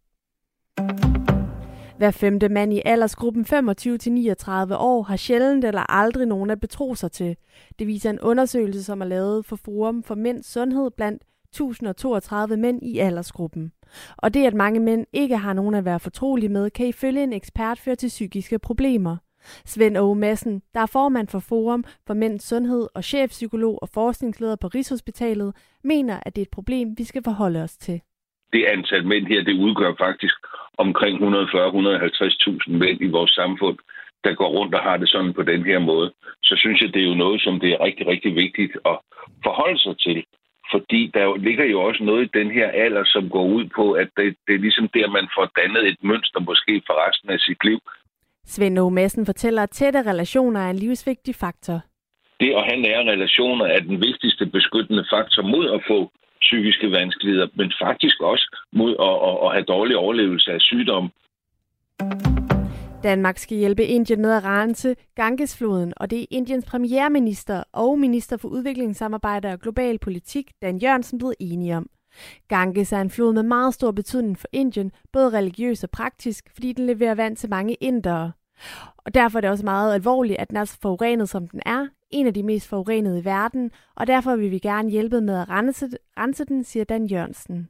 Hver 1.98 2.12
femte 2.12 2.50
mand 2.50 2.74
i 2.74 2.82
aldersgruppen 2.86 3.46
25-39 3.46 3.52
år 4.76 5.04
har 5.04 5.16
sjældent 5.16 5.66
eller 5.66 5.92
aldrig 5.92 6.28
nogen 6.28 6.50
at 6.50 6.60
betro 6.60 6.96
sig 6.96 7.12
til. 7.12 7.38
Det 7.80 7.88
viser 7.88 8.10
en 8.10 8.20
undersøgelse, 8.20 8.84
som 8.84 9.02
er 9.02 9.06
lavet 9.06 9.46
for 9.46 9.56
Forum 9.56 10.04
for 10.04 10.16
Mænds 10.16 10.52
Sundhed 10.52 10.92
blandt 10.92 11.24
1032 11.44 12.58
mænd 12.58 12.84
i 12.84 12.98
aldersgruppen. 12.98 13.72
Og 14.18 14.34
det, 14.34 14.46
at 14.46 14.54
mange 14.54 14.80
mænd 14.80 15.06
ikke 15.14 15.38
har 15.38 15.54
nogen 15.54 15.76
at 15.76 15.86
være 15.86 16.00
fortrolige 16.00 16.50
med, 16.50 16.70
kan 16.70 16.88
ifølge 16.88 17.24
en 17.24 17.34
ekspert 17.34 17.80
føre 17.80 17.96
til 17.96 18.08
psykiske 18.08 18.60
problemer. 18.60 19.18
Svend 19.66 19.98
Åge 19.98 20.16
Madsen, 20.16 20.62
der 20.74 20.80
er 20.80 20.92
formand 20.94 21.28
for 21.28 21.40
Forum 21.50 21.84
for 22.08 22.14
Mænds 22.14 22.44
Sundhed 22.44 22.88
og 22.96 23.04
chefpsykolog 23.04 23.80
og 23.82 23.90
forskningsleder 23.94 24.56
på 24.62 24.68
Rigshospitalet, 24.68 25.54
mener, 25.84 26.20
at 26.26 26.36
det 26.36 26.42
er 26.42 26.46
et 26.46 26.58
problem, 26.58 26.88
vi 26.98 27.04
skal 27.04 27.24
forholde 27.24 27.64
os 27.64 27.78
til. 27.78 28.02
Det 28.54 28.66
antal 28.66 29.08
mænd 29.08 29.28
her, 29.28 29.44
det 29.44 29.60
udgør 29.66 29.94
faktisk 30.06 30.36
omkring 30.78 31.16
140-150.000 31.18 32.72
mænd 32.72 33.02
i 33.02 33.10
vores 33.18 33.32
samfund, 33.32 33.78
der 34.24 34.34
går 34.34 34.50
rundt 34.58 34.76
og 34.76 34.82
har 34.82 34.98
det 34.98 35.10
sådan 35.10 35.34
på 35.34 35.44
den 35.44 35.66
her 35.66 35.80
måde. 35.80 36.14
Så 36.44 36.56
synes 36.58 36.82
jeg, 36.82 36.94
det 36.94 37.02
er 37.02 37.10
jo 37.12 37.24
noget, 37.26 37.42
som 37.42 37.60
det 37.60 37.70
er 37.72 37.84
rigtig, 37.88 38.08
rigtig 38.08 38.36
vigtigt 38.36 38.74
at 38.86 38.98
forholde 39.44 39.80
sig 39.80 39.96
til. 40.00 40.26
Fordi 40.74 41.02
der 41.14 41.38
ligger 41.48 41.66
jo 41.66 41.82
også 41.82 42.04
noget 42.04 42.24
i 42.26 42.38
den 42.40 42.52
her 42.52 42.68
alder, 42.84 43.04
som 43.06 43.30
går 43.30 43.46
ud 43.58 43.66
på, 43.76 43.92
at 43.92 44.10
det, 44.18 44.36
det 44.48 44.54
er 44.56 44.66
ligesom 44.66 44.88
der, 44.98 45.08
man 45.18 45.28
får 45.36 45.46
dannet 45.60 45.84
et 45.88 46.00
mønster 46.04 46.40
måske 46.40 46.74
for 46.88 46.96
resten 47.08 47.30
af 47.30 47.40
sit 47.40 47.64
liv. 47.64 47.80
Svend 48.46 48.80
O. 48.80 48.90
Madsen 48.90 49.26
fortæller, 49.26 49.64
at 49.64 49.70
tætte 49.70 50.02
relationer 50.02 50.60
er 50.60 50.70
en 50.70 50.76
livsvigtig 50.76 51.36
faktor. 51.36 51.82
Det 52.40 52.54
at 52.60 52.64
have 52.70 52.82
nære 52.82 53.12
relationer 53.14 53.66
er 53.66 53.80
den 53.80 54.02
vigtigste 54.02 54.46
beskyttende 54.46 55.06
faktor 55.14 55.44
mod 55.44 55.70
at 55.76 55.82
få 55.88 56.12
psykiske 56.42 56.92
vanskeligheder, 56.92 57.48
men 57.56 57.72
faktisk 57.82 58.22
også 58.22 58.58
mod 58.74 58.92
at, 59.08 59.16
at, 59.30 59.38
at 59.46 59.54
have 59.56 59.66
dårlig 59.74 59.98
overlevelse 59.98 60.52
af 60.52 60.62
sygdom. 60.62 61.12
Danmark 63.04 63.38
skal 63.38 63.58
hjælpe 63.58 63.84
Indien 63.84 64.22
med 64.22 64.32
at 64.32 64.44
rense 64.44 64.96
Gangesfloden, 65.16 65.94
og 65.98 66.10
det 66.12 66.22
er 66.22 66.26
Indiens 66.32 66.66
premierminister 66.66 67.64
og 67.74 68.00
minister 68.00 68.38
for 68.38 68.48
udviklingssamarbejde 68.48 69.48
og 69.48 69.60
global 69.60 70.00
politik, 70.00 70.52
Dan 70.62 70.78
Jørgensen, 70.78 71.18
blevet 71.18 71.36
enige 71.40 71.78
om. 71.78 71.88
Ganges 72.48 72.92
er 72.92 73.02
en 73.02 73.10
flod 73.10 73.34
med 73.34 73.44
meget 73.44 73.74
stor 73.74 73.92
betydning 73.92 74.40
for 74.40 74.48
Indien, 74.52 74.92
både 75.14 75.30
religiøs 75.30 75.84
og 75.84 75.90
praktisk, 75.90 76.50
fordi 76.54 76.74
den 76.74 76.86
leverer 76.86 77.16
vand 77.16 77.38
til 77.38 77.50
mange 77.50 77.74
indere. 77.74 78.32
Og 78.98 79.14
derfor 79.14 79.40
er 79.40 79.42
det 79.42 79.50
også 79.50 79.66
meget 79.66 79.94
alvorligt, 79.94 80.40
at 80.40 80.50
den 80.50 80.58
er 80.58 80.66
så 80.66 80.78
forurenet, 80.82 81.30
som 81.30 81.48
den 81.48 81.62
er, 81.66 81.88
en 82.12 82.28
af 82.28 82.34
de 82.34 82.44
mest 82.44 82.68
forurenede 82.68 83.20
i 83.20 83.26
verden, 83.26 83.72
og 83.96 84.08
derfor 84.08 84.36
vil 84.36 84.52
vi 84.52 84.60
gerne 84.60 84.90
hjælpe 84.90 85.22
med 85.22 85.40
at 85.42 85.50
rense, 85.50 85.90
rense 86.18 86.46
den, 86.46 86.64
siger 86.64 86.84
Dan 86.84 87.06
Jørgensen. 87.06 87.70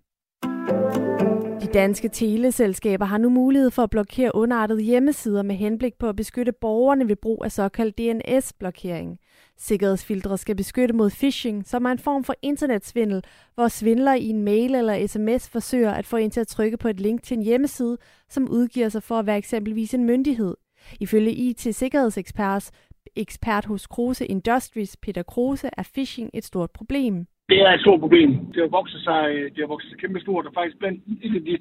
De 1.62 1.74
danske 1.74 2.10
teleselskaber 2.10 3.06
har 3.06 3.18
nu 3.18 3.30
mulighed 3.30 3.72
for 3.72 3.84
at 3.84 3.90
blokere 3.90 4.36
underartede 4.36 4.82
hjemmesider 4.82 5.44
med 5.44 5.56
henblik 5.56 5.94
på 6.00 6.10
at 6.10 6.16
beskytte 6.16 6.52
borgerne 6.52 7.08
ved 7.08 7.16
brug 7.16 7.42
af 7.46 7.52
såkaldt 7.52 7.98
DNS-blokering. 7.98 9.20
Sikkerhedsfiltre 9.58 10.38
skal 10.38 10.56
beskytte 10.56 10.96
mod 10.96 11.10
phishing, 11.10 11.66
som 11.66 11.86
er 11.86 11.92
en 11.92 12.00
form 12.00 12.24
for 12.24 12.34
internetsvindel, 12.42 13.24
hvor 13.56 13.68
svindler 13.68 14.14
i 14.14 14.30
en 14.30 14.44
mail 14.44 14.76
eller 14.76 15.08
sms 15.08 15.50
forsøger 15.52 15.92
at 15.92 16.06
få 16.06 16.18
en 16.18 16.32
til 16.32 16.40
at 16.40 16.48
trykke 16.48 16.78
på 16.78 16.88
et 16.88 17.00
link 17.00 17.24
til 17.24 17.38
en 17.38 17.44
hjemmeside, 17.44 17.98
som 18.30 18.50
udgiver 18.50 18.90
sig 18.90 19.04
for 19.04 19.16
at 19.16 19.26
være 19.26 19.38
eksempelvis 19.38 19.94
en 19.94 20.06
myndighed. 20.06 20.56
Ifølge 21.00 21.32
IT-sikkerhedsekspert 21.32 22.72
ekspert 23.16 23.66
hos 23.66 23.88
Kruse 23.88 24.26
Industries, 24.26 24.98
Peter 24.98 25.24
Kruse, 25.24 25.70
er 25.78 25.90
phishing 25.94 26.30
et 26.34 26.44
stort 26.44 26.72
problem. 26.72 27.26
Det 27.50 27.60
er 27.62 27.72
et 27.74 27.82
stort 27.82 28.00
problem. 28.00 28.30
Det 28.54 28.62
har 28.62 28.68
vokset 28.80 29.02
sig, 29.02 29.22
øh, 29.34 29.52
det 29.52 29.60
har 29.60 29.68
vokset 29.68 29.90
sig 29.90 30.00
kæmpe 30.00 30.20
stort, 30.20 30.46
og 30.46 30.54
faktisk 30.54 30.78
blandt 30.80 31.04
et 31.24 31.36
af 31.36 31.42
de 31.42 31.58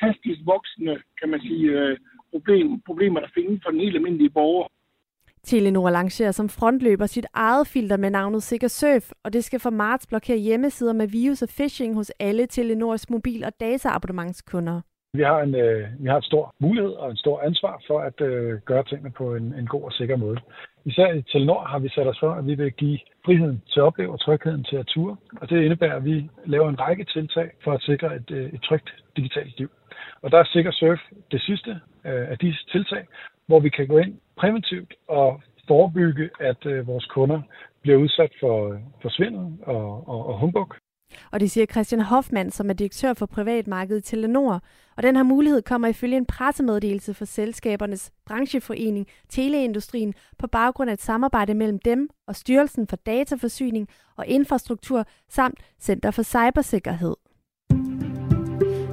hastigst 0.00 0.40
voksende, 0.46 0.94
kan 1.20 1.28
man 1.28 1.40
sige, 1.40 1.64
øh, 1.78 1.96
problem, 2.30 2.80
problemer, 2.86 3.20
der 3.20 3.30
findes 3.34 3.60
for 3.62 3.70
den 3.70 3.80
helt 3.80 3.96
almindelige 3.96 4.30
borger. 4.30 4.68
Telenor 5.44 5.90
lancerer 5.90 6.32
som 6.32 6.48
frontløber 6.48 7.06
sit 7.06 7.26
eget 7.34 7.66
filter 7.66 7.96
med 7.96 8.10
navnet 8.10 8.42
SickerSurf, 8.42 9.10
og 9.24 9.32
det 9.32 9.44
skal 9.44 9.60
for 9.60 9.70
marts 9.70 10.06
blokere 10.06 10.36
hjemmesider 10.36 10.92
med 10.92 11.08
virus 11.08 11.42
og 11.42 11.48
phishing 11.48 11.94
hos 11.94 12.10
alle 12.20 12.46
Telenors 12.46 13.10
mobil- 13.10 13.44
og 13.44 13.52
dataabonnementskunder. 13.60 14.80
Vi 15.12 15.22
har 15.22 15.40
en, 15.40 15.54
øh, 15.54 15.88
vi 15.98 16.08
har 16.08 16.20
stor 16.20 16.54
mulighed 16.60 16.92
og 16.92 17.10
en 17.10 17.16
stor 17.16 17.40
ansvar 17.40 17.82
for 17.86 17.98
at 18.00 18.20
øh, 18.20 18.60
gøre 18.60 18.84
tingene 18.84 19.10
på 19.10 19.34
en, 19.34 19.54
en 19.54 19.66
god 19.66 19.82
og 19.82 19.92
sikker 19.92 20.16
måde. 20.16 20.38
Især 20.84 21.12
i 21.12 21.22
Telenor 21.22 21.64
har 21.64 21.78
vi 21.78 21.88
sat 21.88 22.06
os 22.06 22.18
for, 22.20 22.30
at 22.30 22.46
vi 22.46 22.54
vil 22.54 22.72
give 22.72 22.98
friheden 23.24 23.62
til 23.70 23.80
at 23.80 23.84
opleve 23.84 24.12
og 24.12 24.20
trygheden 24.20 24.64
til 24.64 24.76
at 24.76 24.86
ture. 24.86 25.16
Og 25.40 25.50
det 25.50 25.62
indebærer, 25.62 25.96
at 25.96 26.04
vi 26.04 26.30
laver 26.46 26.68
en 26.68 26.80
række 26.80 27.04
tiltag 27.04 27.50
for 27.64 27.72
at 27.72 27.82
sikre 27.82 28.16
et, 28.16 28.30
øh, 28.30 28.52
et 28.52 28.62
trygt 28.62 28.90
digitalt 29.16 29.58
liv. 29.58 29.70
Og 30.22 30.30
der 30.30 30.38
er 30.38 30.44
Sikker 30.44 30.72
Surf 30.72 31.00
det 31.30 31.42
sidste 31.42 31.70
øh, 32.04 32.30
af 32.30 32.38
disse 32.38 32.66
tiltag, 32.72 33.04
hvor 33.48 33.60
vi 33.60 33.68
kan 33.68 33.86
gå 33.86 33.98
ind 33.98 34.14
præventivt 34.36 34.94
og 35.08 35.40
forebygge, 35.68 36.30
at 36.40 36.66
øh, 36.66 36.86
vores 36.86 37.06
kunder 37.06 37.40
bliver 37.82 37.98
udsat 37.98 38.32
for, 38.40 38.72
øh, 38.72 38.78
for 39.02 39.08
svindel 39.08 39.46
og, 39.62 40.08
og, 40.08 40.26
og 40.26 40.38
humbug. 40.40 40.74
Og 41.32 41.40
det 41.40 41.50
siger 41.50 41.66
Christian 41.66 42.00
Hoffmann, 42.00 42.50
som 42.50 42.70
er 42.70 42.74
direktør 42.74 43.14
for 43.14 43.26
privatmarkedet 43.26 44.04
Telenor. 44.04 44.62
Og 44.96 45.02
den 45.02 45.16
her 45.16 45.22
mulighed 45.22 45.62
kommer 45.62 45.88
ifølge 45.88 46.16
en 46.16 46.26
pressemeddelelse 46.26 47.14
fra 47.14 47.24
selskabernes 47.24 48.12
brancheforening 48.26 49.06
Teleindustrien 49.28 50.14
på 50.38 50.46
baggrund 50.46 50.90
af 50.90 50.94
et 50.94 51.00
samarbejde 51.00 51.54
mellem 51.54 51.78
dem 51.78 52.08
og 52.26 52.36
Styrelsen 52.36 52.86
for 52.86 52.96
Dataforsyning 52.96 53.88
og 54.16 54.26
Infrastruktur 54.26 55.04
samt 55.28 55.60
Center 55.80 56.10
for 56.10 56.22
Cybersikkerhed. 56.22 57.16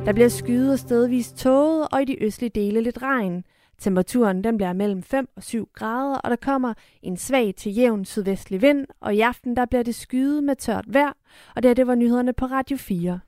Der 0.05 0.13
bliver 0.13 0.29
skyet 0.29 0.71
og 0.71 0.79
stedvis 0.79 1.33
tåget, 1.33 1.87
og 1.91 2.01
i 2.01 2.05
de 2.05 2.23
østlige 2.23 2.51
dele 2.55 2.81
lidt 2.81 3.01
regn. 3.01 3.43
Temperaturen 3.79 4.43
den 4.43 4.57
bliver 4.57 4.73
mellem 4.73 5.03
5 5.03 5.27
og 5.35 5.43
7 5.43 5.69
grader, 5.73 6.15
og 6.15 6.29
der 6.29 6.35
kommer 6.35 6.73
en 7.01 7.17
svag 7.17 7.53
til 7.57 7.75
jævn 7.75 8.05
sydvestlig 8.05 8.61
vind, 8.61 8.85
og 9.01 9.15
i 9.15 9.21
aften 9.21 9.55
der 9.55 9.65
bliver 9.65 9.83
det 9.83 9.95
skyet 9.95 10.43
med 10.43 10.55
tørt 10.55 10.85
vejr, 10.87 11.13
og 11.55 11.63
det, 11.63 11.69
her, 11.69 11.73
det 11.73 11.87
var 11.87 11.95
nyhederne 11.95 12.33
på 12.33 12.45
Radio 12.45 12.77
4. 12.77 13.19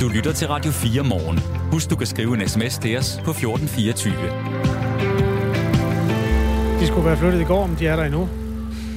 Du 0.00 0.08
lytter 0.08 0.32
til 0.32 0.48
Radio 0.48 0.70
4 0.70 1.02
morgen. 1.02 1.38
Husk, 1.72 1.90
du 1.90 1.96
kan 1.96 2.06
skrive 2.06 2.34
en 2.34 2.48
sms 2.48 2.78
til 2.78 2.96
os 2.98 3.20
på 3.24 3.30
1424. 3.30 4.14
De 6.80 6.86
skulle 6.86 7.06
være 7.06 7.16
flyttet 7.16 7.40
i 7.40 7.44
går, 7.44 7.62
om 7.62 7.76
de 7.76 7.86
er 7.86 7.96
der 7.96 8.04
endnu. 8.04 8.43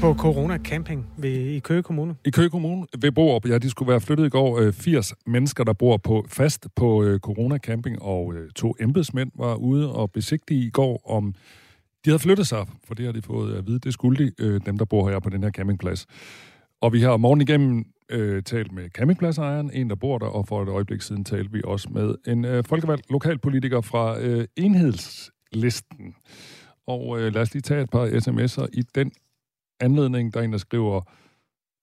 På 0.01 0.13
Corona 0.13 0.57
Camping 0.57 1.05
ved, 1.17 1.31
i 1.31 1.59
Køge 1.59 1.83
Kommune. 1.83 2.15
I 2.25 2.29
Køge 2.29 2.49
Kommune 2.49 2.87
ved 3.01 3.11
Borup, 3.11 3.47
ja, 3.47 3.57
de 3.57 3.69
skulle 3.69 3.89
være 3.89 4.01
flyttet 4.01 4.25
i 4.25 4.29
går. 4.29 4.59
Øh, 4.59 4.73
80 4.73 5.13
mennesker, 5.25 5.63
der 5.63 5.73
bor 5.73 5.97
på 5.97 6.25
fast 6.29 6.67
på 6.75 7.03
øh, 7.03 7.19
Corona 7.19 7.57
Camping, 7.57 8.01
og 8.01 8.33
øh, 8.33 8.51
to 8.51 8.75
embedsmænd 8.79 9.31
var 9.35 9.55
ude 9.55 9.93
og 9.93 10.11
besigtige 10.11 10.67
i 10.67 10.69
går, 10.69 11.09
om 11.09 11.33
de 12.05 12.09
havde 12.09 12.19
flyttet 12.19 12.47
sig, 12.47 12.67
for 12.87 12.93
det 12.93 13.05
har 13.05 13.11
de 13.11 13.21
fået 13.21 13.55
at 13.55 13.67
vide. 13.67 13.79
Det 13.79 13.93
skulle 13.93 14.25
de, 14.25 14.31
øh, 14.39 14.61
dem 14.65 14.77
der 14.77 14.85
bor 14.85 15.09
her 15.09 15.19
på 15.19 15.29
den 15.29 15.43
her 15.43 15.51
campingplads. 15.51 16.05
Og 16.81 16.93
vi 16.93 17.01
har 17.01 17.17
morgen 17.17 17.41
igennem 17.41 17.85
øh, 18.09 18.43
talt 18.43 18.71
med 18.71 18.89
campingpladsejeren, 18.89 19.71
en 19.73 19.89
der 19.89 19.95
bor 19.95 20.17
der, 20.17 20.25
og 20.25 20.47
for 20.47 20.63
et 20.63 20.69
øjeblik 20.69 21.01
siden 21.01 21.25
talte 21.25 21.51
vi 21.51 21.61
også 21.63 21.89
med 21.91 22.15
en 22.27 22.45
øh, 22.45 22.63
folkevalgt 22.63 23.11
lokalpolitiker 23.11 23.81
fra 23.81 24.19
øh, 24.19 24.45
enhedslisten. 24.55 26.15
Og 26.87 27.19
øh, 27.19 27.33
lad 27.33 27.41
os 27.41 27.53
lige 27.53 27.61
tage 27.61 27.81
et 27.81 27.89
par 27.89 28.07
sms'er 28.07 28.67
i 28.73 28.81
den 28.95 29.11
anledning, 29.79 30.33
der 30.33 30.39
er 30.39 30.43
en, 30.43 30.51
der 30.51 30.57
skriver, 30.57 31.01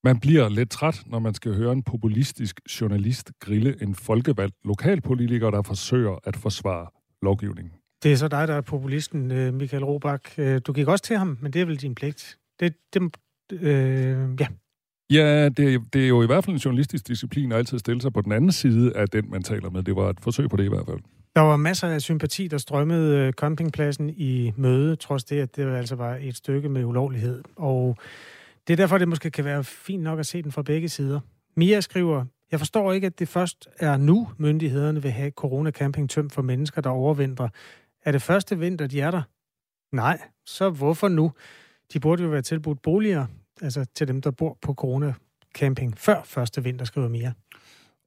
Man 0.05 0.21
bliver 0.21 0.49
lidt 0.49 0.71
træt, 0.71 1.03
når 1.07 1.19
man 1.19 1.35
skal 1.35 1.55
høre 1.55 1.73
en 1.73 1.83
populistisk 1.83 2.61
journalist 2.81 3.33
grille 3.41 3.83
en 3.83 3.95
folkevalgt 3.95 4.57
lokalpolitiker, 4.65 5.51
der 5.51 5.63
forsøger 5.63 6.19
at 6.25 6.37
forsvare 6.37 6.87
lovgivningen. 7.23 7.73
Det 8.03 8.13
er 8.13 8.17
så 8.17 8.29
dig, 8.29 8.49
der 8.49 8.55
er 8.55 8.61
populisten, 8.61 9.31
øh, 9.31 9.55
Michael 9.55 9.85
Robach. 9.85 10.39
Øh, 10.39 10.61
du 10.67 10.73
gik 10.73 10.89
også 10.89 11.05
til 11.05 11.17
ham, 11.17 11.39
men 11.41 11.53
det 11.53 11.61
er 11.61 11.67
vel 11.67 11.77
din 11.77 11.95
pligt. 11.95 12.39
Det, 12.61 12.75
det, 12.95 13.03
øh, 13.53 14.41
ja. 14.41 14.47
Ja, 15.11 15.49
det, 15.49 15.81
det 15.93 16.05
er 16.05 16.09
jo 16.09 16.23
i 16.23 16.27
hvert 16.27 16.45
fald 16.45 16.57
en 16.57 16.61
journalistisk 16.61 17.09
disciplin 17.09 17.53
at 17.53 17.59
altid 17.59 17.79
stille 17.79 18.01
sig 18.03 18.13
på 18.13 18.21
den 18.21 18.33
anden 18.33 18.53
side 18.53 18.97
af 18.97 19.09
den, 19.09 19.31
man 19.31 19.43
taler 19.43 19.71
med. 19.71 19.83
Det 19.83 19.97
var 19.97 20.11
et 20.11 20.21
forsøg 20.21 20.51
på 20.51 20.57
det 20.57 20.65
i 20.65 20.69
hvert 20.69 20.87
fald. 20.87 21.01
Der 21.35 21.41
var 21.41 21.57
masser 21.57 21.89
af 21.89 22.01
sympati, 22.01 22.49
der 22.49 22.59
strømmede 22.59 23.19
øh, 23.19 23.33
campingpladsen 23.33 24.11
i 24.11 24.53
møde, 24.57 24.97
trods 24.97 25.25
det, 25.25 25.41
at 25.41 25.57
det 25.57 25.77
altså 25.77 25.97
var 25.97 26.19
et 26.21 26.37
stykke 26.37 26.69
med 26.69 26.85
ulovlighed. 26.85 27.43
Og 27.57 27.97
det 28.67 28.73
er 28.73 28.77
derfor, 28.77 28.99
det 28.99 29.09
måske 29.09 29.31
kan 29.31 29.45
være 29.45 29.65
fint 29.65 30.03
nok 30.03 30.19
at 30.19 30.27
se 30.27 30.43
den 30.43 30.53
fra 30.53 30.63
begge 30.63 30.89
sider. 30.89 31.21
Mia 31.57 31.81
skriver, 31.81 32.25
jeg 32.51 32.61
forstår 32.61 32.93
ikke, 32.93 33.07
at 33.07 33.19
det 33.19 33.29
først 33.29 33.69
er 33.79 33.97
nu, 33.97 34.29
myndighederne 34.39 35.03
vil 35.03 35.11
have 35.11 35.31
coronacamping 35.31 36.11
tømt 36.11 36.33
for 36.33 36.43
mennesker, 36.43 36.81
der 36.81 36.91
overvintrer. 36.91 37.49
Er 38.05 38.13
det 38.13 38.23
første 38.23 38.59
vinter, 38.59 38.87
de 38.87 39.01
er 39.01 39.11
der? 39.11 39.23
Nej, 39.93 40.21
så 40.47 40.71
hvorfor 40.71 41.09
nu? 41.09 41.33
De 41.93 42.01
burde 42.01 42.23
jo 42.23 42.29
være 42.29 42.43
tilbudt 42.43 42.83
boliger, 42.83 43.27
altså 43.63 43.85
til 43.95 44.09
dem, 44.09 44.21
der 44.21 44.31
bor 44.31 44.59
på 44.63 44.75
corona 44.75 45.15
camping 45.55 45.99
før 45.99 46.23
første 46.25 46.63
vinter, 46.63 46.85
skriver 46.85 47.09
Mia. 47.09 47.33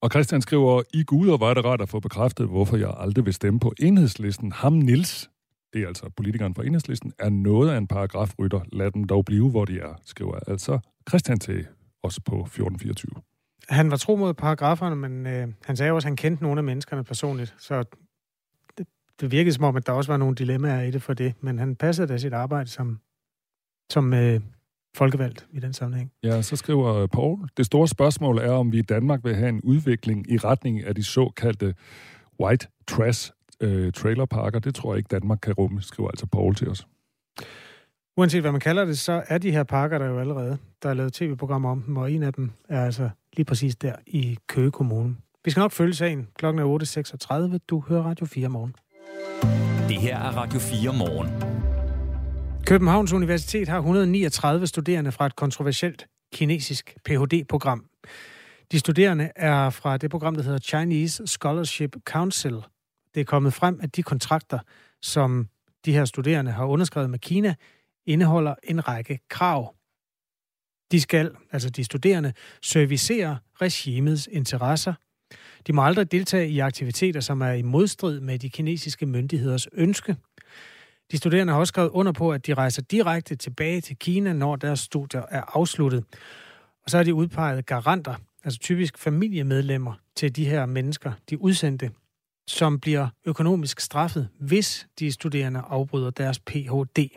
Og 0.02 0.10
Christian 0.12 0.42
skriver, 0.42 0.84
i 0.94 1.04
guder 1.04 1.38
var 1.38 1.54
det 1.54 1.66
rart 1.66 1.82
at 1.82 1.90
få 1.90 2.00
bekræftet, 2.00 2.48
hvorfor 2.48 2.78
jeg 2.78 2.94
aldrig 2.98 3.26
vil 3.26 3.34
stemme 3.34 3.60
på 3.60 3.74
enhedslisten. 3.80 4.52
Ham 4.52 4.74
Nils, 4.74 5.30
det 5.74 5.84
er 5.84 5.88
altså 5.88 6.10
politikeren 6.18 6.56
fra 6.56 6.66
enhedslisten, 6.66 7.14
er 7.20 7.30
noget 7.30 7.70
af 7.70 7.78
en 7.78 7.88
paragrafrytter. 7.88 8.62
Lad 8.72 8.92
dem 8.92 9.04
dog 9.04 9.26
blive, 9.26 9.50
hvor 9.50 9.66
de 9.66 9.80
er, 9.80 10.02
skriver 10.06 10.40
altså 10.48 10.80
Christian 11.10 11.40
til 11.40 11.68
os 12.04 12.20
på 12.20 12.36
1424. 12.36 13.12
Han 13.70 13.92
var 13.92 13.98
tro 13.98 14.16
mod 14.16 14.34
paragraferne, 14.34 14.96
men 14.96 15.28
øh, 15.28 15.48
han 15.66 15.78
sagde 15.78 15.92
også, 15.92 16.06
at 16.06 16.10
han 16.10 16.16
kendte 16.16 16.44
nogle 16.44 16.60
af 16.60 16.64
menneskerne 16.64 17.04
personligt, 17.04 17.56
så 17.58 17.84
det, 18.78 18.88
det 19.22 19.32
virkede 19.32 19.54
som 19.54 19.64
om, 19.64 19.76
at 19.76 19.88
der 19.88 19.94
også 19.94 20.12
var 20.12 20.18
nogle 20.18 20.36
dilemmaer 20.36 20.82
i 20.82 20.92
det 20.92 21.02
for 21.02 21.14
det, 21.14 21.34
men 21.42 21.60
han 21.60 21.76
passede 21.76 22.08
da 22.08 22.18
sit 22.18 22.34
arbejde 22.34 22.70
som, 22.70 23.00
som 23.90 24.14
øh, 24.14 24.42
folkevalgt 24.98 25.48
i 25.54 25.60
den 25.60 25.74
sammenhæng. 25.74 26.12
Ja, 26.24 26.42
så 26.42 26.56
skriver 26.56 27.08
Paul, 27.08 27.50
det 27.58 27.66
store 27.66 27.88
spørgsmål 27.88 28.38
er, 28.38 28.52
om 28.52 28.72
vi 28.72 28.78
i 28.78 28.82
Danmark 28.82 29.24
vil 29.24 29.36
have 29.36 29.50
en 29.50 29.62
udvikling 29.62 30.32
i 30.32 30.38
retning 30.38 30.84
af 30.84 30.96
de 30.96 31.04
såkaldte 31.04 31.76
white 32.40 32.68
trash 32.88 33.32
øh, 33.62 33.92
trailerparker. 33.92 34.60
Det 34.60 34.76
tror 34.76 34.94
jeg 34.94 34.98
ikke, 34.98 35.08
Danmark 35.08 35.40
kan 35.42 35.54
rumme, 35.54 35.82
skriver 35.82 36.10
altså 36.10 36.26
Paul 36.26 36.56
til 36.56 36.70
os. 36.70 36.88
Uanset 38.18 38.42
hvad 38.42 38.52
man 38.52 38.62
kalder 38.62 38.86
det, 38.86 39.00
så 39.00 39.24
er 39.28 39.38
de 39.38 39.52
her 39.52 39.64
parker 39.64 39.98
der 39.98 40.06
jo 40.06 40.20
allerede. 40.20 40.58
Der 40.84 40.90
er 40.90 40.94
lavet 40.94 41.14
tv-programmer 41.14 41.70
om 41.70 41.82
dem, 41.82 41.98
og 41.98 42.12
en 42.12 42.24
af 42.24 42.34
dem 42.34 42.52
er 42.70 42.86
altså 42.86 43.10
lige 43.34 43.46
præcis 43.46 43.76
der 43.76 43.94
i 44.08 44.38
Køge 44.48 44.72
Kommune. 44.72 45.16
Vi 45.46 45.52
skal 45.52 45.62
nok 45.62 45.72
følge 45.72 45.94
sagen. 45.94 46.28
Klokken 46.38 46.62
er 46.62 47.54
8.36. 47.54 47.58
Du 47.70 47.84
hører 47.88 48.04
Radio 48.04 48.26
4 48.26 48.50
morgen. 48.50 48.76
Det 49.90 49.98
her 49.98 50.18
er 50.18 50.38
Radio 50.38 50.60
4 50.60 50.94
morgen. 50.94 51.57
Københavns 52.68 53.14
Universitet 53.14 53.68
har 53.68 53.78
139 53.78 54.68
studerende 54.68 55.12
fra 55.12 55.26
et 55.26 55.36
kontroversielt 55.36 56.08
kinesisk 56.34 56.96
Ph.D.-program. 57.06 58.00
De 58.72 58.80
studerende 58.80 59.32
er 59.36 59.70
fra 59.70 59.98
det 59.98 60.12
program, 60.12 60.36
der 60.36 60.44
hedder 60.44 60.60
Chinese 60.60 61.28
Scholarship 61.28 61.96
Council. 62.06 62.54
Det 63.14 63.22
er 63.22 63.24
kommet 63.24 63.54
frem, 63.54 63.80
at 63.82 63.96
de 63.96 64.04
kontrakter, 64.04 64.60
som 65.02 65.48
de 65.86 65.94
her 65.94 66.06
studerende 66.06 66.52
har 66.52 66.66
underskrevet 66.66 67.10
med 67.10 67.20
Kina, 67.20 67.56
indeholder 68.06 68.56
en 68.64 68.88
række 68.88 69.20
krav. 69.30 69.76
De 70.92 71.02
skal, 71.02 71.32
altså 71.52 71.70
de 71.70 71.84
studerende, 71.84 72.34
servicere 72.62 73.38
regimets 73.62 74.30
interesser. 74.32 74.94
De 75.68 75.74
må 75.74 75.86
aldrig 75.86 76.12
deltage 76.12 76.50
i 76.50 76.60
aktiviteter, 76.60 77.20
som 77.20 77.42
er 77.42 77.52
i 77.52 77.62
modstrid 77.62 78.20
med 78.20 78.40
de 78.40 78.50
kinesiske 78.50 79.06
myndigheders 79.06 79.68
ønske. 79.74 80.16
De 81.12 81.18
studerende 81.18 81.54
har 81.54 81.60
også 81.60 81.72
skrevet 81.72 81.90
under 81.90 82.12
på, 82.12 82.32
at 82.32 82.48
de 82.48 82.54
rejser 82.54 82.82
direkte 82.82 83.36
tilbage 83.36 83.82
til 83.82 83.98
Kina, 83.98 84.34
når 84.34 84.56
deres 84.56 84.80
studier 84.80 85.22
er 85.30 85.58
afsluttet. 85.58 86.04
Og 86.84 86.90
så 86.90 86.98
er 86.98 87.04
de 87.04 87.14
udpeget 87.14 87.66
garanter, 87.66 88.16
altså 88.44 88.60
typisk 88.60 88.98
familiemedlemmer 88.98 89.94
til 90.16 90.36
de 90.36 90.46
her 90.46 90.66
mennesker, 90.66 91.12
de 91.30 91.42
udsendte, 91.42 91.92
som 92.48 92.80
bliver 92.80 93.08
økonomisk 93.26 93.80
straffet, 93.80 94.30
hvis 94.40 94.88
de 95.00 95.12
studerende 95.12 95.62
afbryder 95.70 96.10
deres 96.10 96.40
Ph.D. 96.40 97.10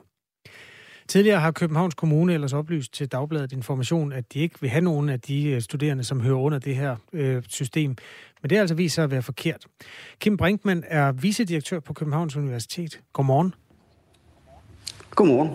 Tidligere 1.09 1.41
har 1.41 1.51
Københavns 1.51 1.95
Kommune 1.95 2.35
ellers 2.35 2.53
oplyst 2.53 2.93
til 2.93 3.09
Dagbladet 3.09 3.53
Information, 3.53 4.13
at 4.13 4.33
de 4.33 4.39
ikke 4.39 4.61
vil 4.61 4.71
have 4.71 4.81
nogen 4.81 5.09
af 5.09 5.21
de 5.21 5.49
øh, 5.49 5.61
studerende, 5.61 6.05
som 6.05 6.21
hører 6.21 6.39
under 6.39 6.59
det 6.59 6.77
her 6.77 6.97
øh, 7.13 7.43
system. 7.49 7.97
Men 8.43 8.51
det 8.51 8.57
er 8.57 8.61
altså 8.61 8.75
vist 8.75 8.95
sig 8.95 9.05
at 9.05 9.11
være 9.11 9.23
forkert. 9.23 9.67
Kim 10.19 10.37
Brinkmann 10.37 10.85
er 10.87 11.13
vicedirektør 11.13 11.81
på 11.81 11.93
Københavns 11.93 12.37
Universitet. 12.37 13.01
Godmorgen. 13.13 13.55
Godmorgen. 15.11 15.51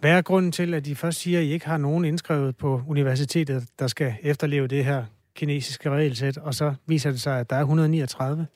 Hvad 0.00 0.10
er 0.10 0.22
grunden 0.22 0.52
til, 0.52 0.74
at 0.74 0.84
de 0.84 0.94
først 0.94 1.20
siger, 1.20 1.38
at 1.38 1.44
I 1.44 1.52
ikke 1.52 1.66
har 1.66 1.76
nogen 1.76 2.04
indskrevet 2.04 2.56
på 2.56 2.82
universitetet, 2.88 3.64
der 3.78 3.86
skal 3.86 4.14
efterleve 4.22 4.66
det 4.66 4.84
her 4.84 5.04
kinesiske 5.34 5.90
regelsæt, 5.90 6.36
og 6.36 6.54
så 6.54 6.74
viser 6.86 7.10
det 7.10 7.20
sig, 7.20 7.40
at 7.40 7.50
der 7.50 7.56
er 7.56 7.60
139? 7.60 8.46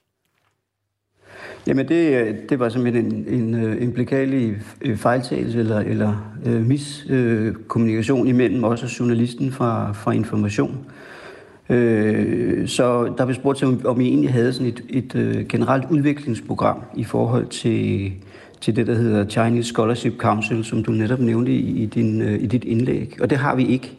Jamen 1.67 1.89
det, 1.89 2.37
det 2.51 2.59
var 2.59 2.69
simpelthen 2.69 3.15
en, 3.15 3.27
en, 3.29 3.55
øh, 3.55 3.83
en 3.83 3.93
beklagelig 3.93 4.57
øh, 4.81 4.97
fejltagelse 4.97 5.59
eller, 5.59 5.79
eller 5.79 6.35
uh, 6.47 6.53
miskommunikation 6.53 8.27
imellem 8.27 8.65
os 8.65 8.83
og 8.83 8.99
journalisten 9.01 9.53
fra, 9.53 9.93
fra 9.93 10.13
Information. 10.13 10.87
Uh, 11.69 11.77
så 12.67 13.15
der 13.19 13.25
blev 13.25 13.35
spurgt 13.35 13.59
til, 13.59 13.87
om 13.87 14.01
I 14.01 14.09
egentlig 14.09 14.33
havde 14.33 14.53
sådan 14.53 14.67
et, 14.67 14.85
et 14.89 15.15
uh, 15.15 15.47
generelt 15.49 15.85
udviklingsprogram 15.91 16.83
i 16.97 17.05
forhold 17.05 17.47
til, 17.47 18.13
til 18.63 18.77
det, 18.77 18.87
der 18.87 18.95
hedder 18.95 19.29
Chinese 19.29 19.69
Scholarship 19.69 20.17
Council, 20.19 20.65
som 20.65 20.85
du 20.85 20.93
netop 20.93 21.21
nævnte 21.21 21.53
i, 21.53 21.83
i, 21.83 21.87
din, 21.87 22.23
øh, 22.23 22.43
i 22.43 22.47
dit 22.47 22.65
indlæg. 22.65 23.17
Og 23.21 23.31
det 23.31 23.39
har 23.39 23.55
vi 23.55 23.67
ikke. 23.67 23.93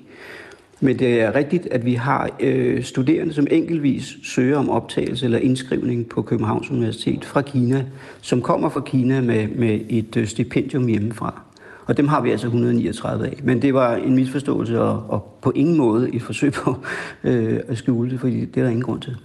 Men 0.80 1.00
det 1.00 1.22
er 1.22 1.36
rigtigt, 1.36 1.68
at 1.72 1.86
vi 1.86 1.94
har 1.94 2.30
øh, 2.40 2.84
studerende, 2.84 3.34
som 3.34 3.48
enkeltvis 3.52 4.18
søger 4.24 4.58
om 4.58 4.70
optagelse 4.70 5.26
eller 5.26 5.40
indskrivning 5.40 6.10
på 6.10 6.22
Københavns 6.22 6.72
Universitet 6.72 7.26
fra 7.26 7.42
Kina, 7.42 7.86
som 8.22 8.42
kommer 8.42 8.70
fra 8.70 8.82
Kina 8.82 9.22
med, 9.22 9.48
med 9.48 9.80
et 9.90 10.18
øh, 10.18 10.28
stipendium 10.28 10.88
hjemmefra. 10.88 11.42
Og 11.86 11.98
dem 11.98 12.08
har 12.08 12.22
vi 12.22 12.32
altså 12.32 12.48
139 12.48 13.28
af. 13.28 13.40
Men 13.44 13.62
det 13.62 13.74
var 13.74 13.96
en 13.96 14.16
misforståelse 14.16 14.82
og, 14.82 15.06
og 15.10 15.38
på 15.42 15.52
ingen 15.56 15.78
måde 15.78 16.14
et 16.14 16.22
forsøg 16.22 16.54
på 16.54 16.76
øh, 17.24 17.60
at 17.68 17.78
skjule 17.78 18.12
det, 18.12 18.20
fordi 18.20 18.46
det 18.46 18.58
er 18.58 18.64
der 18.64 18.70
ingen 18.70 18.84
grund 18.84 19.02
til. 19.02 19.16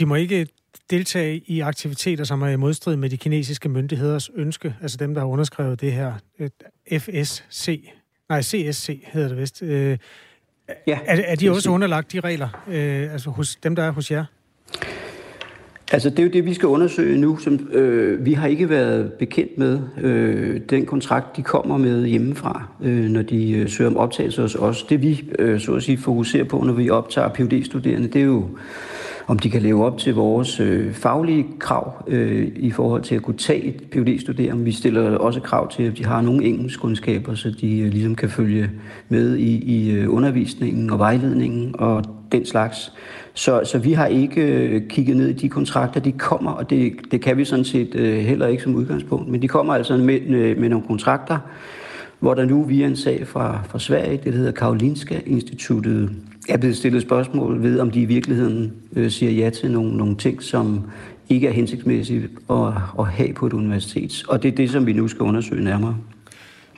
De 0.00 0.06
må 0.06 0.14
ikke 0.14 0.46
deltage 0.90 1.42
i 1.46 1.60
aktiviteter, 1.60 2.24
som 2.24 2.42
er 2.42 2.48
i 2.48 2.56
modstrid 2.56 2.96
med 2.96 3.10
de 3.10 3.16
kinesiske 3.16 3.68
myndigheders 3.68 4.30
ønske, 4.34 4.74
altså 4.82 4.96
dem, 4.96 5.14
der 5.14 5.20
har 5.20 5.28
underskrevet 5.28 5.80
det 5.80 5.92
her 5.92 6.12
FSC, 6.98 7.90
nej 8.28 8.42
CSC 8.42 9.02
hedder 9.12 9.28
det 9.28 9.38
vist, 9.38 9.62
øh, 9.62 9.98
Ja, 10.86 10.98
er, 11.06 11.22
er 11.26 11.34
de 11.34 11.50
også 11.50 11.70
underlagt 11.70 12.12
de 12.12 12.20
regler, 12.20 12.48
øh, 12.68 13.12
altså 13.12 13.30
hos 13.30 13.56
dem, 13.56 13.76
der 13.76 13.82
er 13.82 13.90
hos 13.90 14.10
jer? 14.10 14.24
Altså, 15.92 16.10
det 16.10 16.18
er 16.18 16.22
jo 16.22 16.28
det, 16.28 16.44
vi 16.44 16.54
skal 16.54 16.68
undersøge 16.68 17.18
nu. 17.18 17.38
Som, 17.38 17.68
øh, 17.72 18.24
vi 18.24 18.32
har 18.32 18.48
ikke 18.48 18.68
været 18.68 19.12
bekendt 19.12 19.58
med 19.58 19.80
øh, 20.00 20.60
den 20.70 20.86
kontrakt, 20.86 21.36
de 21.36 21.42
kommer 21.42 21.76
med 21.76 22.06
hjemmefra, 22.06 22.68
øh, 22.82 23.04
når 23.04 23.22
de 23.22 23.50
øh, 23.50 23.68
søger 23.68 23.90
om 23.90 23.96
optagelse 23.96 24.42
hos 24.42 24.54
os. 24.54 24.82
Det 24.82 25.02
vi, 25.02 25.24
øh, 25.38 25.60
så 25.60 25.74
at 25.74 25.82
sige, 25.82 25.98
fokuserer 25.98 26.44
på, 26.44 26.58
når 26.58 26.72
vi 26.72 26.90
optager 26.90 27.28
phd 27.28 27.64
studerende 27.64 28.08
det 28.08 28.20
er 28.20 28.24
jo 28.24 28.48
om 29.26 29.38
de 29.38 29.50
kan 29.50 29.62
leve 29.62 29.84
op 29.84 29.98
til 29.98 30.14
vores 30.14 30.60
øh, 30.60 30.92
faglige 30.92 31.46
krav 31.58 32.04
øh, 32.06 32.48
i 32.56 32.70
forhold 32.70 33.02
til 33.02 33.14
at 33.14 33.22
kunne 33.22 33.36
tage 33.36 33.64
et 33.64 33.82
phd 33.92 34.20
studerende 34.20 34.64
Vi 34.64 34.72
stiller 34.72 35.18
også 35.18 35.40
krav 35.40 35.70
til, 35.70 35.82
at 35.82 35.98
de 35.98 36.04
har 36.04 36.20
nogle 36.20 36.44
engelskkundskaber, 36.44 37.34
så 37.34 37.50
de 37.60 37.78
øh, 37.78 37.92
ligesom 37.92 38.14
kan 38.14 38.28
følge 38.28 38.70
med 39.08 39.36
i, 39.36 39.56
i 39.56 39.90
øh, 39.90 40.14
undervisningen 40.14 40.90
og 40.90 40.98
vejledningen 40.98 41.74
og 41.78 42.04
den 42.32 42.46
slags. 42.46 42.92
Så, 43.34 43.60
så 43.64 43.78
vi 43.78 43.92
har 43.92 44.06
ikke 44.06 44.42
øh, 44.42 44.88
kigget 44.88 45.16
ned 45.16 45.28
i 45.28 45.32
de 45.32 45.48
kontrakter, 45.48 46.00
de 46.00 46.12
kommer, 46.12 46.50
og 46.50 46.70
det, 46.70 46.92
det 47.10 47.20
kan 47.20 47.36
vi 47.36 47.44
sådan 47.44 47.64
set 47.64 47.94
øh, 47.94 48.18
heller 48.18 48.46
ikke 48.46 48.62
som 48.62 48.74
udgangspunkt. 48.74 49.28
Men 49.28 49.42
de 49.42 49.48
kommer 49.48 49.74
altså 49.74 49.96
med, 49.96 50.20
med, 50.20 50.56
med 50.56 50.68
nogle 50.68 50.86
kontrakter, 50.86 51.38
hvor 52.20 52.34
der 52.34 52.44
nu 52.44 52.62
via 52.62 52.86
en 52.86 52.96
sag 52.96 53.26
fra, 53.26 53.60
fra 53.68 53.78
Sverige, 53.78 54.20
det 54.24 54.34
hedder 54.34 54.52
Karolinska 54.52 55.20
Instituttet, 55.26 56.10
er 56.48 56.56
blevet 56.56 56.76
stillet 56.76 57.02
spørgsmål 57.02 57.62
ved, 57.62 57.80
om 57.80 57.90
de 57.90 58.00
i 58.00 58.04
virkeligheden 58.04 58.72
øh, 58.96 59.10
siger 59.10 59.32
ja 59.32 59.50
til 59.50 59.70
nogle, 59.70 59.96
nogle 59.96 60.16
ting, 60.16 60.42
som 60.42 60.90
ikke 61.28 61.48
er 61.48 61.52
hensigtsmæssigt 61.52 62.24
at, 62.50 62.72
at 62.98 63.06
have 63.06 63.32
på 63.32 63.46
et 63.46 63.52
universitet. 63.52 64.24
Og 64.28 64.42
det 64.42 64.52
er 64.52 64.56
det, 64.56 64.70
som 64.70 64.86
vi 64.86 64.92
nu 64.92 65.08
skal 65.08 65.22
undersøge 65.22 65.64
nærmere. 65.64 65.96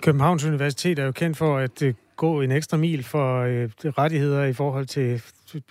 Københavns 0.00 0.44
Universitet 0.44 0.98
er 0.98 1.04
jo 1.04 1.12
kendt 1.12 1.36
for 1.36 1.58
at 1.58 1.82
øh, 1.82 1.94
gå 2.16 2.40
en 2.40 2.50
ekstra 2.50 2.76
mil 2.76 3.04
for 3.04 3.40
øh, 3.40 3.68
rettigheder 3.84 4.44
i 4.44 4.52
forhold 4.52 4.86
til 4.86 5.22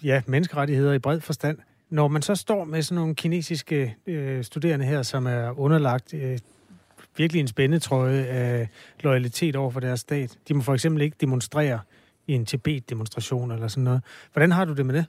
ja, 0.03 0.21
menneskerettigheder 0.27 0.93
i 0.93 0.99
bred 0.99 1.19
forstand. 1.19 1.57
Når 1.89 2.07
man 2.07 2.21
så 2.21 2.35
står 2.35 2.63
med 2.63 2.81
sådan 2.81 2.95
nogle 2.95 3.15
kinesiske 3.15 3.95
øh, 4.07 4.43
studerende 4.43 4.85
her, 4.85 5.01
som 5.01 5.27
er 5.27 5.59
underlagt 5.59 6.13
øh, 6.13 6.37
virkelig 7.17 7.39
en 7.39 7.47
spændetrøje 7.47 8.23
af 8.23 8.69
loyalitet 8.99 9.55
over 9.55 9.71
for 9.71 9.79
deres 9.79 9.99
stat. 9.99 10.37
De 10.47 10.53
må 10.53 10.61
for 10.61 10.73
eksempel 10.73 11.01
ikke 11.01 11.17
demonstrere 11.21 11.79
i 12.27 12.33
en 12.33 12.45
Tibet-demonstration 12.45 13.51
eller 13.51 13.67
sådan 13.67 13.83
noget. 13.83 14.01
Hvordan 14.33 14.51
har 14.51 14.65
du 14.65 14.73
det 14.73 14.85
med 14.85 14.95
det? 14.95 15.05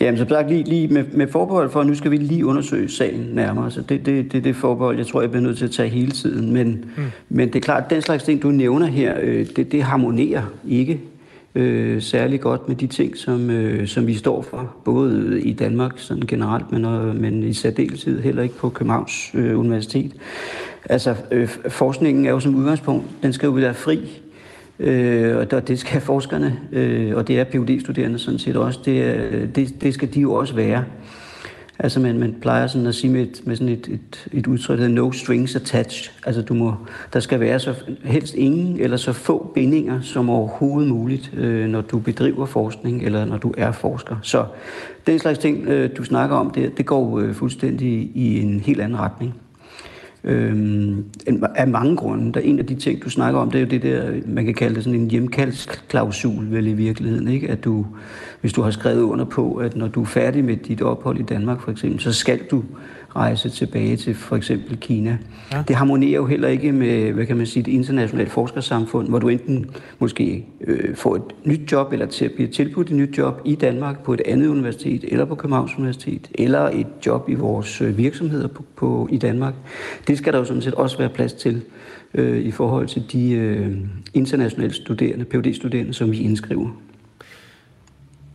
Jamen, 0.00 0.18
så 0.18 0.26
sagt 0.28 0.48
lige, 0.48 0.64
lige 0.64 0.88
med, 0.88 1.04
med 1.12 1.28
forbehold 1.28 1.70
for, 1.70 1.80
at 1.80 1.86
nu 1.86 1.94
skal 1.94 2.10
vi 2.10 2.16
lige 2.16 2.46
undersøge 2.46 2.88
sagen 2.88 3.20
nærmere. 3.32 3.70
Så 3.70 3.82
det, 3.82 4.06
det, 4.06 4.32
det, 4.32 4.44
det 4.44 4.56
forbehold, 4.56 4.96
jeg 4.96 5.06
tror, 5.06 5.20
jeg 5.20 5.30
bliver 5.30 5.42
nødt 5.42 5.58
til 5.58 5.64
at 5.64 5.70
tage 5.70 5.88
hele 5.88 6.10
tiden. 6.10 6.52
Men, 6.52 6.84
mm. 6.96 7.04
men 7.28 7.48
det 7.48 7.56
er 7.56 7.60
klart, 7.60 7.84
at 7.84 7.90
den 7.90 8.02
slags 8.02 8.24
ting, 8.24 8.42
du 8.42 8.50
nævner 8.50 8.86
her, 8.86 9.14
øh, 9.20 9.46
det, 9.56 9.72
det 9.72 9.82
harmonerer 9.82 10.42
ikke 10.68 11.00
øh, 11.54 12.02
særlig 12.02 12.40
godt 12.40 12.68
med 12.68 12.76
de 12.76 12.86
ting, 12.86 13.16
som, 13.16 13.50
øh, 13.50 13.88
som 13.88 14.06
vi 14.06 14.14
står 14.14 14.42
for, 14.42 14.76
både 14.84 15.40
i 15.42 15.52
Danmark 15.52 15.92
sådan 15.96 16.26
generelt, 16.26 16.72
men, 16.72 16.84
øh, 16.84 17.14
men 17.14 17.42
i 17.42 17.52
særdeleshed 17.52 18.22
heller 18.22 18.42
ikke 18.42 18.56
på 18.56 18.68
Københavns 18.68 19.30
øh, 19.34 19.58
Universitet. 19.58 20.12
Altså, 20.84 21.14
øh, 21.30 21.48
forskningen 21.68 22.26
er 22.26 22.30
jo 22.30 22.40
som 22.40 22.54
udgangspunkt, 22.54 23.06
den 23.22 23.32
skal 23.32 23.46
jo 23.46 23.52
være 23.52 23.74
fri, 23.74 24.20
øh, 24.80 25.36
og 25.36 25.68
det 25.68 25.78
skal 25.78 26.00
forskerne, 26.00 26.58
øh, 26.72 27.16
og 27.16 27.28
det 27.28 27.40
er 27.40 27.44
phd 27.44 27.80
studerende 27.80 28.18
sådan 28.18 28.38
set 28.38 28.56
også, 28.56 28.80
det, 28.84 29.02
er, 29.02 29.46
det, 29.46 29.82
det 29.82 29.94
skal 29.94 30.14
de 30.14 30.20
jo 30.20 30.32
også 30.32 30.54
være. 30.54 30.84
Altså 31.82 32.00
man, 32.00 32.18
man 32.18 32.36
plejer 32.40 32.66
sådan 32.66 32.86
at 32.86 32.94
sige 32.94 33.12
med, 33.12 33.22
et, 33.22 33.42
med 33.44 33.56
sådan 33.56 33.72
et, 33.72 33.88
et, 33.88 34.28
et 34.32 34.46
udtryk, 34.46 34.78
der 34.78 34.88
no 34.88 35.12
strings 35.12 35.56
attached. 35.56 36.12
Altså 36.26 36.42
du 36.42 36.54
må, 36.54 36.74
der 37.12 37.20
skal 37.20 37.40
være 37.40 37.58
så 37.58 37.74
helst 38.04 38.34
ingen 38.34 38.80
eller 38.80 38.96
så 38.96 39.12
få 39.12 39.52
bindinger 39.54 40.00
som 40.00 40.30
overhovedet 40.30 40.90
muligt, 40.90 41.32
øh, 41.36 41.68
når 41.68 41.80
du 41.80 41.98
bedriver 41.98 42.46
forskning 42.46 43.02
eller 43.02 43.24
når 43.24 43.36
du 43.36 43.54
er 43.56 43.72
forsker. 43.72 44.16
Så 44.22 44.44
den 45.06 45.18
slags 45.18 45.38
ting, 45.38 45.68
øh, 45.68 45.90
du 45.96 46.04
snakker 46.04 46.36
om, 46.36 46.50
det, 46.50 46.78
det 46.78 46.86
går 46.86 47.18
øh, 47.18 47.34
fuldstændig 47.34 48.10
i 48.14 48.40
en 48.40 48.60
helt 48.60 48.80
anden 48.80 48.98
retning. 48.98 49.34
Øhm, 50.24 51.04
af 51.54 51.68
mange 51.68 51.96
grunde. 51.96 52.32
Der 52.32 52.40
en 52.40 52.58
af 52.58 52.66
de 52.66 52.74
ting, 52.74 53.04
du 53.04 53.10
snakker 53.10 53.40
om, 53.40 53.50
det 53.50 53.58
er 53.58 53.62
jo 53.62 53.70
det 53.70 53.82
der, 53.82 54.12
man 54.26 54.44
kan 54.44 54.54
kalde 54.54 54.74
det 54.74 54.84
sådan 54.84 55.00
en 55.00 55.10
hjemkaldsklausul, 55.10 56.50
vel 56.50 56.66
i 56.66 56.72
virkeligheden, 56.72 57.28
ikke? 57.28 57.48
At 57.48 57.64
du, 57.64 57.86
hvis 58.40 58.52
du 58.52 58.62
har 58.62 58.70
skrevet 58.70 59.02
under 59.02 59.24
på, 59.24 59.54
at 59.54 59.76
når 59.76 59.88
du 59.88 60.02
er 60.02 60.06
færdig 60.06 60.44
med 60.44 60.56
dit 60.56 60.82
ophold 60.82 61.18
i 61.18 61.22
Danmark 61.22 61.60
for 61.60 61.70
eksempel, 61.70 62.00
så 62.00 62.12
skal 62.12 62.40
du 62.50 62.64
rejse 63.16 63.48
tilbage 63.48 63.96
til 63.96 64.14
for 64.14 64.36
eksempel 64.36 64.76
Kina. 64.76 65.18
Ja. 65.52 65.62
Det 65.68 65.76
harmonerer 65.76 66.16
jo 66.16 66.26
heller 66.26 66.48
ikke 66.48 66.72
med, 66.72 67.12
hvad 67.12 67.26
kan 67.26 67.36
man 67.36 67.46
sige, 67.46 67.62
det 67.62 67.72
internationale 67.72 68.30
forskersamfund, 68.30 69.08
hvor 69.08 69.18
du 69.18 69.28
enten 69.28 69.70
måske 69.98 70.46
øh, 70.60 70.96
får 70.96 71.16
et 71.16 71.22
nyt 71.44 71.72
job, 71.72 71.92
eller 71.92 72.06
til, 72.06 72.28
bliver 72.28 72.50
tilbudt 72.50 72.90
et 72.90 72.96
nyt 72.96 73.18
job 73.18 73.40
i 73.44 73.54
Danmark 73.54 74.04
på 74.04 74.14
et 74.14 74.22
andet 74.26 74.46
universitet, 74.48 75.04
eller 75.08 75.24
på 75.24 75.34
Københavns 75.34 75.78
Universitet, 75.78 76.28
eller 76.34 76.60
et 76.60 76.86
job 77.06 77.28
i 77.28 77.34
vores 77.34 77.80
øh, 77.80 77.98
virksomheder 77.98 78.48
på, 78.48 78.64
på, 78.76 79.08
i 79.10 79.18
Danmark. 79.18 79.54
Det 80.08 80.18
skal 80.18 80.32
der 80.32 80.38
jo 80.38 80.44
sådan 80.44 80.62
set 80.62 80.74
også 80.74 80.98
være 80.98 81.08
plads 81.08 81.32
til 81.32 81.62
øh, 82.14 82.38
i 82.38 82.50
forhold 82.50 82.86
til 82.86 83.04
de 83.12 83.32
øh, 83.32 83.76
internationale 84.14 84.74
studerende, 84.74 85.24
phd 85.24 85.54
studerende 85.54 85.94
som 85.94 86.10
vi 86.10 86.18
indskriver. 86.18 86.68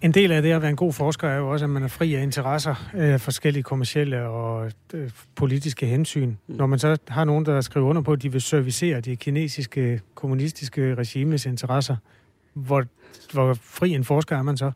En 0.06 0.12
del 0.12 0.32
af 0.32 0.42
det 0.42 0.52
at 0.52 0.62
være 0.62 0.70
en 0.70 0.76
god 0.76 0.94
forsker 0.94 1.28
er 1.28 1.38
jo 1.38 1.52
også, 1.52 1.66
at 1.66 1.70
man 1.70 1.84
er 1.84 1.88
fri 1.88 2.16
af 2.16 2.24
interesser, 2.24 2.92
øh, 2.96 3.20
forskellige 3.20 3.64
kommersielle 3.64 4.28
og 4.28 4.72
øh, 4.94 5.12
politiske 5.36 5.86
hensyn. 5.86 6.28
Mm. 6.28 6.56
Når 6.56 6.66
man 6.66 6.80
så 6.80 6.98
har 7.08 7.24
nogen, 7.24 7.46
der 7.46 7.62
skriver 7.62 7.88
under 7.88 8.02
på, 8.02 8.14
at 8.14 8.22
de 8.22 8.32
vil 8.32 8.42
servicere 8.42 9.02
de 9.02 9.16
kinesiske 9.16 10.02
kommunistiske 10.16 10.96
regimes 10.96 11.46
interesser, 11.46 11.96
hvor, 12.54 12.84
hvor 13.34 13.54
fri 13.54 13.92
en 13.92 14.04
forsker 14.04 14.38
er 14.38 14.42
man 14.42 14.58
så? 14.58 14.72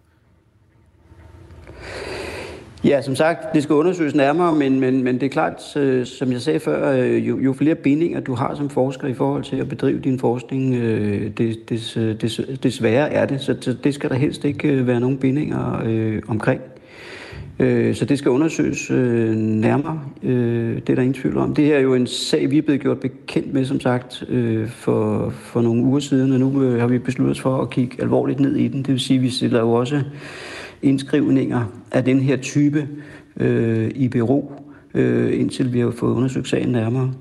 Ja, 2.84 3.02
som 3.02 3.16
sagt, 3.16 3.54
det 3.54 3.64
skal 3.64 3.76
undersøges 3.76 4.16
nærmere, 4.16 4.56
men, 4.56 4.80
men, 4.80 5.04
men 5.04 5.16
det 5.16 5.24
er 5.24 5.30
klart, 5.30 5.78
øh, 5.78 6.06
som 6.06 6.32
jeg 6.32 6.42
sagde 6.42 6.60
før, 6.60 6.92
øh, 6.92 7.28
jo, 7.28 7.40
jo 7.40 7.54
flere 7.54 7.76
bindinger 7.76 8.20
du 8.20 8.34
har 8.34 8.56
som 8.56 8.70
forsker 8.70 9.08
i 9.08 9.14
forhold 9.14 9.44
til 9.44 9.56
at 9.56 9.70
bedrive 9.70 10.00
din 10.00 10.20
forskning, 10.20 10.76
øh, 10.76 11.32
det, 11.38 11.70
det, 11.70 11.98
øh, 11.98 12.22
det, 12.22 12.60
desværre 12.64 13.10
er 13.10 13.26
det. 13.26 13.42
Så 13.42 13.76
det 13.84 13.94
skal 13.94 14.10
der 14.10 14.16
helst 14.16 14.46
ikke 14.46 14.68
øh, 14.68 14.88
være 14.88 15.00
nogen 15.00 15.18
bindinger 15.18 15.82
øh, 15.86 16.22
omkring. 16.28 16.62
Øh, 17.60 17.96
så 17.96 18.06
det 18.06 18.18
skal 18.18 18.32
undersøges 18.32 18.92
øh, 18.92 19.36
nærmere. 19.36 20.02
Øh, 20.24 20.76
det 20.76 20.90
er 20.90 20.96
der 20.96 21.02
ingen 21.02 21.22
tvivl 21.22 21.38
om. 21.38 21.56
Det 21.56 21.66
her 21.66 21.76
er 21.76 21.82
jo 21.82 21.94
en 21.94 22.08
sag, 22.08 22.52
vi 22.52 22.58
er 22.58 22.62
blevet 22.62 22.82
gjort 22.82 23.00
bekendt 23.00 23.54
med, 23.54 23.66
som 23.66 23.80
sagt, 23.80 24.24
øh, 24.30 24.70
for, 24.70 25.30
for 25.30 25.62
nogle 25.62 25.84
uger 25.84 26.00
siden, 26.00 26.32
og 26.32 26.40
nu 26.40 26.64
øh, 26.64 26.80
har 26.80 26.88
vi 26.88 26.98
besluttet 26.98 27.32
os 27.32 27.42
for 27.42 27.62
at 27.62 27.70
kigge 27.70 28.02
alvorligt 28.02 28.40
ned 28.40 28.56
i 28.56 28.68
den. 28.68 28.78
Det 28.78 28.88
vil 28.88 29.00
sige, 29.00 29.18
at 29.18 29.24
vi 29.24 29.30
stiller 29.30 29.60
jo 29.60 29.72
også 29.72 30.02
indskrivninger 30.82 31.66
af 31.92 32.04
den 32.04 32.20
her 32.20 32.38
type 32.38 32.88
øh, 33.38 33.92
i 33.96 34.08
bero, 34.08 34.54
øh, 34.94 35.40
indtil 35.40 35.74
vi 35.74 35.80
har 35.80 35.92
fået 35.92 36.16
undersøgt 36.16 36.48
sagen 36.48 36.70
nærmere. 36.70 37.14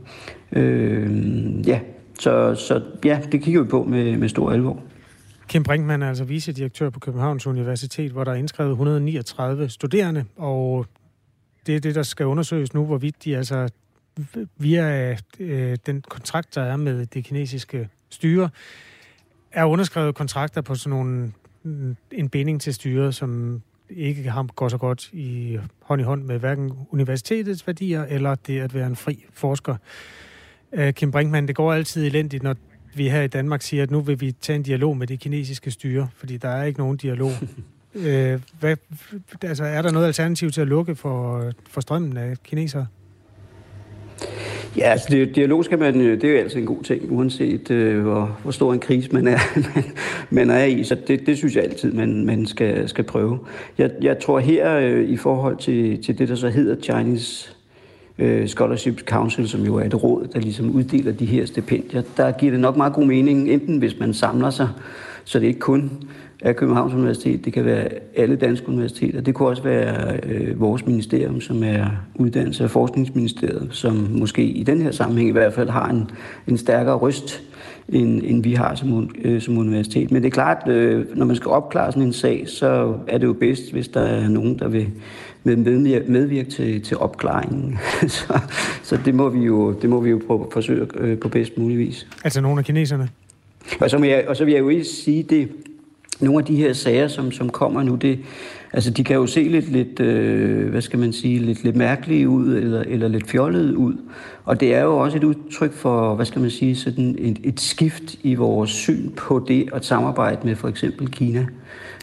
Øh, 0.53 1.69
ja, 1.69 1.81
så, 2.19 2.55
så 2.55 2.83
ja, 3.05 3.21
det 3.33 3.43
kigger 3.43 3.63
vi 3.63 3.69
på 3.69 3.85
med, 3.85 4.17
med 4.17 4.29
stor 4.29 4.53
alvor. 4.53 4.83
Kim 5.49 5.63
Brinkmann 5.63 6.03
er 6.03 6.09
altså 6.09 6.25
vicedirektør 6.25 6.91
på 6.91 7.01
Københavns 7.01 7.47
Universitet, 7.47 8.13
hvor 8.13 8.25
der 8.25 8.33
er 8.33 8.37
indskrevet 8.37 8.71
139 8.71 9.69
studerende, 9.69 10.25
og 10.37 10.87
det 11.67 11.77
er 11.77 11.81
det, 11.81 11.95
der 11.95 12.03
skal 12.03 12.27
undersøges 12.27 12.75
nu, 12.75 12.85
hvorvidt 12.85 13.25
de 13.25 13.37
altså 13.37 13.69
via 14.59 15.17
øh, 15.41 15.77
den 15.87 16.03
kontrakt, 16.09 16.55
der 16.55 16.63
er 16.63 16.77
med 16.77 17.07
det 17.07 17.25
kinesiske 17.25 17.89
styre, 18.11 18.51
er 19.53 19.65
underskrevet 19.65 20.15
kontrakter 20.15 20.61
på 20.61 20.75
sådan 20.75 20.99
nogle 20.99 21.33
en 22.13 22.29
binding 22.29 22.61
til 22.61 22.75
styret, 22.75 23.15
som 23.15 23.63
ikke 23.91 24.33
går 24.57 24.69
så 24.69 24.79
godt 24.79 25.11
i 25.13 25.59
hånd 25.83 26.01
i 26.01 26.05
hånd 26.05 26.23
med 26.23 26.39
hverken 26.39 26.73
universitetets 26.91 27.67
værdier 27.67 28.05
eller 28.05 28.35
det 28.35 28.61
at 28.61 28.75
være 28.75 28.87
en 28.87 28.97
fri 28.97 29.25
forsker. 29.33 29.77
Uh, 30.73 30.91
Kim 30.91 31.11
Brinkmann, 31.11 31.49
det 31.49 31.57
går 31.57 31.73
altid 31.73 32.07
elendigt, 32.07 32.43
når 32.43 32.57
vi 32.95 33.09
her 33.09 33.23
i 33.23 33.27
Danmark 33.27 33.63
siger, 33.63 33.83
at 33.83 33.91
nu 33.91 34.01
vil 34.01 34.21
vi 34.21 34.33
tage 34.33 34.57
en 34.57 34.63
dialog 34.63 34.97
med 34.97 35.07
det 35.07 35.21
kinesiske 35.21 35.71
styre, 35.71 36.09
fordi 36.17 36.37
der 36.37 36.49
er 36.49 36.65
ikke 36.65 36.79
nogen 36.79 36.97
dialog. 36.97 37.31
uh, 37.95 38.03
hvad, 38.61 38.77
altså, 39.43 39.65
er 39.65 39.83
der 39.83 39.91
noget 39.91 40.07
alternativ 40.07 40.51
til 40.51 40.61
at 40.61 40.69
lukke 40.69 40.95
for, 40.95 41.53
for 41.69 41.81
strømmen 41.81 42.17
af 42.17 42.43
kinesere? 42.43 42.87
Ja, 44.77 44.91
altså 44.91 45.07
det, 45.11 45.37
dialog 45.37 45.65
skal 45.65 45.79
man, 45.79 46.01
øh, 46.01 46.21
det 46.21 46.25
er 46.25 46.33
jo 46.33 46.39
altid 46.39 46.59
en 46.59 46.67
god 46.67 46.83
ting, 46.83 47.13
uanset 47.13 47.71
øh, 47.71 48.03
hvor, 48.03 48.39
hvor 48.43 48.53
stor 48.53 48.73
en 48.73 48.81
krise 48.81 49.11
man 49.13 49.27
er, 49.27 49.39
man, 49.75 49.85
man 50.31 50.51
er 50.51 50.65
i. 50.65 50.85
Så 50.85 50.97
det, 51.09 51.27
det 51.27 51.37
synes 51.37 51.57
jeg 51.57 51.65
altid, 51.65 51.93
man, 51.93 52.25
man 52.25 52.47
skal, 52.47 52.89
skal 52.89 53.05
prøve. 53.05 53.39
Jeg, 53.79 53.91
jeg 54.03 54.19
tror 54.19 54.39
her 54.39 54.79
øh, 54.79 55.09
i 55.09 55.17
forhold 55.17 55.57
til, 55.57 56.03
til 56.03 56.19
det, 56.19 56.29
der 56.29 56.35
så 56.35 56.49
hedder 56.49 56.77
Chinese 56.83 57.51
øh, 58.19 58.47
Scholarship 58.47 59.01
Council, 59.07 59.49
som 59.49 59.65
jo 59.65 59.77
er 59.77 59.85
et 59.85 60.03
råd, 60.03 60.29
der 60.33 60.41
ligesom 60.41 60.71
uddeler 60.71 61.13
de 61.13 61.27
her 61.27 61.47
stipendier, 61.47 62.03
der 62.17 62.33
giver 62.33 62.53
det 62.53 62.61
nok 62.61 62.77
meget 62.77 62.93
god 62.93 63.05
mening, 63.05 63.51
enten 63.51 63.79
hvis 63.79 63.99
man 64.01 64.15
samler 64.15 64.51
sig, 64.51 64.69
så 65.29 65.39
det 65.39 65.47
ikke 65.47 65.61
kun 65.61 65.91
af 66.43 66.57
Københavns 66.57 66.95
Universitet. 66.95 67.45
Det 67.45 67.53
kan 67.53 67.65
være 67.65 67.89
alle 68.17 68.37
danske 68.37 68.69
universiteter. 68.69 69.21
Det 69.21 69.35
kunne 69.35 69.49
også 69.49 69.63
være 69.63 70.21
øh, 70.23 70.61
vores 70.61 70.87
ministerium, 70.87 71.41
som 71.41 71.63
er 71.63 71.87
Uddannelse- 72.15 72.65
og 72.65 72.71
Forskningsministeriet, 72.71 73.69
som 73.71 74.09
måske 74.11 74.43
i 74.43 74.63
den 74.63 74.83
her 74.83 74.91
sammenhæng 74.91 75.29
i 75.29 75.33
hvert 75.33 75.53
fald 75.53 75.69
har 75.69 75.89
en, 75.89 76.11
en 76.47 76.59
stærkere 76.59 76.95
røst, 76.95 77.43
end, 77.89 78.23
end 78.25 78.43
vi 78.43 78.55
har 78.55 78.75
som, 78.75 79.11
øh, 79.25 79.41
som 79.41 79.59
universitet. 79.59 80.11
Men 80.11 80.23
det 80.23 80.29
er 80.29 80.33
klart, 80.33 80.69
øh, 80.69 81.17
når 81.17 81.27
man 81.27 81.37
skal 81.37 81.49
opklare 81.49 81.93
sådan 81.93 82.03
en 82.03 82.13
sag, 82.13 82.49
så 82.49 82.95
er 83.09 83.19
det 83.19 83.27
jo 83.27 83.33
bedst, 83.33 83.73
hvis 83.73 83.89
der 83.89 84.01
er 84.01 84.29
nogen, 84.29 84.59
der 84.59 84.69
vil 84.69 84.89
medvirke, 85.45 86.13
medvirke 86.13 86.51
til, 86.51 86.83
til 86.83 86.97
opklaringen. 86.97 87.79
så, 88.19 88.41
så 88.83 88.99
det 89.05 89.15
må 89.15 89.29
vi 89.29 89.41
jo, 89.41 89.73
det 89.73 89.91
må 89.91 90.01
vi 90.01 90.11
jo 90.11 90.21
prøve 90.27 90.41
at 90.41 90.53
forsøge 90.53 90.87
øh, 90.95 91.19
på 91.19 91.29
bedst 91.29 91.59
mulig 91.59 91.79
vis. 91.79 92.07
Altså 92.25 92.41
nogle 92.41 92.59
af 92.59 92.65
kineserne? 92.65 93.09
Og 93.81 93.91
så, 93.91 93.99
vil 93.99 94.09
jeg, 94.09 94.25
og 94.29 94.37
så 94.37 94.45
vil 94.45 94.53
jeg 94.53 94.61
jo 94.61 94.69
ikke 94.69 94.85
sige 94.85 95.23
det, 95.23 95.49
nogle 96.21 96.39
af 96.39 96.45
de 96.45 96.57
her 96.57 96.73
sager, 96.73 97.09
som, 97.09 97.33
som 97.33 97.51
kommer 97.51 97.83
nu, 97.83 97.95
det, 97.95 98.19
altså 98.73 98.91
de 98.91 99.05
kan 99.05 99.17
jo 99.17 99.27
se 99.27 99.43
lidt, 99.43 99.73
lidt 99.73 100.01
øh, 100.01 100.71
hvad 100.71 100.83
skal 100.83 100.99
man 100.99 101.13
sige, 101.13 101.39
lidt, 101.39 101.65
lidt 101.65 101.77
mærkelige 101.77 102.29
ud, 102.29 102.57
eller, 102.57 102.81
eller 102.87 103.09
lidt 103.09 103.31
fjollede 103.31 103.77
ud. 103.77 103.95
Og 104.45 104.61
det 104.61 104.75
er 104.75 104.83
jo 104.83 104.99
også 104.99 105.17
et 105.17 105.25
udtryk 105.25 105.73
for, 105.73 106.15
hvad 106.15 106.27
skal 106.27 106.41
man 106.41 106.51
sige, 106.51 106.77
sådan 106.77 107.17
et, 107.19 107.39
et 107.45 107.61
skift 107.61 108.17
i 108.23 108.35
vores 108.35 108.71
syn 108.71 109.11
på 109.11 109.45
det 109.49 109.69
at 109.73 109.85
samarbejde 109.85 110.39
med 110.45 110.57
for 110.57 110.69
eksempel 110.69 111.11
Kina. 111.11 111.47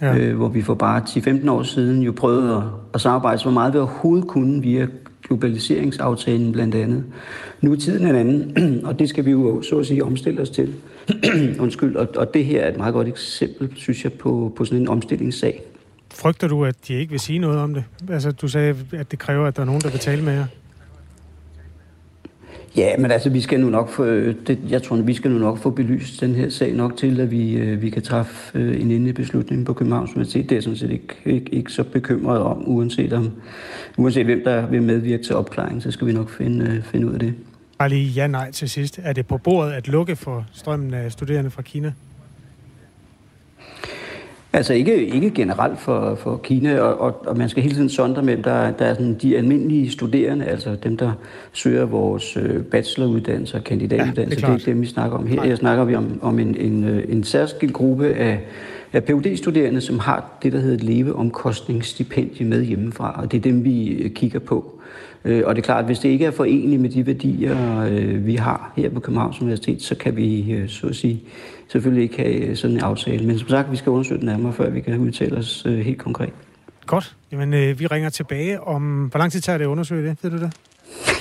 Ja. 0.01 0.17
Øh, 0.17 0.35
hvor 0.35 0.47
vi 0.47 0.61
for 0.61 0.73
bare 0.73 1.01
10-15 1.01 1.49
år 1.49 1.63
siden 1.63 2.01
jo 2.01 2.11
prøvede 2.11 2.55
at, 2.55 2.63
at 2.93 3.01
samarbejde 3.01 3.37
så 3.37 3.49
meget 3.49 3.73
vi 3.73 3.77
overhovedet 3.79 4.27
kunne 4.27 4.61
via 4.61 4.87
globaliseringsaftalen 5.27 6.51
blandt 6.51 6.75
andet. 6.75 7.03
Nu 7.61 7.71
er 7.71 7.75
tiden 7.75 8.07
en 8.07 8.15
anden, 8.15 8.57
og 8.87 8.99
det 8.99 9.09
skal 9.09 9.25
vi 9.25 9.31
jo 9.31 9.61
så 9.61 9.79
at 9.79 9.85
sige 9.85 10.03
omstille 10.03 10.41
os 10.41 10.49
til. 10.49 10.73
Undskyld, 11.63 11.95
og, 11.95 12.07
og 12.15 12.33
det 12.33 12.45
her 12.45 12.61
er 12.61 12.71
et 12.71 12.77
meget 12.77 12.93
godt 12.93 13.07
eksempel, 13.07 13.71
synes 13.75 14.03
jeg, 14.03 14.13
på, 14.13 14.53
på 14.55 14.65
sådan 14.65 14.81
en 14.81 14.87
omstillingssag. 14.87 15.61
Frygter 16.13 16.47
du, 16.47 16.65
at 16.65 16.75
de 16.87 16.93
ikke 16.93 17.11
vil 17.11 17.19
sige 17.19 17.39
noget 17.39 17.59
om 17.59 17.73
det? 17.73 17.83
Altså, 18.09 18.31
du 18.31 18.47
sagde, 18.47 18.75
at 18.91 19.11
det 19.11 19.19
kræver, 19.19 19.47
at 19.47 19.55
der 19.55 19.61
er 19.61 19.65
nogen, 19.65 19.81
der 19.81 19.89
vil 19.89 19.99
tale 19.99 20.23
med 20.23 20.33
jer. 20.33 20.45
Ja, 22.77 22.97
men 22.97 23.11
altså, 23.11 23.29
vi 23.29 23.41
skal 23.41 23.59
nu 23.59 23.69
nok 23.69 23.89
få, 23.89 24.05
det, 24.05 24.59
jeg 24.69 24.83
tror, 24.83 24.95
vi 24.95 25.13
skal 25.13 25.31
nu 25.31 25.39
nok 25.39 25.57
få 25.57 25.69
belyst 25.69 26.21
den 26.21 26.35
her 26.35 26.49
sag 26.49 26.73
nok 26.73 26.97
til, 26.97 27.19
at 27.19 27.31
vi, 27.31 27.53
øh, 27.53 27.81
vi 27.81 27.89
kan 27.89 28.01
træffe 28.01 28.59
øh, 28.59 28.81
en 28.81 28.91
endelig 28.91 29.15
beslutning 29.15 29.65
på 29.65 29.73
Københavns 29.73 30.11
Universitet. 30.11 30.43
Det 30.43 30.51
er 30.51 30.55
jeg 30.55 30.63
sådan 30.63 30.77
set 30.77 30.91
ikke, 30.91 31.15
ikke, 31.25 31.53
ikke 31.53 31.71
så 31.71 31.83
bekymret 31.83 32.39
om, 32.39 32.63
uanset, 32.65 33.13
om, 33.13 33.31
uanset 33.97 34.25
hvem 34.25 34.41
der 34.43 34.67
vil 34.67 34.83
medvirke 34.83 35.23
til 35.23 35.35
opklaring, 35.35 35.83
så 35.83 35.91
skal 35.91 36.07
vi 36.07 36.13
nok 36.13 36.29
finde, 36.29 36.65
øh, 36.65 36.83
finde 36.83 37.07
ud 37.07 37.13
af 37.13 37.19
det. 37.19 37.33
Bare 37.77 37.89
lige 37.89 38.07
ja-nej 38.07 38.51
til 38.51 38.69
sidst. 38.69 38.99
Er 39.03 39.13
det 39.13 39.27
på 39.27 39.37
bordet 39.37 39.71
at 39.71 39.87
lukke 39.87 40.15
for 40.15 40.45
strømmen 40.53 40.93
af 40.93 41.11
studerende 41.11 41.51
fra 41.51 41.61
Kina? 41.61 41.93
Altså 44.53 44.73
ikke, 44.73 45.05
ikke 45.05 45.31
generelt 45.31 45.79
for, 45.79 46.15
for 46.15 46.37
Kina, 46.37 46.79
og, 46.79 46.99
og, 47.01 47.27
og 47.27 47.37
man 47.37 47.49
skal 47.49 47.63
hele 47.63 47.75
tiden 47.75 47.89
sondre 47.89 48.23
mellem, 48.23 48.43
der, 48.43 48.71
der 48.71 48.85
er 48.85 48.93
sådan 48.93 49.13
de 49.13 49.37
almindelige 49.37 49.91
studerende, 49.91 50.45
altså 50.45 50.75
dem, 50.83 50.97
der 50.97 51.11
søger 51.53 51.85
vores 51.85 52.37
øh, 52.37 52.63
bacheloruddannelse 52.63 53.57
og 53.57 53.63
kandidatuddannelse. 53.63 54.47
Ja, 54.47 54.47
det, 54.47 54.53
er 54.53 54.57
det 54.57 54.67
er 54.67 54.73
dem, 54.73 54.81
vi 54.81 54.87
snakker 54.87 55.17
om 55.17 55.27
her. 55.27 55.43
Her 55.43 55.55
snakker 55.55 55.83
vi 55.83 55.95
om, 55.95 56.19
om 56.21 56.39
en, 56.39 56.55
en, 56.55 56.83
øh, 56.83 57.03
en 57.09 57.23
særskilt 57.23 57.73
gruppe 57.73 58.07
af, 58.07 58.39
af 58.93 59.03
phd 59.03 59.37
studerende 59.37 59.81
som 59.81 59.99
har 59.99 60.37
det, 60.43 60.53
der 60.53 60.59
hedder 60.59 60.75
et 60.75 60.83
leveomkostningsstipendie 60.83 62.45
med 62.45 62.63
hjemmefra, 62.63 63.21
og 63.21 63.31
det 63.31 63.37
er 63.37 63.41
dem, 63.41 63.63
vi 63.63 63.87
øh, 63.87 64.11
kigger 64.11 64.39
på. 64.39 64.74
Øh, 65.25 65.43
og 65.45 65.55
det 65.55 65.61
er 65.61 65.65
klart, 65.65 65.79
at 65.79 65.85
hvis 65.85 65.99
det 65.99 66.09
ikke 66.09 66.25
er 66.25 66.31
forenligt 66.31 66.81
med 66.81 66.89
de 66.89 67.05
værdier, 67.05 67.81
øh, 67.81 68.25
vi 68.25 68.35
har 68.35 68.73
her 68.75 68.89
på 68.89 68.99
Københavns 68.99 69.41
Universitet, 69.41 69.81
så 69.81 69.95
kan 69.95 70.15
vi, 70.15 70.51
øh, 70.51 70.69
så 70.69 70.87
at 70.87 70.95
sige, 70.95 71.23
selvfølgelig 71.67 72.03
ikke 72.03 72.17
have 72.17 72.35
øh, 72.35 72.55
sådan 72.55 72.75
en 72.75 72.81
aftale. 72.81 73.27
Men 73.27 73.39
som 73.39 73.49
sagt, 73.49 73.71
vi 73.71 73.75
skal 73.75 73.89
undersøge 73.89 74.19
den 74.19 74.25
nærmere, 74.25 74.53
før 74.53 74.69
vi 74.69 74.81
kan 74.81 74.99
udtale 74.99 75.37
os 75.37 75.65
øh, 75.65 75.79
helt 75.79 75.97
konkret. 75.97 76.33
Godt. 76.85 77.15
Jamen, 77.31 77.53
øh, 77.53 77.79
vi 77.79 77.87
ringer 77.87 78.09
tilbage 78.09 78.61
om... 78.61 79.05
Hvor 79.05 79.17
lang 79.17 79.31
tid 79.31 79.41
tager 79.41 79.57
det 79.57 79.65
at 79.65 79.69
undersøge 79.69 80.09
det? 80.09 80.17
Ved 80.21 80.31
du 80.31 80.37
det? 80.37 80.53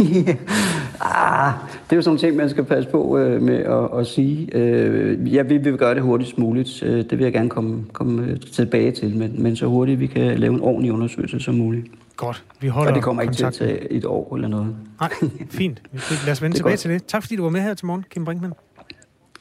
ah, 1.01 1.53
det 1.85 1.93
er 1.93 1.97
jo 1.97 2.03
sådan 2.03 2.05
nogle 2.05 2.19
ting, 2.19 2.37
man 2.37 2.51
skal 2.51 2.65
passe 2.65 2.91
på 2.91 3.19
øh, 3.19 3.43
med 3.43 3.59
at, 3.59 4.01
at 4.01 4.07
sige. 4.07 4.57
Øh, 4.57 5.35
ja, 5.35 5.43
vi 5.43 5.57
vil 5.57 5.77
gøre 5.77 5.95
det 5.95 6.03
hurtigst 6.03 6.39
muligt. 6.39 6.83
Øh, 6.83 6.97
det 6.99 7.13
vil 7.13 7.21
jeg 7.21 7.33
gerne 7.33 7.51
komme, 7.51 7.85
komme 7.93 8.37
tilbage 8.39 8.93
til, 8.93 9.17
men, 9.17 9.43
men 9.43 9.57
så 9.57 9.67
hurtigt 9.67 10.01
vi 10.01 10.07
kan 10.07 10.39
lave 10.39 10.55
en 10.55 10.61
ordentlig 10.61 10.93
undersøgelse 10.93 11.41
som 11.41 11.55
muligt. 11.55 11.87
Godt. 12.17 12.45
Vi 12.61 12.69
holder 12.69 12.91
Og 12.91 12.95
det 12.95 13.03
kommer 13.03 13.23
ikke 13.23 13.35
til 13.35 13.45
at 13.45 13.55
tage 13.55 13.93
et 13.93 14.05
år 14.05 14.35
eller 14.37 14.49
noget. 14.49 14.77
Nej, 15.01 15.11
fint. 15.51 15.83
Lad 16.27 16.33
os 16.33 16.43
vende 16.43 16.57
tilbage 16.57 16.73
godt. 16.73 16.81
til 16.81 16.91
det. 16.91 17.05
Tak 17.07 17.23
fordi 17.23 17.37
du 17.37 17.43
var 17.43 17.51
med 17.51 17.61
her 17.61 17.75
til 17.75 17.87
morgen, 17.87 18.05
Kim 18.11 18.25
Brinkmann. 18.25 18.55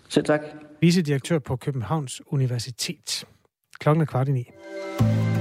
Selv 0.10 0.26
tak. 0.26 0.42
Vicedirektør 0.82 1.40
på 1.40 1.56
Københavns 1.56 2.22
Universitet. 2.28 3.26
Klokken 3.80 4.02
er 4.02 4.06
kvart 4.06 4.28
i 4.28 4.32
ni. 4.32 4.50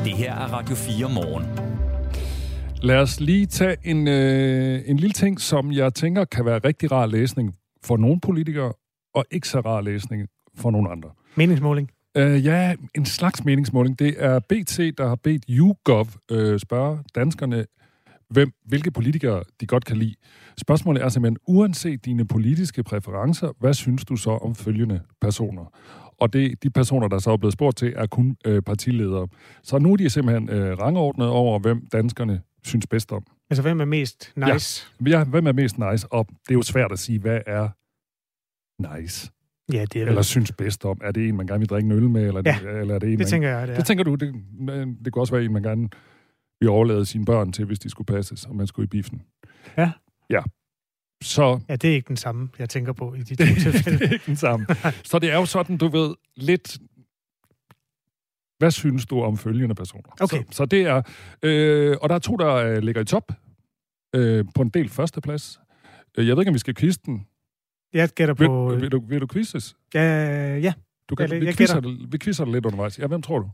Det 0.05 0.12
her 0.12 0.35
er 0.35 0.53
Radio 0.53 0.74
4 0.74 1.09
morgen. 1.14 1.91
Lad 2.83 2.97
os 2.97 3.20
lige 3.20 3.47
tage 3.47 3.76
en, 3.85 4.09
øh, 4.09 4.80
en 4.87 4.97
lille 4.97 5.12
ting, 5.12 5.41
som 5.41 5.72
jeg 5.72 5.95
tænker 5.95 6.24
kan 6.24 6.45
være 6.45 6.59
rigtig 6.59 6.93
rar 6.93 7.07
læsning 7.07 7.55
for 7.85 7.97
nogle 7.97 8.20
politikere, 8.20 8.72
og 9.14 9.24
ikke 9.30 9.49
så 9.49 9.61
rar 9.61 9.80
læsning 9.80 10.28
for 10.57 10.70
nogle 10.70 10.91
andre. 10.91 11.11
Meningsmåling? 11.35 11.91
Uh, 12.18 12.45
ja, 12.45 12.74
en 12.95 13.07
slags 13.07 13.45
meningsmåling. 13.45 13.99
Det 13.99 14.14
er 14.18 14.39
BT, 14.39 14.99
der 14.99 15.09
har 15.09 15.14
bedt 15.14 15.45
YouGov 15.49 16.09
uh, 16.33 16.59
spørge 16.59 16.99
danskerne, 17.14 17.64
hvem, 18.30 18.53
hvilke 18.66 18.91
politikere 18.91 19.43
de 19.61 19.66
godt 19.66 19.85
kan 19.85 19.97
lide. 19.97 20.14
Spørgsmålet 20.59 21.03
er 21.03 21.09
simpelthen, 21.09 21.37
uanset 21.49 22.05
dine 22.05 22.26
politiske 22.26 22.83
præferencer, 22.83 23.49
hvad 23.61 23.74
synes 23.74 24.05
du 24.05 24.16
så 24.16 24.30
om 24.30 24.55
følgende 24.55 25.01
personer? 25.20 25.64
Og 26.20 26.33
det, 26.33 26.62
de 26.62 26.70
personer, 26.70 27.09
der 27.09 27.18
så 27.18 27.30
er 27.30 27.37
blevet 27.37 27.53
spurgt 27.53 27.76
til, 27.76 27.93
er 27.97 28.07
kun 28.07 28.37
øh, 28.47 28.62
partiledere. 28.62 29.28
Så 29.62 29.78
nu 29.78 29.93
er 29.93 29.97
de 29.97 30.11
simpelthen 30.11 30.51
øh, 30.51 30.78
rangordnet 30.78 31.28
over, 31.28 31.59
hvem 31.59 31.87
danskerne 31.93 32.41
synes 32.65 32.87
bedst 32.87 33.13
om. 33.13 33.27
Altså, 33.51 33.63
hvem 33.63 33.81
er 33.81 33.85
mest 33.85 34.33
nice? 34.37 34.87
Ja, 35.07 35.11
ja 35.11 35.25
hvem 35.25 35.47
er 35.47 35.53
mest 35.53 35.79
nice? 35.79 36.13
Og 36.13 36.27
det 36.29 36.51
er 36.51 36.55
jo 36.55 36.63
svært 36.63 36.93
at 36.93 36.99
sige, 36.99 37.19
hvad 37.19 37.41
er 37.47 37.69
nice? 38.97 39.31
Ja, 39.73 39.85
det 39.93 40.03
er 40.03 40.07
Eller 40.07 40.23
synes 40.23 40.53
bedst 40.53 40.85
om. 40.85 41.01
Er 41.05 41.13
det 41.13 41.29
en, 41.29 41.37
man 41.37 41.47
gerne 41.47 41.59
vil 41.59 41.69
drikke 41.69 41.87
en 41.87 41.93
øl 41.93 42.11
med? 42.11 42.27
Eller, 42.27 42.43
ja, 42.47 42.59
det, 42.63 42.81
eller 42.81 42.95
er 42.95 42.99
det 42.99 43.07
en, 43.07 43.11
det 43.11 43.19
man, 43.19 43.27
tænker 43.27 43.49
jeg, 43.49 43.69
det 43.69 43.73
er. 43.73 43.77
Det 43.77 43.87
tænker 43.87 44.05
du, 44.05 44.15
det, 44.15 44.35
det 45.05 45.13
kunne 45.13 45.23
også 45.23 45.35
være 45.35 45.45
en, 45.45 45.53
man 45.53 45.63
gerne 45.63 45.89
vil 46.61 46.69
overlade 46.69 47.07
sine 47.07 47.25
børn 47.25 47.53
til, 47.53 47.65
hvis 47.65 47.79
de 47.79 47.91
skulle 47.91 48.07
passes, 48.07 48.45
og 48.45 48.57
man 48.57 48.67
skulle 48.67 48.85
i 48.85 48.89
biffen. 48.89 49.23
Ja. 49.77 49.91
Ja. 50.31 50.43
Så... 51.23 51.61
Ja, 51.69 51.77
det 51.77 51.91
er 51.91 51.95
ikke 51.95 52.09
den 52.09 52.17
samme, 52.17 52.49
jeg 52.59 52.69
tænker 52.69 52.93
på 52.93 53.15
i 53.15 53.23
de 53.23 53.35
to 53.35 53.45
tilfælde. 53.61 53.99
det 53.99 54.09
er 54.09 54.13
ikke 54.13 54.27
den 54.27 54.37
samme. 54.37 54.67
Så 55.11 55.19
det 55.19 55.33
er 55.33 55.37
jo 55.37 55.47
sådan, 55.47 55.77
du 55.77 55.89
ved, 55.89 56.15
lidt... 56.37 56.79
Hvad 58.63 58.71
synes 58.71 59.07
du 59.07 59.23
om 59.23 59.37
følgende 59.37 59.75
personer? 59.75 60.11
Okay. 60.21 60.43
Så, 60.43 60.45
så 60.51 60.65
det 60.67 60.83
er... 60.83 61.03
Øh, 61.43 61.97
og 62.03 62.09
der 62.09 62.15
er 62.15 62.19
to, 62.19 62.37
der 62.37 62.55
øh, 62.55 62.79
ligger 62.79 63.01
i 63.01 63.05
top. 63.05 63.33
Øh, 64.15 64.45
på 64.55 64.63
en 64.63 64.69
del 64.69 64.89
førsteplads. 64.89 65.61
Øh, 66.19 66.29
jeg 66.29 66.37
ved 66.37 66.43
ikke, 66.43 66.49
om 66.49 66.55
vi 66.55 66.59
skal 66.59 66.75
kviste 66.75 67.03
den. 67.07 67.27
Jeg 67.93 68.09
gætter 68.09 68.35
på... 68.35 68.69
Vil, 68.71 68.81
vil, 68.81 68.93
du, 68.93 69.01
vil 69.07 69.21
du 69.21 69.27
quizzes? 69.27 69.77
Ja, 69.95 70.57
ja. 70.57 70.73
Du 71.09 71.15
kan, 71.15 71.33
jeg, 71.33 71.41
vi, 71.41 71.47
jeg 71.47 71.57
quizzer, 71.57 72.07
vi 72.11 72.19
quizzer 72.19 72.45
det 72.45 72.55
lidt 72.55 72.67
undervejs. 72.67 72.99
Ja, 72.99 73.07
hvem 73.07 73.23
tror 73.23 73.39
du? 73.39 73.51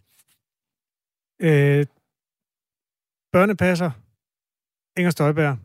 Øh, 1.41 1.87
børnepasser, 3.33 3.91
Inger 4.97 5.11
Støjberg, 5.11 5.59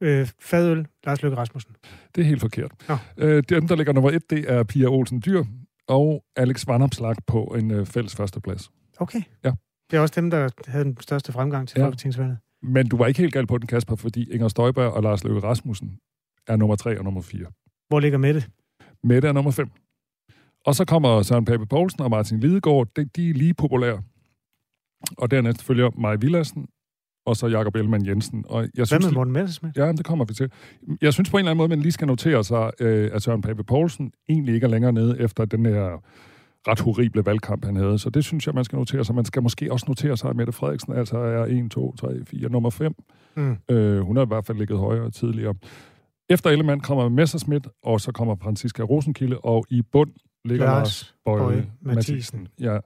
øh, 0.00 0.28
Fadøl, 0.40 0.86
Lars 1.04 1.22
Løkke 1.22 1.36
Rasmussen. 1.36 1.76
Det 2.14 2.20
er 2.20 2.24
helt 2.24 2.40
forkert. 2.40 2.72
Nå. 2.88 2.96
Øh, 3.16 3.42
dem, 3.48 3.68
der 3.68 3.76
ligger 3.76 3.92
nummer 3.92 4.10
et, 4.10 4.30
det 4.30 4.50
er 4.50 4.62
Pia 4.62 4.86
Olsen 4.86 5.22
Dyr 5.26 5.44
og 5.88 6.24
Alex 6.36 6.66
Vanopslag 6.66 7.14
på 7.26 7.44
en 7.44 7.70
øh, 7.70 7.86
fælles 7.86 8.16
førsteplads. 8.16 8.70
Okay. 8.98 9.22
Ja. 9.44 9.52
Det 9.90 9.96
er 9.96 10.00
også 10.00 10.20
dem, 10.20 10.30
der 10.30 10.48
havde 10.66 10.84
den 10.84 10.96
største 11.00 11.32
fremgang 11.32 11.68
til 11.68 11.78
ja. 11.78 11.86
Folketingsvalget. 11.86 12.38
Men 12.62 12.88
du 12.88 12.96
var 12.96 13.06
ikke 13.06 13.20
helt 13.20 13.32
galt 13.32 13.48
på 13.48 13.58
den, 13.58 13.66
Kasper, 13.66 13.96
fordi 13.96 14.30
Inger 14.30 14.48
Støjberg 14.48 14.92
og 14.92 15.02
Lars 15.02 15.24
Løkke 15.24 15.40
Rasmussen 15.40 15.98
er 16.46 16.56
nummer 16.56 16.76
tre 16.76 16.98
og 16.98 17.04
nummer 17.04 17.22
fire. 17.22 17.46
Hvor 17.88 18.00
ligger 18.00 18.18
Mette? 18.18 18.44
Mette 19.02 19.28
er 19.28 19.32
nummer 19.32 19.50
5. 19.50 19.70
Og 20.66 20.74
så 20.74 20.84
kommer 20.84 21.22
Søren 21.22 21.44
Pape 21.44 21.66
Poulsen 21.66 22.00
og 22.00 22.10
Martin 22.10 22.40
Lidegaard. 22.40 22.88
De, 22.96 23.04
de 23.04 23.30
er 23.30 23.34
lige 23.34 23.54
populære. 23.54 24.02
Og 25.18 25.30
dernæst 25.30 25.62
følger 25.62 25.90
Maja 26.00 26.16
Villadsen, 26.16 26.68
og 27.26 27.36
så 27.36 27.46
Jakob 27.46 27.76
Ellemann 27.76 28.06
Jensen. 28.06 28.44
Og 28.48 28.62
jeg 28.62 28.86
synes, 28.86 28.90
Hvad 28.90 29.10
med 29.10 29.14
Morten 29.14 29.32
Messersmith? 29.32 29.78
Ja, 29.78 29.92
det 29.92 30.04
kommer 30.04 30.24
vi 30.24 30.34
til. 30.34 30.50
Jeg 31.02 31.12
synes 31.12 31.30
på 31.30 31.36
en 31.36 31.38
eller 31.38 31.50
anden 31.50 31.58
måde, 31.58 31.68
man 31.68 31.80
lige 31.80 31.92
skal 31.92 32.06
notere 32.06 32.44
sig, 32.44 32.70
øh, 32.80 33.10
at 33.12 33.22
Søren 33.22 33.42
Pape 33.42 33.64
Poulsen 33.64 34.12
egentlig 34.28 34.54
ikke 34.54 34.64
er 34.64 34.70
længere 34.70 34.92
nede 34.92 35.20
efter 35.20 35.44
den 35.44 35.66
her 35.66 36.02
ret 36.68 36.80
horrible 36.80 37.26
valgkamp, 37.26 37.64
han 37.64 37.76
havde. 37.76 37.98
Så 37.98 38.10
det 38.10 38.24
synes 38.24 38.46
jeg, 38.46 38.54
man 38.54 38.64
skal 38.64 38.76
notere 38.76 39.04
sig. 39.04 39.14
Man 39.14 39.24
skal 39.24 39.42
måske 39.42 39.72
også 39.72 39.84
notere 39.88 40.16
sig, 40.16 40.30
at 40.30 40.36
Mette 40.36 40.52
Frederiksen 40.52 40.92
altså 40.92 41.18
er 41.18 41.44
1, 41.44 41.70
2, 41.70 41.96
3, 41.96 42.24
4, 42.26 42.48
nummer 42.48 42.70
5. 42.70 42.94
Mm. 43.36 43.56
Øh, 43.70 44.00
hun 44.00 44.16
har 44.16 44.24
i 44.24 44.28
hvert 44.28 44.46
fald 44.46 44.58
ligget 44.58 44.78
højere 44.78 45.10
tidligere. 45.10 45.54
Efter 46.30 46.50
Ellemann 46.50 46.80
kommer 46.80 47.08
Messerschmidt, 47.08 47.68
og 47.82 48.00
så 48.00 48.12
kommer 48.12 48.36
Franziska 48.42 48.82
Rosenkilde, 48.82 49.38
og 49.38 49.66
i 49.70 49.82
bund 49.82 50.10
ligger 50.44 50.66
Lars, 50.66 50.78
Lars 50.80 51.14
Bøje 51.24 51.66
Mathisen. 51.80 52.48
Ja. 52.60 52.78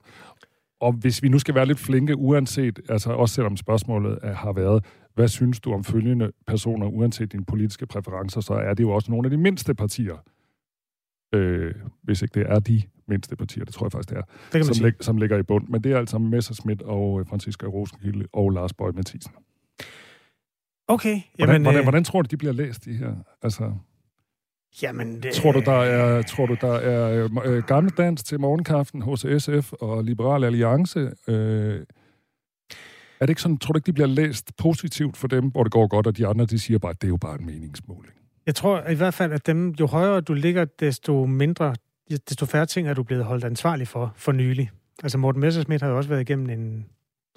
Og 0.80 0.92
hvis 0.92 1.22
vi 1.22 1.28
nu 1.28 1.38
skal 1.38 1.54
være 1.54 1.66
lidt 1.66 1.78
flinke, 1.78 2.16
uanset, 2.16 2.80
altså 2.88 3.12
også 3.12 3.34
selvom 3.34 3.56
spørgsmålet 3.56 4.18
er, 4.22 4.34
har 4.34 4.52
været, 4.52 4.84
hvad 5.14 5.28
synes 5.28 5.60
du 5.60 5.72
om 5.72 5.84
følgende 5.84 6.32
personer, 6.46 6.86
uanset 6.86 7.32
dine 7.32 7.44
politiske 7.44 7.86
præferencer, 7.86 8.40
så 8.40 8.54
er 8.54 8.74
det 8.74 8.82
jo 8.82 8.90
også 8.90 9.10
nogle 9.10 9.26
af 9.26 9.30
de 9.30 9.36
mindste 9.36 9.74
partier. 9.74 10.16
Øh, 11.34 11.74
hvis 12.02 12.22
ikke 12.22 12.40
det 12.40 12.50
er 12.50 12.58
de 12.58 12.82
mindste 13.08 13.36
partier, 13.36 13.64
det 13.64 13.74
tror 13.74 13.86
jeg 13.86 13.92
faktisk 13.92 14.10
det 14.10 14.18
er, 14.18 14.22
det 14.52 14.66
som, 14.66 14.84
lig, 14.84 14.94
som 15.00 15.16
ligger 15.16 15.38
i 15.38 15.42
bund. 15.42 15.68
Men 15.68 15.84
det 15.84 15.92
er 15.92 15.98
altså 15.98 16.18
Messerschmidt 16.18 16.82
og 16.82 17.26
Franziska 17.26 17.66
Rosenkilde 17.66 18.26
og 18.32 18.50
Lars 18.50 18.72
Bøje 18.72 18.92
Mathisen. 18.92 19.32
Okay. 20.88 21.20
Hvordan, 21.36 21.54
jamen, 21.54 21.62
hvordan, 21.62 21.78
øh... 21.78 21.84
hvordan 21.84 22.04
tror 22.04 22.22
du, 22.22 22.26
de 22.30 22.36
bliver 22.36 22.52
læst, 22.52 22.84
de 22.84 22.92
her? 22.92 23.14
Altså, 23.42 23.72
jamen, 24.82 25.22
det... 25.22 25.32
Tror 25.32 25.52
du, 25.52 25.60
der 25.60 25.72
er, 25.72 26.22
tror 26.22 26.46
du, 26.46 26.56
der 26.60 26.72
er 26.72 27.28
øh, 27.44 27.62
gamle 27.62 27.90
dans 27.90 28.22
til 28.22 28.40
morgenkaffen 28.40 29.02
hos 29.02 29.26
SF 29.38 29.72
og 29.72 30.04
Liberal 30.04 30.44
Alliance? 30.44 31.12
Øh, 31.28 31.84
er 33.20 33.26
det 33.26 33.28
ikke 33.28 33.42
sådan, 33.42 33.58
tror 33.58 33.72
du 33.72 33.78
ikke, 33.78 33.86
de 33.86 33.92
bliver 33.92 34.06
læst 34.06 34.56
positivt 34.56 35.16
for 35.16 35.28
dem, 35.28 35.50
hvor 35.50 35.62
det 35.62 35.72
går 35.72 35.86
godt, 35.86 36.06
og 36.06 36.16
de 36.16 36.26
andre, 36.26 36.44
de 36.46 36.58
siger 36.58 36.78
bare, 36.78 36.90
at 36.90 37.00
det 37.00 37.06
er 37.06 37.10
jo 37.10 37.16
bare 37.16 37.40
en 37.40 37.46
meningsmåling? 37.46 38.14
Jeg 38.46 38.54
tror 38.54 38.88
i 38.88 38.94
hvert 38.94 39.14
fald, 39.14 39.32
at 39.32 39.46
dem, 39.46 39.70
jo 39.70 39.86
højere 39.86 40.20
du 40.20 40.34
ligger, 40.34 40.64
desto 40.64 41.26
mindre, 41.26 41.74
desto 42.28 42.46
færre 42.46 42.66
ting 42.66 42.88
er 42.88 42.94
du 42.94 43.02
blevet 43.02 43.24
holdt 43.24 43.44
ansvarlig 43.44 43.88
for, 43.88 44.12
for 44.16 44.32
nylig. 44.32 44.70
Altså 45.02 45.18
Morten 45.18 45.40
Messersmith 45.40 45.82
har 45.82 45.90
jo 45.90 45.96
også 45.96 46.08
været 46.08 46.20
igennem 46.20 46.50
en 46.50 46.86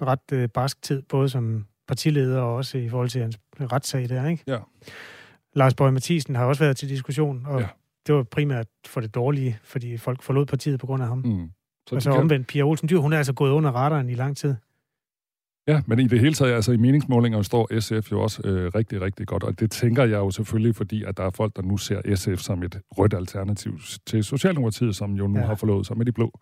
ret 0.02 0.32
øh, 0.32 0.48
barsk 0.48 0.82
tid, 0.82 1.02
både 1.02 1.28
som 1.28 1.66
partileder 1.88 2.40
og 2.40 2.54
også 2.54 2.78
i 2.78 2.88
forhold 2.88 3.08
til 3.08 3.20
hans 3.20 3.38
retssag 3.60 4.08
der, 4.08 4.28
ikke? 4.28 4.44
Ja. 4.46 4.58
Lars 5.54 5.74
Bøge 5.74 5.92
Mathisen 5.92 6.36
har 6.36 6.44
også 6.44 6.64
været 6.64 6.76
til 6.76 6.88
diskussion, 6.88 7.46
og 7.46 7.60
ja. 7.60 7.66
det 8.06 8.14
var 8.14 8.22
primært 8.22 8.66
for 8.86 9.00
det 9.00 9.14
dårlige, 9.14 9.58
fordi 9.64 9.96
folk 9.96 10.22
forlod 10.22 10.46
partiet 10.46 10.80
på 10.80 10.86
grund 10.86 11.02
af 11.02 11.08
ham. 11.08 11.18
Mm. 11.18 11.50
Så 11.88 11.94
og 11.94 12.02
så 12.02 12.10
kan... 12.10 12.20
omvendt, 12.20 12.46
Pia 12.46 12.62
Olsen 12.62 12.88
Dyr, 12.88 12.98
hun 12.98 13.12
er 13.12 13.16
altså 13.16 13.32
gået 13.32 13.50
under 13.50 13.70
radaren 13.70 14.08
i 14.08 14.14
lang 14.14 14.36
tid. 14.36 14.54
Ja, 15.68 15.82
men 15.86 15.98
i 15.98 16.08
det 16.08 16.20
hele 16.20 16.34
taget, 16.34 16.52
altså 16.52 16.72
i 16.72 16.76
meningsmålinger 16.76 17.42
står 17.42 17.80
SF 17.80 18.12
jo 18.12 18.20
også 18.20 18.42
øh, 18.44 18.72
rigtig, 18.74 19.00
rigtig 19.00 19.26
godt, 19.26 19.42
og 19.42 19.60
det 19.60 19.70
tænker 19.70 20.02
jeg 20.04 20.18
jo 20.18 20.30
selvfølgelig, 20.30 20.76
fordi 20.76 21.04
at 21.04 21.16
der 21.16 21.24
er 21.24 21.30
folk, 21.30 21.56
der 21.56 21.62
nu 21.62 21.76
ser 21.76 22.14
SF 22.14 22.42
som 22.42 22.62
et 22.62 22.80
rødt 22.90 23.14
alternativ 23.14 23.78
til 24.06 24.24
Socialdemokratiet, 24.24 24.96
som 24.96 25.12
jo 25.12 25.26
nu 25.26 25.38
ja. 25.38 25.46
har 25.46 25.54
forlået 25.54 25.86
sig 25.86 25.98
med 25.98 26.06
de 26.06 26.12
blå. 26.12 26.40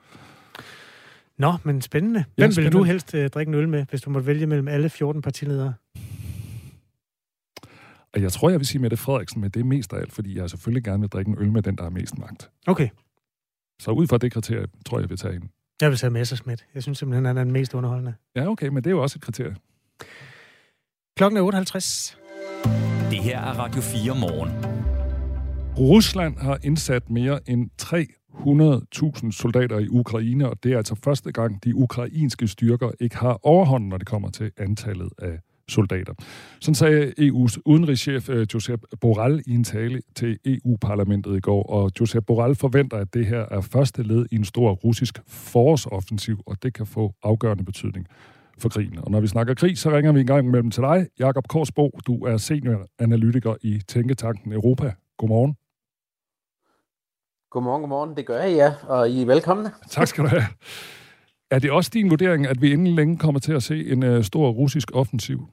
Nå, 1.38 1.52
men 1.64 1.80
spændende. 1.80 2.24
Hvem 2.34 2.44
ja, 2.46 2.50
spændende. 2.50 2.72
vil 2.72 2.80
du 2.80 2.84
helst 2.84 3.14
øh, 3.14 3.28
drikke 3.28 3.50
en 3.50 3.54
øl 3.54 3.68
med, 3.68 3.86
hvis 3.90 4.00
du 4.00 4.10
måtte 4.10 4.26
vælge 4.26 4.46
mellem 4.46 4.68
alle 4.68 4.88
14 4.88 5.22
partiledere? 5.22 5.74
Og 8.14 8.22
jeg 8.22 8.32
tror, 8.32 8.50
jeg 8.50 8.58
vil 8.58 8.66
sige 8.66 8.80
Mette 8.80 8.96
Frederiksen, 8.96 9.40
men 9.40 9.50
det 9.50 9.60
er 9.60 9.64
mest 9.64 9.92
af 9.92 9.98
alt, 9.98 10.12
fordi 10.12 10.38
jeg 10.38 10.50
selvfølgelig 10.50 10.84
gerne 10.84 11.00
vil 11.00 11.08
drikke 11.08 11.28
en 11.28 11.38
øl 11.38 11.52
med 11.52 11.62
den, 11.62 11.76
der 11.76 11.82
har 11.82 11.90
mest 11.90 12.18
magt. 12.18 12.50
Okay. 12.66 12.88
Så 13.80 13.90
ud 13.90 14.06
fra 14.06 14.18
det 14.18 14.32
kriterie, 14.32 14.66
tror 14.86 14.98
jeg, 14.98 15.02
jeg 15.02 15.10
vil 15.10 15.18
tage 15.18 15.34
en. 15.34 15.50
Jeg 15.80 15.90
vil 15.90 15.98
tage 15.98 16.10
Messersmith. 16.10 16.62
Jeg 16.74 16.82
synes 16.82 16.98
simpelthen, 16.98 17.24
han 17.24 17.38
er 17.38 17.44
den 17.44 17.52
mest 17.52 17.74
underholdende. 17.74 18.14
Ja, 18.36 18.48
okay, 18.48 18.66
men 18.66 18.76
det 18.76 18.86
er 18.86 18.90
jo 18.90 19.02
også 19.02 19.18
et 19.18 19.22
kriterie. 19.22 19.56
Klokken 21.16 21.36
er 21.38 21.42
58. 21.42 22.18
Det 23.10 23.18
her 23.18 23.40
er 23.40 23.52
Radio 23.58 23.80
4 23.80 24.14
morgen. 24.20 24.50
Rusland 25.78 26.38
har 26.38 26.58
indsat 26.64 27.10
mere 27.10 27.50
end 27.50 27.70
100.000 28.34 29.32
soldater 29.32 29.78
i 29.78 29.88
Ukraine, 29.88 30.48
og 30.48 30.62
det 30.62 30.72
er 30.72 30.76
altså 30.76 30.94
første 31.04 31.32
gang, 31.32 31.64
de 31.64 31.74
ukrainske 31.74 32.48
styrker 32.48 32.90
ikke 33.00 33.16
har 33.16 33.46
overhånden, 33.46 33.88
når 33.88 33.98
det 33.98 34.06
kommer 34.06 34.30
til 34.30 34.50
antallet 34.56 35.10
af 35.18 35.38
soldater. 35.70 36.12
Sådan 36.60 36.74
sagde 36.74 37.12
EU's 37.18 37.56
udenrigschef 37.66 38.28
øh, 38.28 38.46
Josep 38.54 38.80
Borrell 39.00 39.42
i 39.46 39.54
en 39.54 39.64
tale 39.64 40.02
til 40.14 40.38
EU-parlamentet 40.44 41.36
i 41.36 41.40
går, 41.40 41.62
og 41.62 41.90
Josep 42.00 42.26
Borrell 42.26 42.54
forventer, 42.54 42.96
at 42.96 43.14
det 43.14 43.26
her 43.26 43.44
er 43.50 43.60
første 43.60 44.02
led 44.02 44.26
i 44.30 44.36
en 44.36 44.44
stor 44.44 44.72
russisk 44.72 45.18
forårsoffensiv, 45.28 46.40
og 46.46 46.62
det 46.62 46.74
kan 46.74 46.86
få 46.86 47.14
afgørende 47.22 47.64
betydning 47.64 48.06
for 48.58 48.68
krigen. 48.68 48.98
Og 48.98 49.10
når 49.10 49.20
vi 49.20 49.26
snakker 49.26 49.54
krig, 49.54 49.78
så 49.78 49.90
ringer 49.90 50.12
vi 50.12 50.20
en 50.20 50.26
gang 50.26 50.50
mellem 50.50 50.70
til 50.70 50.82
dig, 50.82 51.06
Jakob 51.18 51.48
Korsbo. 51.48 51.90
Du 52.06 52.24
er 52.24 52.36
senioranalytiker 52.36 53.54
i 53.62 53.80
Tænketanken 53.88 54.52
Europa. 54.52 54.92
Godmorgen. 55.18 55.56
Godmorgen, 57.50 57.82
godmorgen. 57.82 58.16
Det 58.16 58.26
gør 58.26 58.42
jeg, 58.42 58.56
ja. 58.56 58.72
Og 58.88 59.10
I 59.10 59.22
er 59.22 59.26
velkomne. 59.26 59.70
Tak 59.90 60.06
skal 60.06 60.24
du 60.24 60.28
have. 60.28 60.44
Er 61.50 61.58
det 61.58 61.70
også 61.70 61.90
din 61.94 62.10
vurdering, 62.10 62.46
at 62.46 62.62
vi 62.62 62.72
inden 62.72 62.86
længe 62.86 63.18
kommer 63.18 63.40
til 63.40 63.52
at 63.52 63.62
se 63.62 63.92
en 63.92 64.02
uh, 64.02 64.22
stor 64.22 64.50
russisk 64.50 64.90
offensiv? 64.94 65.48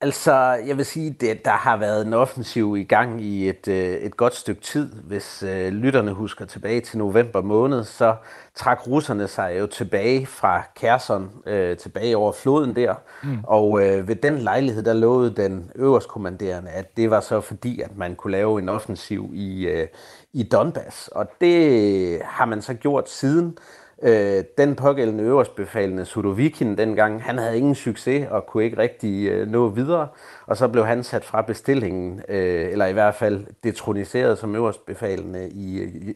Altså, 0.00 0.32
jeg 0.66 0.76
vil 0.76 0.84
sige, 0.84 1.30
at 1.30 1.44
der 1.44 1.50
har 1.50 1.76
været 1.76 2.06
en 2.06 2.14
offensiv 2.14 2.76
i 2.76 2.82
gang 2.82 3.22
i 3.22 3.48
et, 3.48 3.68
øh, 3.68 3.94
et 3.94 4.16
godt 4.16 4.34
stykke 4.34 4.60
tid. 4.60 4.92
Hvis 4.92 5.42
øh, 5.42 5.72
lytterne 5.72 6.12
husker 6.12 6.44
tilbage 6.44 6.80
til 6.80 6.98
november 6.98 7.42
måned, 7.42 7.84
så 7.84 8.16
trak 8.54 8.86
russerne 8.86 9.28
sig 9.28 9.56
jo 9.58 9.66
tilbage 9.66 10.26
fra 10.26 10.62
Kherson, 10.76 11.30
øh, 11.46 11.76
tilbage 11.76 12.16
over 12.16 12.32
floden 12.32 12.76
der. 12.76 12.94
Mm. 13.22 13.38
Og 13.44 13.86
øh, 13.86 14.08
ved 14.08 14.16
den 14.16 14.38
lejlighed, 14.38 14.82
der 14.82 14.92
lovede 14.92 15.34
den 15.36 15.70
øverstkommanderende, 15.74 16.70
at 16.70 16.96
det 16.96 17.10
var 17.10 17.20
så 17.20 17.40
fordi, 17.40 17.80
at 17.80 17.96
man 17.96 18.14
kunne 18.14 18.32
lave 18.32 18.58
en 18.58 18.68
offensiv 18.68 19.30
i, 19.34 19.66
øh, 19.66 19.86
i 20.32 20.42
Donbass. 20.42 21.08
Og 21.08 21.26
det 21.40 22.20
har 22.24 22.44
man 22.44 22.62
så 22.62 22.74
gjort 22.74 23.10
siden. 23.10 23.58
Øh, 24.02 24.44
den 24.58 24.76
pågældende 24.76 25.24
øverstbefalende 25.24 26.04
Sudovikin 26.04 26.78
dengang, 26.78 27.22
han 27.22 27.38
havde 27.38 27.58
ingen 27.58 27.74
succes 27.74 28.28
og 28.30 28.46
kunne 28.46 28.64
ikke 28.64 28.78
rigtig 28.78 29.28
øh, 29.28 29.48
nå 29.48 29.68
videre, 29.68 30.08
og 30.46 30.56
så 30.56 30.68
blev 30.68 30.86
han 30.86 31.02
sat 31.04 31.24
fra 31.24 31.42
bestillingen, 31.42 32.22
øh, 32.28 32.72
eller 32.72 32.86
i 32.86 32.92
hvert 32.92 33.14
fald 33.14 33.46
detroniseret 33.64 34.38
som 34.38 34.54
øverstbefalende 34.54 35.48
i 35.50 35.78
øh, 35.78 36.14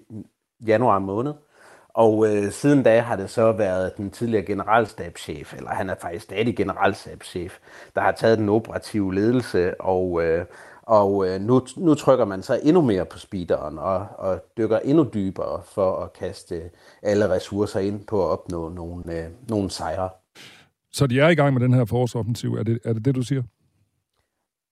januar 0.67 0.99
måned. 0.99 1.33
Og 1.95 2.27
øh, 2.27 2.51
siden 2.51 2.83
da 2.83 3.01
har 3.01 3.17
det 3.17 3.31
så 3.31 3.53
været 3.53 3.97
den 3.97 4.11
tidligere 4.11 4.45
generalstabschef, 4.45 5.55
eller 5.55 5.71
han 5.71 5.91
er 5.91 5.95
faktisk 6.01 6.25
stadig 6.25 6.57
generalstabschef, 6.57 7.59
der 7.95 8.01
har 8.01 8.13
taget 8.13 8.39
den 8.39 8.49
operative 8.49 9.15
ledelse 9.15 9.81
og, 9.81 10.23
øh, 10.25 10.45
og 10.83 11.29
øh, 11.29 11.41
nu, 11.41 11.63
nu 11.77 11.95
trykker 11.95 12.25
man 12.25 12.43
så 12.43 12.61
endnu 12.63 12.83
mere 12.83 13.05
på 13.05 13.19
speederen 13.19 13.79
og, 13.79 14.07
og 14.19 14.41
dykker 14.57 14.79
endnu 14.79 15.09
dybere 15.15 15.63
for 15.65 15.97
at 15.97 16.13
kaste 16.13 16.63
alle 17.03 17.29
ressourcer 17.29 17.81
ind 17.81 18.07
på 18.07 18.25
at 18.25 18.29
opnå 18.29 18.69
nogle, 18.69 19.19
øh, 19.19 19.31
nogle 19.49 19.71
sejre. 19.71 20.09
Så 20.93 21.07
de 21.07 21.21
er 21.21 21.29
i 21.29 21.35
gang 21.35 21.55
med 21.55 21.63
den 21.63 21.75
her 21.75 21.85
forårsoffensiv, 21.85 22.55
er 22.55 22.63
det, 22.63 22.79
er 22.85 22.93
det 22.93 23.05
det, 23.05 23.15
du 23.15 23.23
siger? 23.23 23.43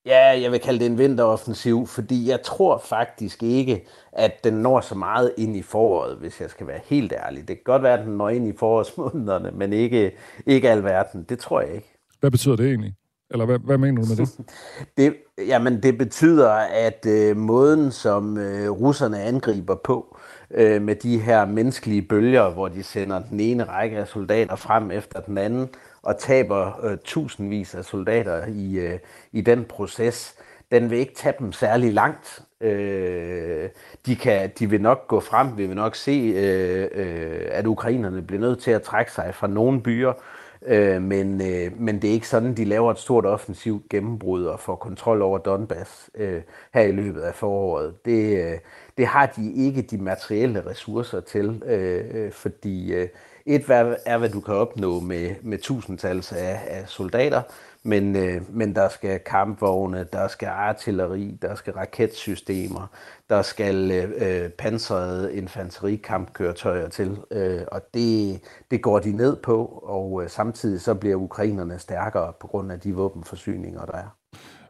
Ja, 0.07 0.41
jeg 0.41 0.53
vil 0.53 0.61
kalde 0.61 0.79
det 0.79 0.87
en 0.87 0.99
vinteroffensiv, 0.99 1.87
fordi 1.87 2.29
jeg 2.29 2.43
tror 2.43 2.79
faktisk 2.79 3.43
ikke, 3.43 3.87
at 4.13 4.45
den 4.45 4.55
når 4.55 4.81
så 4.81 4.95
meget 4.95 5.33
ind 5.39 5.57
i 5.57 5.63
foråret, 5.63 6.17
hvis 6.17 6.41
jeg 6.41 6.51
skal 6.51 6.67
være 6.67 6.81
helt 6.85 7.13
ærlig. 7.13 7.49
Det 7.49 7.57
kan 7.57 7.65
godt 7.65 7.83
være, 7.83 7.99
at 7.99 8.07
den 8.07 8.17
når 8.17 8.29
ind 8.29 8.49
i 8.49 8.53
forårsmånederne, 8.59 9.51
men 9.51 9.73
ikke, 9.73 10.13
ikke 10.47 10.71
alverden. 10.71 11.23
Det 11.29 11.39
tror 11.39 11.61
jeg 11.61 11.75
ikke. 11.75 11.97
Hvad 12.21 12.31
betyder 12.31 12.57
det 12.57 12.67
egentlig? 12.67 12.95
Eller 13.31 13.47
hvad, 13.47 13.59
hvad 13.59 13.79
mener 13.79 14.03
du 14.03 14.09
med 14.09 14.17
det? 14.17 14.29
det 14.97 15.17
jamen, 15.47 15.83
det 15.83 15.99
betyder, 15.99 16.51
at 16.59 17.07
øh, 17.07 17.37
måden, 17.37 17.93
som 17.93 18.39
øh, 18.39 18.71
russerne 18.71 19.23
angriber 19.23 19.75
på, 19.75 20.17
øh, 20.51 20.83
med 20.83 20.95
de 20.95 21.19
her 21.19 21.45
menneskelige 21.45 22.03
bølger, 22.03 22.51
hvor 22.51 22.69
de 22.69 22.83
sender 22.83 23.23
den 23.31 23.41
ene 23.41 23.65
række 23.65 23.99
af 23.99 24.09
soldater 24.09 24.57
frem 24.57 24.91
efter 24.91 25.21
den 25.21 25.39
anden, 25.39 25.69
og 26.03 26.19
taber 26.19 26.85
øh, 26.85 26.99
tusindvis 27.05 27.75
af 27.75 27.85
soldater 27.85 28.47
i, 28.47 28.79
øh, 28.79 28.99
i 29.33 29.41
den 29.41 29.65
proces, 29.65 30.35
den 30.73 30.91
vil 30.91 30.99
ikke 30.99 31.15
tage 31.15 31.35
dem 31.39 31.53
særlig 31.53 31.93
langt. 31.93 32.43
Øh, 32.61 33.69
de, 34.07 34.17
kan, 34.17 34.51
de 34.59 34.71
vil 34.71 34.81
nok 34.81 35.09
gå 35.09 35.21
frem, 35.21 35.57
vi 35.57 35.67
vil 35.67 35.77
nok 35.77 35.97
se, 35.97 36.33
øh, 36.37 36.89
øh, 36.95 37.47
at 37.51 37.67
ukrainerne 37.67 38.23
bliver 38.23 38.41
nødt 38.41 38.63
til 38.63 38.71
at 38.71 38.83
trække 38.83 39.13
sig 39.13 39.35
fra 39.35 39.47
nogle 39.47 39.83
byer, 39.83 40.13
Øh, 40.13 40.40
Øh, 40.67 41.03
men, 41.03 41.41
øh, 41.41 41.81
men 41.81 42.03
det 42.03 42.11
er 42.11 42.15
ikke 42.15 42.29
sådan, 42.29 42.55
de 42.55 42.65
laver 42.65 42.91
et 42.91 42.99
stort 42.99 43.27
offensivt 43.27 43.89
gennembrud 43.89 44.45
og 44.45 44.61
får 44.61 44.77
kontrol 44.77 45.23
over 45.23 45.39
Donbass 45.39 46.11
øh, 46.15 46.43
her 46.75 46.83
i 46.83 46.93
løbet 46.93 47.21
af 47.21 47.35
foråret. 47.35 48.05
Det, 48.05 48.45
øh, 48.45 48.59
det 48.97 49.07
har 49.07 49.27
de 49.27 49.53
ikke 49.53 49.83
de 49.83 49.99
materielle 49.99 50.67
ressourcer 50.67 51.21
til, 51.21 51.63
øh, 51.67 52.05
øh 52.15 52.33
fordi 52.33 52.93
øh, 52.93 53.09
et 53.47 53.65
er, 54.07 54.19
hvad 54.19 54.29
du 54.29 54.41
kan 54.41 54.55
opnå 54.55 55.01
med, 55.01 55.35
med 55.43 55.59
tusindtals 55.59 56.33
af, 56.33 56.61
af 56.67 56.89
soldater, 56.89 57.43
men, 57.83 58.17
øh, 58.17 58.57
men 58.57 58.75
der 58.75 58.89
skal 58.89 59.19
kampvogne, 59.19 60.07
der 60.13 60.29
skal 60.29 60.49
artilleri, 60.49 61.39
der 61.43 61.55
skal 61.55 61.73
raketsystemer, 61.73 62.87
der 63.31 63.43
skal 63.43 63.91
øh, 63.91 64.43
øh, 64.45 64.49
pansrede 64.51 65.37
infanterikampkøretøjer 65.37 66.89
til, 66.89 67.19
øh, 67.31 67.61
og 67.73 67.81
det, 67.95 68.41
det 68.71 68.83
går 68.83 68.99
de 68.99 69.13
ned 69.13 69.37
på, 69.37 69.65
og 69.83 70.23
øh, 70.23 70.31
samtidig 70.31 70.81
så 70.81 70.95
bliver 70.95 71.17
ukrainerne 71.17 71.79
stærkere 71.79 72.33
på 72.41 72.47
grund 72.47 72.73
af 72.73 72.81
de 72.81 72.95
våbenforsyninger, 72.95 73.85
der 73.85 73.97
er. 73.97 74.17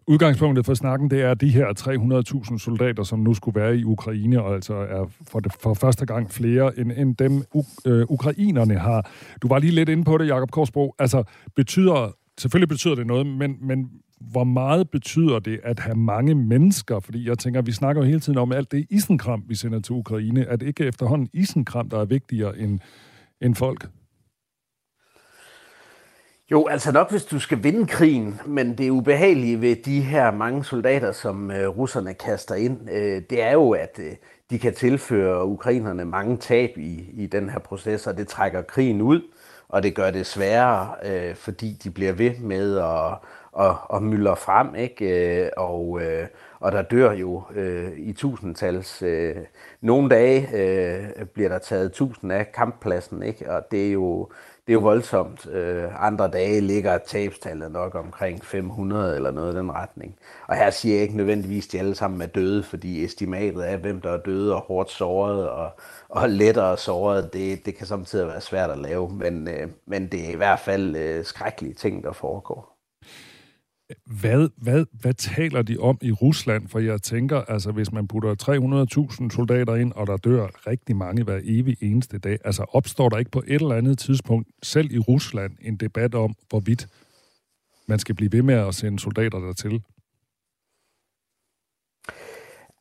Udgangspunktet 0.06 0.66
for 0.66 0.74
snakken, 0.74 1.10
det 1.10 1.22
er 1.22 1.34
de 1.34 1.48
her 1.48 1.66
300.000 2.50 2.58
soldater, 2.58 3.02
som 3.02 3.18
nu 3.18 3.34
skulle 3.34 3.60
være 3.60 3.76
i 3.76 3.84
Ukraine, 3.84 4.42
og 4.42 4.54
altså 4.54 4.74
er 4.74 5.10
for, 5.30 5.40
det, 5.40 5.52
for 5.60 5.74
første 5.74 6.06
gang 6.06 6.30
flere 6.30 6.78
end, 6.78 6.92
end 6.96 7.16
dem, 7.16 7.42
u- 7.56 7.76
øh, 7.86 8.06
ukrainerne 8.08 8.74
har. 8.74 9.10
Du 9.42 9.48
var 9.48 9.58
lige 9.58 9.70
lidt 9.70 9.88
inde 9.88 10.04
på 10.04 10.18
det, 10.18 10.26
Jakob 10.26 10.50
Korsbro. 10.50 10.94
Altså, 10.98 11.22
betyder 11.56 12.12
selvfølgelig 12.40 12.68
betyder 12.68 12.94
det 12.94 13.06
noget, 13.06 13.26
men, 13.26 13.56
men 13.60 13.90
hvor 14.20 14.44
meget 14.44 14.90
betyder 14.90 15.38
det 15.38 15.60
at 15.62 15.78
have 15.78 15.96
mange 15.96 16.34
mennesker? 16.34 17.00
Fordi 17.00 17.28
jeg 17.28 17.38
tænker, 17.38 17.62
vi 17.62 17.72
snakker 17.72 18.02
jo 18.02 18.06
hele 18.06 18.20
tiden 18.20 18.38
om 18.38 18.52
alt 18.52 18.72
det 18.72 18.86
isenkram, 18.90 19.44
vi 19.48 19.54
sender 19.54 19.80
til 19.80 19.92
Ukraine. 19.92 20.44
Er 20.44 20.56
det 20.56 20.66
ikke 20.66 20.84
efterhånden 20.84 21.28
isenkram, 21.32 21.90
der 21.90 22.00
er 22.00 22.04
vigtigere 22.04 22.58
end, 22.58 22.80
end 23.40 23.54
folk? 23.54 23.88
Jo, 26.50 26.66
altså 26.66 26.92
nok 26.92 27.10
hvis 27.10 27.24
du 27.24 27.38
skal 27.38 27.62
vinde 27.62 27.86
krigen, 27.86 28.40
men 28.46 28.78
det 28.78 28.90
ubehagelige 28.90 29.60
ved 29.60 29.76
de 29.76 30.00
her 30.00 30.30
mange 30.30 30.64
soldater, 30.64 31.12
som 31.12 31.50
øh, 31.50 31.68
russerne 31.68 32.14
kaster 32.14 32.54
ind, 32.54 32.90
øh, 32.90 33.22
det 33.30 33.42
er 33.42 33.52
jo, 33.52 33.70
at 33.70 33.98
øh, 34.02 34.12
de 34.50 34.58
kan 34.58 34.74
tilføre 34.74 35.46
ukrainerne 35.46 36.04
mange 36.04 36.36
tab 36.36 36.78
i, 36.78 37.04
i 37.12 37.26
den 37.26 37.50
her 37.50 37.58
proces, 37.58 38.06
og 38.06 38.16
det 38.16 38.28
trækker 38.28 38.62
krigen 38.62 39.00
ud 39.00 39.20
og 39.70 39.82
det 39.82 39.94
gør 39.94 40.10
det 40.10 40.26
sværere, 40.26 40.94
øh, 41.02 41.34
fordi 41.34 41.78
de 41.84 41.90
bliver 41.90 42.12
ved 42.12 42.38
med 42.38 42.78
at, 42.78 43.18
at, 43.66 43.76
at 43.94 44.02
myldre 44.02 44.36
frem, 44.36 44.74
ikke? 44.74 45.44
Øh, 45.44 45.50
og, 45.56 46.02
øh, 46.02 46.26
og 46.60 46.72
der 46.72 46.82
dør 46.82 47.12
jo 47.12 47.42
øh, 47.54 47.92
i 47.96 48.12
tusindtals. 48.12 49.02
Øh, 49.02 49.36
nogle 49.80 50.08
dage 50.08 50.48
øh, 50.54 51.26
bliver 51.26 51.48
der 51.48 51.58
taget 51.58 51.92
tusind 51.92 52.32
af 52.32 52.52
kamppladsen, 52.52 53.22
ikke? 53.22 53.52
og 53.52 53.62
det 53.70 53.88
er 53.88 53.92
jo, 53.92 54.30
det 54.70 54.76
er 54.76 54.80
jo 54.80 54.86
voldsomt. 54.86 55.46
Øh, 55.46 56.06
andre 56.06 56.28
dage 56.28 56.60
ligger 56.60 56.98
tabstallet 56.98 57.72
nok 57.72 57.94
omkring 57.94 58.44
500 58.44 59.16
eller 59.16 59.30
noget 59.30 59.54
i 59.54 59.56
den 59.56 59.72
retning. 59.72 60.16
Og 60.46 60.56
her 60.56 60.70
siger 60.70 60.94
jeg 60.94 61.02
ikke 61.02 61.16
nødvendigvis, 61.16 61.66
at 61.66 61.72
de 61.72 61.78
alle 61.78 61.94
sammen 61.94 62.22
er 62.22 62.26
døde, 62.26 62.62
fordi 62.62 63.04
estimatet 63.04 63.62
af, 63.62 63.78
hvem 63.78 64.00
der 64.00 64.12
er 64.12 64.22
døde 64.22 64.54
og 64.54 64.60
hårdt 64.60 64.90
såret 64.90 65.48
og, 65.48 65.70
og 66.08 66.28
lettere 66.28 66.76
såret, 66.76 67.32
det, 67.32 67.66
det 67.66 67.76
kan 67.76 67.86
samtidig 67.86 68.26
være 68.26 68.40
svært 68.40 68.70
at 68.70 68.78
lave. 68.78 69.10
Men, 69.10 69.48
øh, 69.48 69.68
men 69.86 70.06
det 70.06 70.28
er 70.28 70.32
i 70.32 70.36
hvert 70.36 70.60
fald 70.60 70.96
øh, 70.96 71.24
skrækkelige 71.24 71.74
ting, 71.74 72.04
der 72.04 72.12
foregår. 72.12 72.69
Hvad, 74.06 74.48
hvad, 74.56 74.84
hvad 74.92 75.14
taler 75.14 75.62
de 75.62 75.78
om 75.78 75.98
i 76.02 76.12
Rusland? 76.12 76.68
For 76.68 76.78
jeg 76.78 77.02
tænker, 77.02 77.40
altså 77.40 77.72
hvis 77.72 77.92
man 77.92 78.08
putter 78.08 78.34
300.000 79.30 79.36
soldater 79.36 79.74
ind, 79.74 79.92
og 79.92 80.06
der 80.06 80.16
dør 80.16 80.48
rigtig 80.66 80.96
mange 80.96 81.22
hver 81.24 81.40
evig 81.44 81.76
eneste 81.80 82.18
dag, 82.18 82.38
altså 82.44 82.64
opstår 82.72 83.08
der 83.08 83.18
ikke 83.18 83.30
på 83.30 83.42
et 83.46 83.60
eller 83.60 83.74
andet 83.74 83.98
tidspunkt, 83.98 84.48
selv 84.62 84.92
i 84.92 84.98
Rusland, 84.98 85.52
en 85.60 85.76
debat 85.76 86.14
om, 86.14 86.34
hvorvidt 86.48 86.88
man 87.86 87.98
skal 87.98 88.14
blive 88.14 88.32
ved 88.32 88.42
med 88.42 88.54
at 88.54 88.74
sende 88.74 88.98
soldater 88.98 89.38
dertil? 89.38 89.82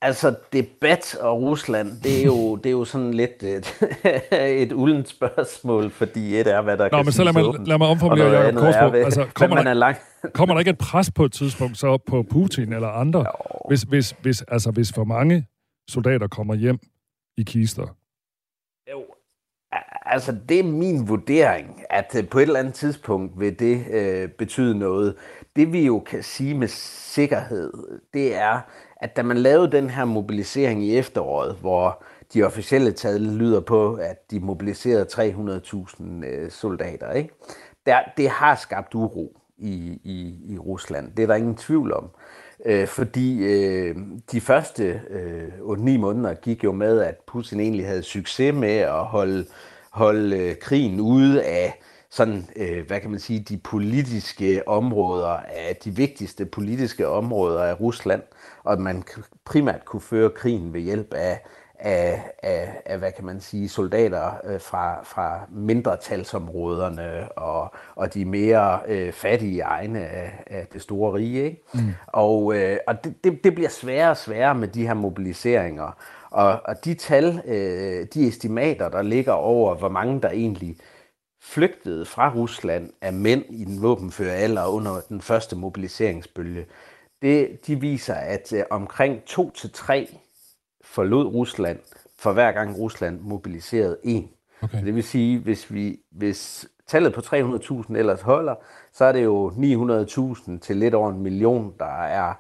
Altså, 0.02 0.36
debat 0.54 1.16
og 1.16 1.42
Rusland, 1.42 2.02
det 2.02 2.20
er 2.22 2.26
jo, 2.26 2.56
det 2.56 2.66
er 2.66 2.72
jo 2.72 2.86
sådan 2.86 3.14
lidt 3.14 3.44
et, 3.44 3.84
et 4.64 4.72
uldent 4.72 5.10
spørgsmål, 5.10 5.92
fordi 5.92 6.40
et 6.40 6.48
er, 6.48 6.62
hvad 6.62 6.78
der 6.78 6.84
Nå, 6.84 6.98
kan 6.98 7.06
men 7.06 7.12
så 7.12 7.24
lad 7.24 7.34
mig, 7.34 7.68
lad 7.68 7.78
mig 7.78 7.88
omformulere, 7.88 8.32
Jacob 8.32 8.60
Korsbo. 8.60 8.98
Altså, 8.98 9.28
kommer, 9.34 9.56
man 9.56 9.66
der, 9.66 9.72
er 9.72 9.76
lang... 9.76 9.98
kommer 10.34 10.56
der 10.56 10.60
ikke 10.60 10.70
et 10.70 10.78
pres 10.78 11.12
på 11.12 11.26
et 11.26 11.32
tidspunkt 11.32 11.78
så 11.78 11.98
på 11.98 12.24
Putin 12.24 12.74
eller 12.74 12.88
andre, 12.88 13.26
hvis, 13.68 13.82
hvis, 13.82 14.16
hvis, 14.22 14.42
altså, 14.42 14.72
hvis 14.72 14.94
for 14.94 15.04
mange 15.04 15.48
soldater 15.90 16.28
kommer 16.28 16.56
hjem 16.56 16.80
i 17.38 17.44
kister? 17.44 17.96
Jo, 18.92 19.04
altså 20.06 20.36
det 20.50 20.60
er 20.60 20.64
min 20.64 21.08
vurdering, 21.08 21.84
at 21.90 22.16
øh, 22.18 22.28
på 22.28 22.40
et 22.40 22.44
eller 22.44 22.60
andet 22.60 22.74
tidspunkt 22.74 23.40
vil 23.40 23.60
det 23.60 23.86
øh, 23.92 24.30
betyde 24.30 24.80
noget. 24.80 25.16
Det 25.56 25.74
vi 25.74 25.86
jo 25.86 26.00
kan 26.00 26.24
sige 26.24 26.54
med 26.54 26.68
sikkerhed, 26.68 27.74
det 28.14 28.36
er, 28.36 28.60
at 29.00 29.16
da 29.16 29.24
man 29.24 29.38
lavede 29.38 29.72
den 29.72 29.90
her 29.90 30.06
mobilisering 30.06 30.84
i 30.84 30.98
efteråret, 30.98 31.56
hvor 31.62 32.04
de 32.34 32.44
officielle 32.44 32.92
tal 32.92 33.22
lyder 33.22 33.60
på, 33.60 33.94
at 33.94 34.32
de 34.32 34.40
mobiliserede 34.40 35.06
300.000 35.12 36.26
øh, 36.26 36.52
soldater, 36.52 37.12
ikke? 37.12 37.30
Der, 37.86 38.00
det 38.18 38.30
har 38.30 38.56
skabt 38.56 38.96
uro 38.96 39.40
i, 39.58 40.00
i, 40.04 40.36
i 40.54 40.58
Rusland. 40.58 41.12
Det 41.18 41.24
er 41.24 41.28
der 41.28 41.36
ingen 41.36 41.56
tvivl 41.56 41.94
om. 41.94 42.10
Øh, 42.66 42.88
fordi 42.88 43.44
øh, 43.44 43.96
de 44.32 44.42
første 44.42 45.02
øh, 45.10 45.48
8-9 45.60 45.98
måneder 45.98 46.34
gik 46.34 46.64
jo 46.64 46.72
med, 46.72 47.02
at 47.02 47.16
Putin 47.28 47.60
egentlig 47.60 47.88
havde 47.88 48.04
succes 48.04 48.54
med 48.54 48.78
at 48.78 49.06
holde, 49.06 49.46
holde 49.92 50.38
øh, 50.38 50.56
krigen 50.56 51.00
ude 51.00 51.44
af 51.44 51.80
sådan, 52.12 52.50
øh, 52.56 52.88
hvad 52.88 53.00
kan 53.00 53.12
man 53.12 53.20
sige, 53.20 53.40
de 53.40 53.58
politiske 53.58 54.68
områder, 54.68 55.38
af 55.48 55.78
de 55.84 55.96
vigtigste 55.96 56.46
politiske 56.46 57.08
områder 57.08 57.64
af 57.64 57.80
Rusland, 57.80 58.22
og 58.64 58.74
at 58.74 58.80
man 58.80 59.04
primært 59.46 59.86
kunne 59.86 60.02
føre 60.02 60.30
krigen 60.30 60.74
ved 60.74 60.82
hjælp 60.82 61.14
af 61.14 61.40
af, 61.80 62.32
af, 62.44 62.82
af 62.86 62.98
hvad 62.98 63.12
kan 63.12 63.26
man 63.26 63.42
sige, 63.42 63.70
soldater 63.70 64.32
øh, 64.44 64.62
fra, 64.62 65.04
fra 65.04 65.40
mindretalsområderne 65.52 67.32
og, 67.32 67.74
og 67.96 68.14
de 68.14 68.26
mere 68.26 68.80
øh, 68.88 69.14
fattige 69.14 69.62
egne 69.62 70.08
af, 70.08 70.44
af 70.48 70.68
det 70.74 70.82
store 70.82 71.14
rige. 71.14 71.44
Ikke? 71.44 71.64
Mm. 71.74 71.94
Og, 72.08 72.56
øh, 72.56 72.78
og 72.88 73.04
det, 73.04 73.24
det, 73.24 73.44
det 73.44 73.56
bliver 73.56 73.70
sværere 73.70 74.10
og 74.10 74.18
sværere 74.18 74.56
med 74.56 74.68
de 74.68 74.88
her 74.88 74.94
mobiliseringer. 74.94 75.98
Og, 76.32 76.62
og 76.66 76.86
de 76.86 76.94
tal, 76.94 77.42
øh, 77.46 78.08
de 78.14 78.28
estimater, 78.28 78.90
der 78.90 79.02
ligger 79.02 79.34
over, 79.34 79.76
hvor 79.76 79.90
mange 79.90 80.22
der 80.22 80.30
egentlig 80.30 80.78
flygtede 81.42 82.06
fra 82.06 82.34
Rusland 82.34 82.90
af 83.02 83.14
mænd 83.14 83.46
i 83.50 83.66
den 83.66 83.82
våbenføre 83.82 84.34
alder 84.34 84.66
under 84.66 85.02
den 85.10 85.22
første 85.22 85.56
mobiliseringsbølge, 85.56 86.66
det, 87.22 87.68
de 87.68 87.80
viser, 87.80 88.14
at 88.14 88.54
øh, 88.54 88.64
omkring 88.70 89.22
2-3 89.30 90.16
forlod 90.82 91.26
Rusland, 91.26 91.80
for 92.20 92.34
hver 92.34 92.52
gang 92.52 92.78
Rusland 92.78 93.20
mobiliserede 93.20 93.98
en. 94.04 94.30
Okay. 94.62 94.86
Det 94.86 94.96
vil 94.96 95.04
sige, 95.04 95.40
hvis, 95.40 95.74
vi, 95.74 96.00
hvis 96.12 96.68
tallet 96.88 97.14
på 97.14 97.22
300.000 97.22 97.98
ellers 97.98 98.22
holder, 98.22 98.56
så 98.94 99.06
er 99.06 99.12
det 99.12 99.24
jo 99.24 99.50
900.000 99.50 100.60
til 100.60 100.78
lidt 100.78 100.94
over 100.94 101.12
en 101.12 101.22
million, 101.22 101.74
der 101.80 102.04
er, 102.04 102.34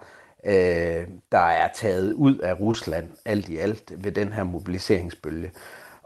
øh, 0.46 1.08
der 1.32 1.40
er 1.40 1.70
taget 1.76 2.14
ud 2.14 2.38
af 2.38 2.60
Rusland 2.60 3.10
alt 3.26 3.50
i 3.50 3.58
alt 3.58 4.04
ved 4.04 4.12
den 4.12 4.34
her 4.34 4.44
mobiliseringsbølge. 4.44 5.52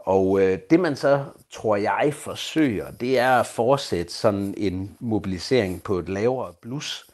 Og 0.04 0.40
øh, 0.40 0.58
det 0.70 0.80
man 0.80 0.96
så, 0.96 1.24
tror 1.50 1.76
jeg, 1.76 2.14
forsøger, 2.14 2.90
det 2.90 3.18
er 3.18 3.30
at 3.40 3.46
fortsætte 3.46 4.12
sådan 4.12 4.54
en 4.56 4.96
mobilisering 5.00 5.82
på 5.82 5.98
et 5.98 6.08
lavere 6.08 6.52
blus, 6.60 7.06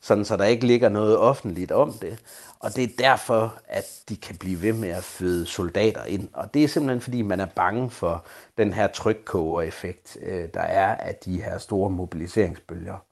sådan 0.00 0.24
så 0.24 0.36
der 0.36 0.44
ikke 0.44 0.66
ligger 0.66 0.88
noget 0.88 1.18
offentligt 1.18 1.72
om 1.72 1.92
det. 1.92 2.18
Og 2.60 2.76
det 2.76 2.84
er 2.84 2.96
derfor, 2.98 3.58
at 3.68 3.84
de 4.08 4.16
kan 4.16 4.36
blive 4.36 4.62
ved 4.62 4.72
med 4.72 4.88
at 4.88 5.04
føde 5.04 5.46
soldater 5.46 6.04
ind. 6.04 6.28
Og 6.32 6.54
det 6.54 6.64
er 6.64 6.68
simpelthen, 6.68 7.00
fordi 7.00 7.22
man 7.22 7.40
er 7.40 7.46
bange 7.46 7.90
for 7.90 8.24
den 8.58 8.72
her 8.72 8.86
trykkoger-effekt, 8.86 10.16
øh, 10.22 10.48
der 10.54 10.60
er 10.60 10.96
af 10.96 11.14
de 11.14 11.42
her 11.42 11.58
store 11.58 11.90
mobiliseringsbølger. 11.90 13.04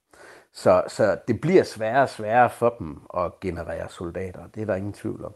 Så, 0.53 0.83
så 0.89 1.19
det 1.29 1.41
bliver 1.41 1.65
sværere 1.65 2.03
og 2.03 2.09
sværere 2.09 2.51
for 2.51 2.75
dem 2.79 3.01
at 3.17 3.41
generere 3.41 3.89
soldater. 3.89 4.47
Det 4.55 4.63
er 4.63 4.67
der 4.67 4.75
ingen 4.75 4.93
tvivl 4.93 5.25
om. 5.25 5.35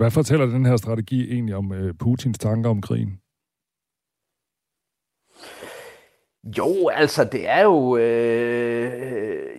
Hvad 0.00 0.10
fortæller 0.10 0.46
den 0.46 0.66
her 0.66 0.76
strategi 0.76 1.32
egentlig 1.32 1.56
om 1.56 1.72
øh, 1.72 1.94
Putins 1.94 2.38
tanker 2.38 2.70
om 2.70 2.80
krigen? 2.80 3.20
Jo, 6.58 6.88
altså 6.88 7.24
det 7.24 7.48
er 7.48 7.62
jo... 7.62 7.96
Øh, 7.96 8.92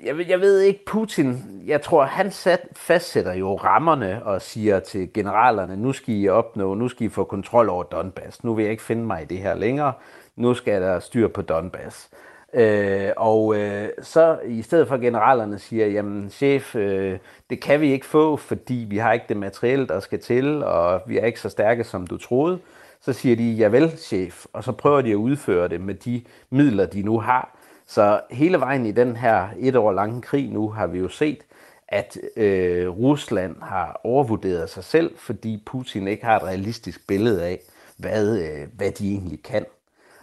jeg, 0.05 0.17
ved, 0.17 0.25
jeg 0.25 0.39
ved 0.39 0.59
ikke, 0.59 0.85
Putin... 0.87 1.61
Jeg 1.65 1.81
tror, 1.81 2.05
han 2.05 2.31
sat, 2.31 2.59
fastsætter 2.73 3.33
jo 3.33 3.55
rammerne 3.55 4.23
og 4.23 4.41
siger 4.41 4.79
til 4.79 5.13
generalerne, 5.13 5.77
nu 5.77 5.93
skal 5.93 6.15
I 6.15 6.27
opnå, 6.27 6.73
nu 6.73 6.87
skal 6.87 7.07
I 7.07 7.09
få 7.09 7.23
kontrol 7.23 7.69
over 7.69 7.83
Donbass. 7.83 8.43
Nu 8.43 8.53
vil 8.53 8.63
jeg 8.63 8.71
ikke 8.71 8.83
finde 8.83 9.05
mig 9.05 9.21
i 9.21 9.25
det 9.25 9.37
her 9.37 9.55
længere. 9.55 9.93
Nu 10.35 10.53
skal 10.53 10.81
der 10.81 10.99
styr 10.99 11.27
på 11.27 11.41
Donbass. 11.41 12.09
Øh, 12.13 12.30
Øh, 12.53 13.09
og 13.17 13.55
øh, 13.55 13.89
så 14.01 14.39
i 14.47 14.61
stedet 14.61 14.87
for 14.87 14.97
generalerne 14.97 15.59
siger, 15.59 15.87
jamen 15.87 16.29
chef, 16.29 16.75
øh, 16.75 17.17
det 17.49 17.61
kan 17.61 17.81
vi 17.81 17.91
ikke 17.91 18.05
få, 18.05 18.37
fordi 18.37 18.85
vi 18.89 18.97
har 18.97 19.13
ikke 19.13 19.25
det 19.29 19.37
materiel, 19.37 19.87
der 19.87 19.99
skal 19.99 20.19
til, 20.19 20.63
og 20.63 21.01
vi 21.07 21.17
er 21.17 21.25
ikke 21.25 21.39
så 21.39 21.49
stærke, 21.49 21.83
som 21.83 22.07
du 22.07 22.17
troede. 22.17 22.59
Så 23.01 23.13
siger 23.13 23.35
de, 23.35 23.51
ja 23.51 23.67
vel, 23.67 23.91
chef, 23.97 24.45
og 24.53 24.63
så 24.63 24.71
prøver 24.71 25.01
de 25.01 25.11
at 25.11 25.15
udføre 25.15 25.67
det 25.67 25.81
med 25.81 25.95
de 25.95 26.21
midler, 26.49 26.85
de 26.85 27.03
nu 27.03 27.19
har. 27.19 27.57
Så 27.87 28.21
hele 28.31 28.59
vejen 28.59 28.85
i 28.85 28.91
den 28.91 29.15
her 29.15 29.47
et 29.59 29.75
år 29.75 29.91
lange 29.91 30.21
krig 30.21 30.49
nu 30.49 30.69
har 30.69 30.87
vi 30.87 30.99
jo 30.99 31.09
set, 31.09 31.39
at 31.87 32.17
øh, 32.37 32.89
Rusland 32.89 33.55
har 33.61 34.01
overvurderet 34.03 34.69
sig 34.69 34.83
selv, 34.83 35.17
fordi 35.17 35.63
Putin 35.65 36.07
ikke 36.07 36.25
har 36.25 36.37
et 36.37 36.43
realistisk 36.43 37.07
billede 37.07 37.45
af, 37.45 37.59
hvad, 37.97 38.39
øh, 38.39 38.67
hvad 38.77 38.91
de 38.91 39.11
egentlig 39.11 39.43
kan. 39.43 39.65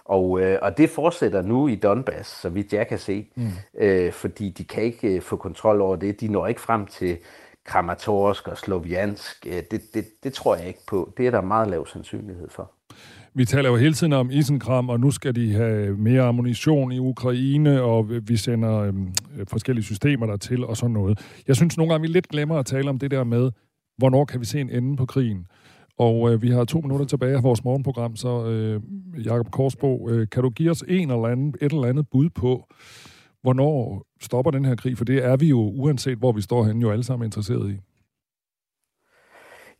Og, 0.08 0.40
øh, 0.40 0.58
og 0.62 0.78
det 0.78 0.90
fortsætter 0.90 1.42
nu 1.42 1.68
i 1.68 1.74
Donbass, 1.74 2.40
så 2.40 2.48
vidt 2.48 2.72
jeg 2.72 2.88
kan 2.88 2.98
se, 2.98 3.26
mm. 3.36 3.48
øh, 3.80 4.12
fordi 4.12 4.50
de 4.50 4.64
kan 4.64 4.82
ikke 4.82 5.14
øh, 5.14 5.22
få 5.22 5.36
kontrol 5.36 5.80
over 5.80 5.96
det. 5.96 6.20
De 6.20 6.28
når 6.28 6.46
ikke 6.46 6.60
frem 6.60 6.86
til 6.86 7.18
Kramatorsk 7.64 8.48
og 8.48 8.58
Sloviansk. 8.58 9.46
Øh, 9.46 9.62
det, 9.70 9.94
det, 9.94 10.04
det 10.24 10.32
tror 10.32 10.56
jeg 10.56 10.66
ikke 10.66 10.86
på. 10.88 11.12
Det 11.16 11.26
er 11.26 11.30
der 11.30 11.40
meget 11.40 11.70
lav 11.70 11.86
sandsynlighed 11.86 12.48
for. 12.50 12.72
Vi 13.34 13.44
taler 13.44 13.68
jo 13.68 13.76
hele 13.76 13.94
tiden 13.94 14.12
om 14.12 14.30
isenkram, 14.30 14.88
og 14.88 15.00
nu 15.00 15.10
skal 15.10 15.34
de 15.34 15.52
have 15.52 15.96
mere 15.96 16.22
ammunition 16.22 16.92
i 16.92 16.98
Ukraine, 16.98 17.82
og 17.82 18.10
vi 18.22 18.36
sender 18.36 18.78
øhm, 18.78 19.12
forskellige 19.48 19.84
systemer 19.84 20.26
der 20.26 20.36
til 20.36 20.64
og 20.64 20.76
sådan 20.76 20.92
noget. 20.92 21.18
Jeg 21.48 21.56
synes 21.56 21.76
nogle 21.76 21.92
gange, 21.92 22.02
vi 22.02 22.12
lidt 22.12 22.28
glemmer 22.28 22.58
at 22.58 22.66
tale 22.66 22.90
om 22.90 22.98
det 22.98 23.10
der 23.10 23.24
med, 23.24 23.50
hvornår 23.98 24.24
kan 24.24 24.40
vi 24.40 24.44
se 24.44 24.60
en 24.60 24.70
ende 24.70 24.96
på 24.96 25.06
krigen. 25.06 25.46
Og 25.98 26.32
øh, 26.32 26.42
vi 26.42 26.50
har 26.50 26.64
to 26.64 26.80
minutter 26.80 27.06
tilbage 27.06 27.36
af 27.36 27.42
vores 27.42 27.64
morgenprogram, 27.64 28.16
så 28.16 28.46
øh, 28.46 28.80
Jakob 29.26 29.50
Korsbo, 29.50 30.10
øh, 30.10 30.28
kan 30.28 30.42
du 30.42 30.50
give 30.50 30.70
os 30.70 30.84
en 30.88 31.10
eller 31.10 31.28
anden, 31.28 31.54
et 31.60 31.72
eller 31.72 31.88
andet 31.88 32.06
bud 32.10 32.30
på, 32.30 32.66
hvornår 33.42 34.06
stopper 34.20 34.50
den 34.50 34.64
her 34.64 34.76
krig? 34.76 34.98
For 34.98 35.04
det 35.04 35.24
er 35.24 35.36
vi 35.36 35.48
jo, 35.48 35.60
uanset 35.60 36.18
hvor 36.18 36.32
vi 36.32 36.42
står 36.42 36.64
henne, 36.64 36.80
jo 36.80 36.90
alle 36.90 37.04
sammen 37.04 37.26
interesseret 37.26 37.70
i. 37.70 37.80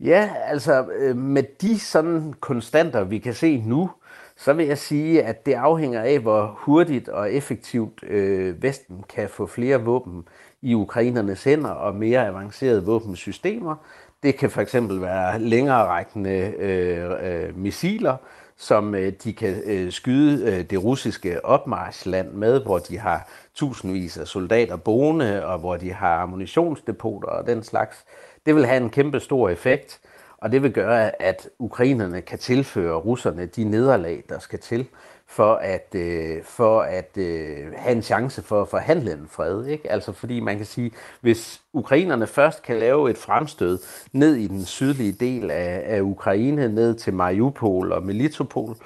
Ja, 0.01 0.31
altså 0.45 0.87
øh, 0.99 1.17
med 1.17 1.43
de 1.61 1.79
sådan 1.79 2.35
konstanter, 2.41 3.05
vi 3.05 3.19
kan 3.19 3.35
se 3.35 3.63
nu, 3.67 3.91
så 4.37 4.53
vil 4.53 4.67
jeg 4.67 4.79
sige, 4.79 5.23
at 5.23 5.47
det 5.47 5.53
afhænger 5.53 6.03
af, 6.03 6.19
hvor 6.19 6.59
hurtigt 6.59 7.09
og 7.09 7.33
effektivt 7.33 8.03
øh, 8.03 8.63
Vesten 8.63 9.05
kan 9.09 9.29
få 9.29 9.47
flere 9.47 9.85
våben 9.85 10.25
i 10.63 10.75
ukrainernes 10.75 11.45
hænder 11.45 11.71
og 11.71 11.95
mere 11.95 12.27
avancerede 12.27 12.85
våbensystemer. 12.85 13.77
Det 14.23 14.37
kan 14.37 14.51
for 14.51 14.61
eksempel 14.61 15.01
være 15.01 15.39
længere 15.39 15.87
rækkende 15.87 16.55
øh, 16.59 17.11
øh, 17.23 17.59
missiler, 17.59 18.17
som 18.57 18.95
øh, 18.95 19.13
de 19.25 19.33
kan 19.33 19.63
øh, 19.65 19.93
skyde 19.93 20.53
øh, 20.53 20.65
det 20.71 20.85
russiske 20.85 21.45
opmarschland 21.45 22.33
med, 22.33 22.61
hvor 22.61 22.79
de 22.79 22.99
har 22.99 23.29
tusindvis 23.55 24.19
af 24.19 24.27
soldater 24.27 24.77
boende, 24.77 25.47
og 25.47 25.59
hvor 25.59 25.77
de 25.77 25.93
har 25.93 26.17
ammunitionsdepoter 26.17 27.29
og 27.29 27.47
den 27.47 27.63
slags. 27.63 28.05
Det 28.47 28.55
vil 28.55 28.67
have 28.67 28.83
en 28.83 28.91
kæmpe 28.91 29.21
stor 29.21 29.49
effekt, 29.49 30.01
og 30.39 30.53
det 30.53 30.63
vil 30.63 30.73
gøre, 30.73 31.23
at 31.23 31.49
ukrainerne 31.59 32.21
kan 32.21 32.39
tilføre 32.39 32.97
russerne 32.97 33.47
de 33.47 33.65
nederlag, 33.65 34.25
der 34.29 34.39
skal 34.39 34.59
til 34.59 34.87
for 35.31 35.55
at, 35.55 35.95
øh, 35.95 36.45
for 36.45 36.81
at 36.81 37.17
øh, 37.17 37.73
have 37.77 37.97
en 37.97 38.03
chance 38.03 38.43
for 38.43 38.63
at 38.63 38.69
forhandle 38.69 39.13
en 39.13 39.29
fred. 39.31 39.67
Ikke? 39.67 39.93
Altså 39.93 40.13
fordi 40.13 40.41
man 40.41 40.57
kan 40.57 40.67
sige, 40.67 40.91
hvis 41.21 41.63
ukrainerne 41.73 42.27
først 42.27 42.63
kan 42.63 42.77
lave 42.79 43.11
et 43.11 43.19
fremstød 43.19 43.79
ned 44.13 44.35
i 44.35 44.47
den 44.47 44.65
sydlige 44.65 45.13
del 45.13 45.51
af, 45.51 45.83
af 45.87 46.01
Ukraine, 46.01 46.69
ned 46.69 46.95
til 46.95 47.15
Mariupol 47.15 47.93
og 47.93 48.03
Melitopol, 48.03 48.77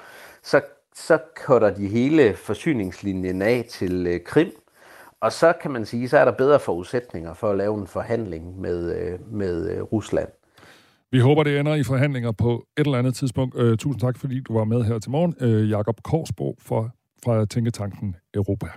så, 0.43 0.61
så 0.95 1.19
kutter 1.45 1.69
de 1.69 1.87
hele 1.87 2.35
forsyningslinjen 2.35 3.41
af 3.41 3.65
til 3.69 4.07
øh, 4.07 4.23
Krim, 4.23 4.51
og 5.19 5.31
så 5.31 5.53
kan 5.61 5.71
man 5.71 5.85
sige, 5.85 6.09
så 6.09 6.17
er 6.17 6.25
der 6.25 6.31
bedre 6.31 6.59
forudsætninger 6.59 7.33
for 7.33 7.49
at 7.49 7.57
lave 7.57 7.77
en 7.77 7.87
forhandling 7.87 8.61
med, 8.61 8.95
øh, 8.95 9.33
med 9.33 9.69
øh, 9.69 9.81
Rusland. 9.81 10.29
Vi 11.13 11.19
håber, 11.19 11.43
det 11.43 11.59
ender 11.59 11.75
i 11.75 11.83
forhandlinger 11.83 12.31
på 12.31 12.67
et 12.77 12.85
eller 12.85 12.97
andet 12.97 13.15
tidspunkt. 13.15 13.55
Uh, 13.55 13.75
tusind 13.77 13.99
tak, 14.01 14.17
fordi 14.17 14.39
du 14.39 14.53
var 14.53 14.63
med 14.63 14.83
her 14.83 14.99
til 14.99 15.11
morgen. 15.11 15.35
Uh, 15.41 15.69
Jakob 15.69 16.03
Korsbo 16.03 16.55
fra, 16.59 16.89
fra 17.23 17.45
Tænketanken 17.45 18.15
Europa. 18.33 18.67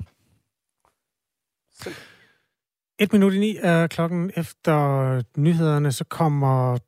Et 2.99 3.12
minut 3.12 3.34
i 3.34 3.39
ni 3.39 3.57
er 3.62 3.87
klokken 3.87 4.30
efter 4.37 5.22
nyhederne, 5.37 5.93
så 5.93 6.05
kommer 6.05 6.78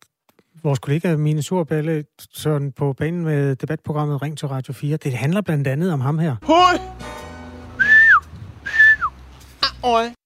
vores 0.63 0.79
kollega 0.79 1.17
Mine 1.17 1.43
Surballe 1.43 2.05
sådan 2.31 2.73
på 2.73 2.93
banen 2.93 3.25
med 3.25 3.57
debatprogrammet 3.57 4.23
Ring 4.23 4.39
til 4.39 4.49
Radio 4.49 4.73
4. 4.73 4.97
Det 4.97 5.13
handler 5.13 5.41
blandt 5.41 5.67
andet 5.67 5.93
om 5.93 6.01
ham 6.01 6.19
her. 6.19 6.37
Hoi! 6.43 6.79
Oj. 9.83 10.18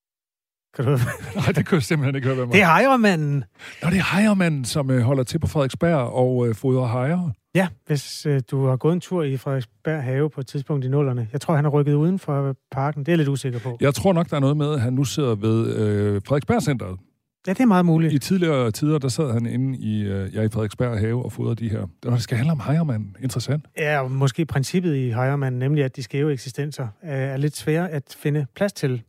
Kan 0.77 0.85
du 0.85 0.91
Nej, 1.37 1.53
det 1.55 1.67
kunne 1.67 1.77
jeg 1.77 1.83
simpelthen 1.83 2.15
ikke 2.15 2.27
høre, 2.27 2.37
hvem 2.37 2.51
Det 2.51 2.61
er 2.61 2.67
hejermanden. 2.67 3.45
Nå, 3.83 3.91
det 3.91 3.99
er 3.99 4.17
hejermanden, 4.17 4.65
som 4.65 4.91
øh, 4.91 5.01
holder 5.01 5.23
til 5.25 5.39
på 5.39 5.47
Frederiksberg 5.47 5.97
og 5.99 6.49
øh, 6.49 6.55
fodrer 6.55 6.87
hejer. 6.87 7.31
Ja, 7.55 7.69
hvis 7.87 8.27
øh, 8.27 8.41
du 8.51 8.67
har 8.67 8.77
gået 8.77 8.93
en 8.93 9.01
tur 9.01 9.23
i 9.23 9.37
Frederiksberg 9.37 10.03
have 10.03 10.31
på 10.31 10.41
et 10.41 10.47
tidspunkt 10.47 10.85
i 10.85 10.89
nullerne. 10.89 11.29
Jeg 11.33 11.41
tror, 11.41 11.55
han 11.55 11.65
har 11.65 11.71
rykket 11.71 11.95
uden 11.95 12.19
for 12.19 12.55
parken. 12.71 13.01
Det 13.01 13.09
er 13.09 13.13
jeg 13.13 13.19
lidt 13.19 13.29
usikker 13.29 13.59
på. 13.59 13.77
Jeg 13.81 13.95
tror 13.95 14.13
nok, 14.13 14.31
der 14.31 14.37
er 14.37 14.41
noget 14.41 14.57
med, 14.57 14.75
at 14.75 14.81
han 14.81 14.93
nu 14.93 15.05
sidder 15.05 15.35
ved 15.35 15.77
øh, 15.77 16.21
Frederiksberg 16.27 16.63
Centeret 16.63 16.99
Ja, 17.47 17.53
det 17.53 17.61
er 17.61 17.67
meget 17.67 17.87
muligt. 17.87 18.13
I 18.13 18.19
tidligere 18.19 18.71
tider, 18.71 18.99
der 18.99 19.09
sad 19.09 19.33
han 19.33 19.47
inde 19.47 19.79
i, 19.79 20.03
øh, 20.03 20.35
ja, 20.35 20.43
i 20.43 20.49
Frederiksberg 20.49 20.99
have 20.99 21.25
og 21.25 21.33
fodrede 21.33 21.57
de 21.57 21.69
her. 21.69 21.87
Det 22.03 22.23
skal 22.23 22.37
handle 22.37 22.53
om 22.53 22.61
hejermand. 22.67 23.07
Interessant. 23.23 23.65
Ja, 23.79 24.01
og 24.01 24.11
måske 24.11 24.47
princippet 24.47 24.97
i 24.97 25.11
hejermand, 25.11 25.57
nemlig 25.57 25.85
at 25.85 25.97
de 25.97 26.03
skæve 26.03 26.33
eksistenser 26.33 26.89
er 27.03 27.37
lidt 27.37 27.57
svære 27.57 27.91
at 27.91 28.17
finde 28.19 28.47
plads 28.55 28.73
til. 28.73 29.03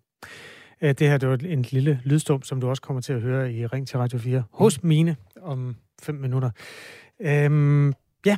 Øh, 0.83 0.89
det 0.89 1.09
her 1.09 1.17
det 1.17 1.29
var 1.29 1.37
en 1.45 1.61
lille 1.61 2.01
lydstum, 2.03 2.41
som 2.41 2.61
du 2.61 2.69
også 2.69 2.81
kommer 2.81 3.01
til 3.01 3.13
at 3.13 3.21
høre 3.21 3.53
i 3.53 3.65
Ring 3.65 3.87
til 3.87 3.99
Radio 3.99 4.19
4 4.19 4.43
hos 4.51 4.83
Mine 4.83 5.15
om 5.41 5.75
fem 6.01 6.15
minutter. 6.15 6.49
Øhm, 7.19 7.93
ja, 8.25 8.37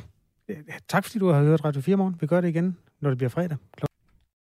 tak 0.88 1.04
fordi 1.04 1.18
du 1.18 1.28
har 1.28 1.42
hørt 1.42 1.64
Radio 1.64 1.80
4 1.80 1.96
morgen. 1.96 2.16
Vi 2.20 2.26
gør 2.26 2.40
det 2.40 2.48
igen, 2.48 2.76
når 3.00 3.10
det 3.10 3.18
bliver 3.18 3.30
fredag 3.30 3.56
kl. 3.76 3.85